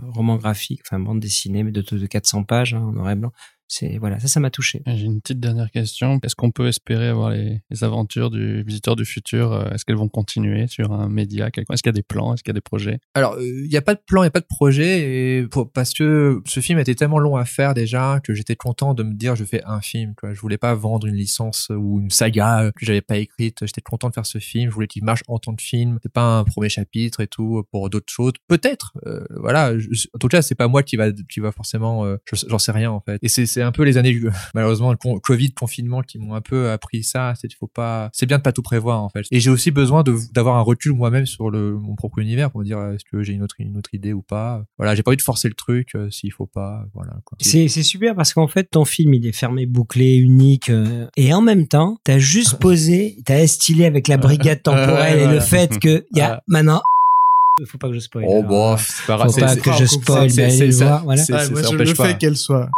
[0.09, 3.33] roman graphique, enfin bande dessinée, mais de, de 400 pages hein, en noir et blanc.
[3.73, 4.83] C'est voilà, ça, ça m'a touché.
[4.85, 6.19] J'ai une petite dernière question.
[6.25, 9.95] Est-ce qu'on peut espérer avoir les, les aventures du visiteur du futur euh, Est-ce qu'elles
[9.97, 11.75] vont continuer sur un média quelconque?
[11.75, 12.35] Est-ce qu'il y a des plans?
[12.35, 12.99] Est-ce qu'il y a des projets?
[13.15, 15.71] Alors, il n'y a pas de plan, il n'y a pas de projet, et pour-
[15.71, 19.15] parce que ce film était tellement long à faire déjà que j'étais content de me
[19.15, 20.15] dire je fais un film.
[20.17, 20.35] Quoi.
[20.35, 23.59] Je voulais pas vendre une licence ou une saga euh, que j'avais pas écrite.
[23.65, 24.69] J'étais content de faire ce film.
[24.69, 26.01] Je voulais qu'il marche en tant que film.
[26.03, 28.33] C'est pas un premier chapitre et tout pour d'autres choses.
[28.49, 29.79] Peut-être, euh, voilà.
[29.79, 32.05] Je- en tout cas, c'est pas moi qui va qui va forcément.
[32.05, 33.19] euh, je- J'en sais rien en fait.
[33.23, 34.19] Et c'est c'est un peu les années
[34.55, 37.35] malheureusement le con- Covid, confinement qui m'ont un peu appris ça.
[37.41, 38.09] C'est faut pas.
[38.15, 39.27] C'est bien de pas tout prévoir en fait.
[39.31, 42.61] Et j'ai aussi besoin de d'avoir un recul moi-même sur le mon propre univers pour
[42.61, 44.65] me dire est-ce que j'ai une autre une autre idée ou pas?
[44.79, 46.87] Voilà, j'ai pas envie de forcer le truc euh, s'il faut pas.
[46.95, 47.13] Voilà.
[47.41, 51.35] C'est c'est super parce qu'en fait ton film il est fermé, bouclé, unique euh, et
[51.35, 55.41] en même temps t'as juste posé, t'as estylé avec la brigade temporelle Ouais, et le
[55.41, 56.37] fait que il y a Ouais.
[56.49, 56.81] maintenant
[57.67, 58.25] Faut pas que je spoil.
[58.27, 58.45] Oh alors.
[58.45, 59.31] bon, c'est pas grave.
[59.33, 61.23] Faut pas que je spoil, mais allez voir, voilà.
[61.23, 62.07] c'est- Ah, ça moi, je empêche le pas.
[62.09, 62.71] fais qu'elle soit.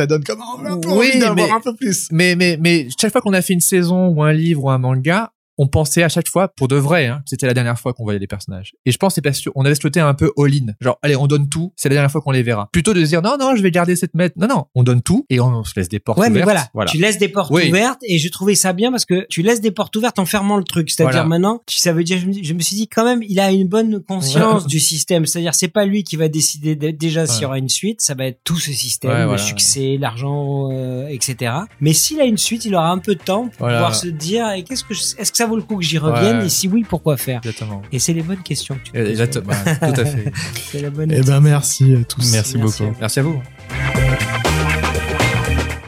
[0.00, 2.08] Ça donne comme un peu Oui, envie d'avoir un peu plus.
[2.10, 4.78] Mais, mais, mais chaque fois qu'on a fait une saison ou un livre ou un
[4.78, 5.30] manga,
[5.62, 8.04] on pensait à chaque fois, pour de vrai, hein, que c'était la dernière fois qu'on
[8.04, 8.72] voyait les personnages.
[8.86, 10.72] Et je pense que c'est parce qu'on avait ce côté un peu all-in.
[10.80, 12.70] Genre, allez, on donne tout, c'est la dernière fois qu'on les verra.
[12.72, 14.36] Plutôt de se dire, non, non, je vais garder cette mètre.
[14.38, 16.70] Non, non, on donne tout et on se laisse des portes Ouais, mais ouvertes.
[16.72, 17.68] voilà, tu laisses des portes Oui.
[17.68, 20.56] ouvertes et je trouvais ça bien parce que tu laisses des portes ouvertes en fermant
[20.56, 20.90] le truc.
[20.90, 21.28] C'est-à-dire Voilà.
[21.28, 23.68] maintenant, ça veut dire, je me, je me suis dit quand même, il a une
[23.68, 25.26] bonne conscience du système.
[25.26, 28.14] C'est-à-dire, c'est pas lui qui va décider dé- déjà s'il y aura une suite, ça
[28.14, 29.42] va être tout ce système, Ouais, le voilà.
[29.42, 31.52] succès, l'argent, euh, etc.
[31.80, 33.76] Mais s'il a une suite, il aura un peu de temps pour Voilà.
[33.78, 36.46] pouvoir se dire, qu'est-ce que, est-ce que ça vaut le coup que j'y revienne Ouais.
[36.46, 37.38] et si oui, pourquoi faire?
[37.44, 37.82] Exactement.
[37.92, 39.08] Et c'est les bonnes questions que tu poses.
[39.08, 39.52] Exactement.
[39.64, 40.32] Tout à fait.
[40.70, 41.12] C'est la bonne.
[41.12, 42.32] Eh ben, merci à tous.
[42.32, 42.82] Merci, Merci.
[42.82, 42.96] beaucoup.
[43.00, 43.42] Merci à vous.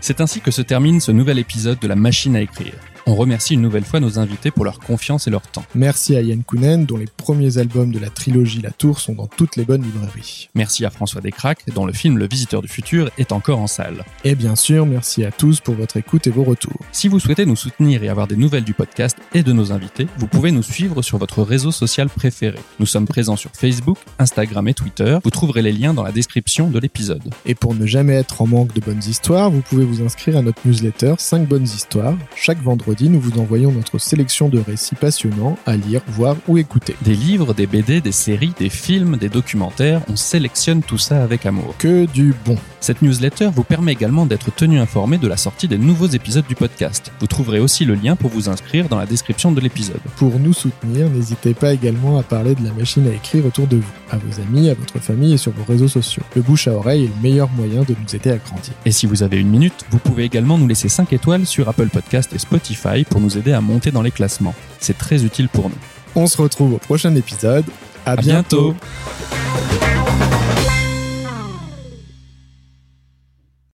[0.01, 2.75] C'est ainsi que se termine ce nouvel épisode de La Machine à écrire.
[3.05, 5.65] On remercie une nouvelle fois nos invités pour leur confiance et leur temps.
[5.75, 9.27] Merci à Yann Kounen, dont les premiers albums de la trilogie La Tour sont dans
[9.27, 10.49] toutes les bonnes librairies.
[10.55, 14.05] Merci à François Descraques, dont le film Le Visiteur du Futur est encore en salle.
[14.23, 16.79] Et bien sûr, merci à tous pour votre écoute et vos retours.
[16.93, 20.07] Si vous souhaitez nous soutenir et avoir des nouvelles du podcast et de nos invités,
[20.19, 22.59] vous pouvez nous suivre sur votre réseau social préféré.
[22.79, 25.19] Nous sommes présents sur Facebook, Instagram et Twitter.
[25.25, 27.35] Vous trouverez les liens dans la description de l'épisode.
[27.47, 30.43] Et pour ne jamais être en manque de bonnes histoires, vous pouvez vous inscrire à
[30.43, 32.15] notre newsletter 5 bonnes histoires.
[32.37, 36.97] Chaque vendredi, nous vous envoyons notre sélection de récits passionnants à lire, voir ou écouter.
[37.03, 41.47] Des livres, des BD, des séries, des films, des documentaires, on sélectionne tout ça avec
[41.47, 41.75] amour.
[41.79, 42.59] Que du bon.
[42.83, 46.57] Cette newsletter vous permet également d'être tenu informé de la sortie des nouveaux épisodes du
[46.57, 47.13] podcast.
[47.21, 50.01] Vous trouverez aussi le lien pour vous inscrire dans la description de l'épisode.
[50.17, 53.77] Pour nous soutenir, n'hésitez pas également à parler de la machine à écrire autour de
[53.77, 56.25] vous, à vos amis, à votre famille et sur vos réseaux sociaux.
[56.35, 58.73] Le bouche à oreille est le meilleur moyen de nous aider à grandir.
[58.85, 61.87] Et si vous avez une minute, vous pouvez également nous laisser 5 étoiles sur Apple
[61.89, 64.57] Podcast et Spotify pour nous aider à monter dans les classements.
[64.81, 65.77] C'est très utile pour nous.
[66.17, 67.65] On se retrouve au prochain épisode.
[68.05, 68.73] À, À bientôt.
[68.73, 68.77] bientôt.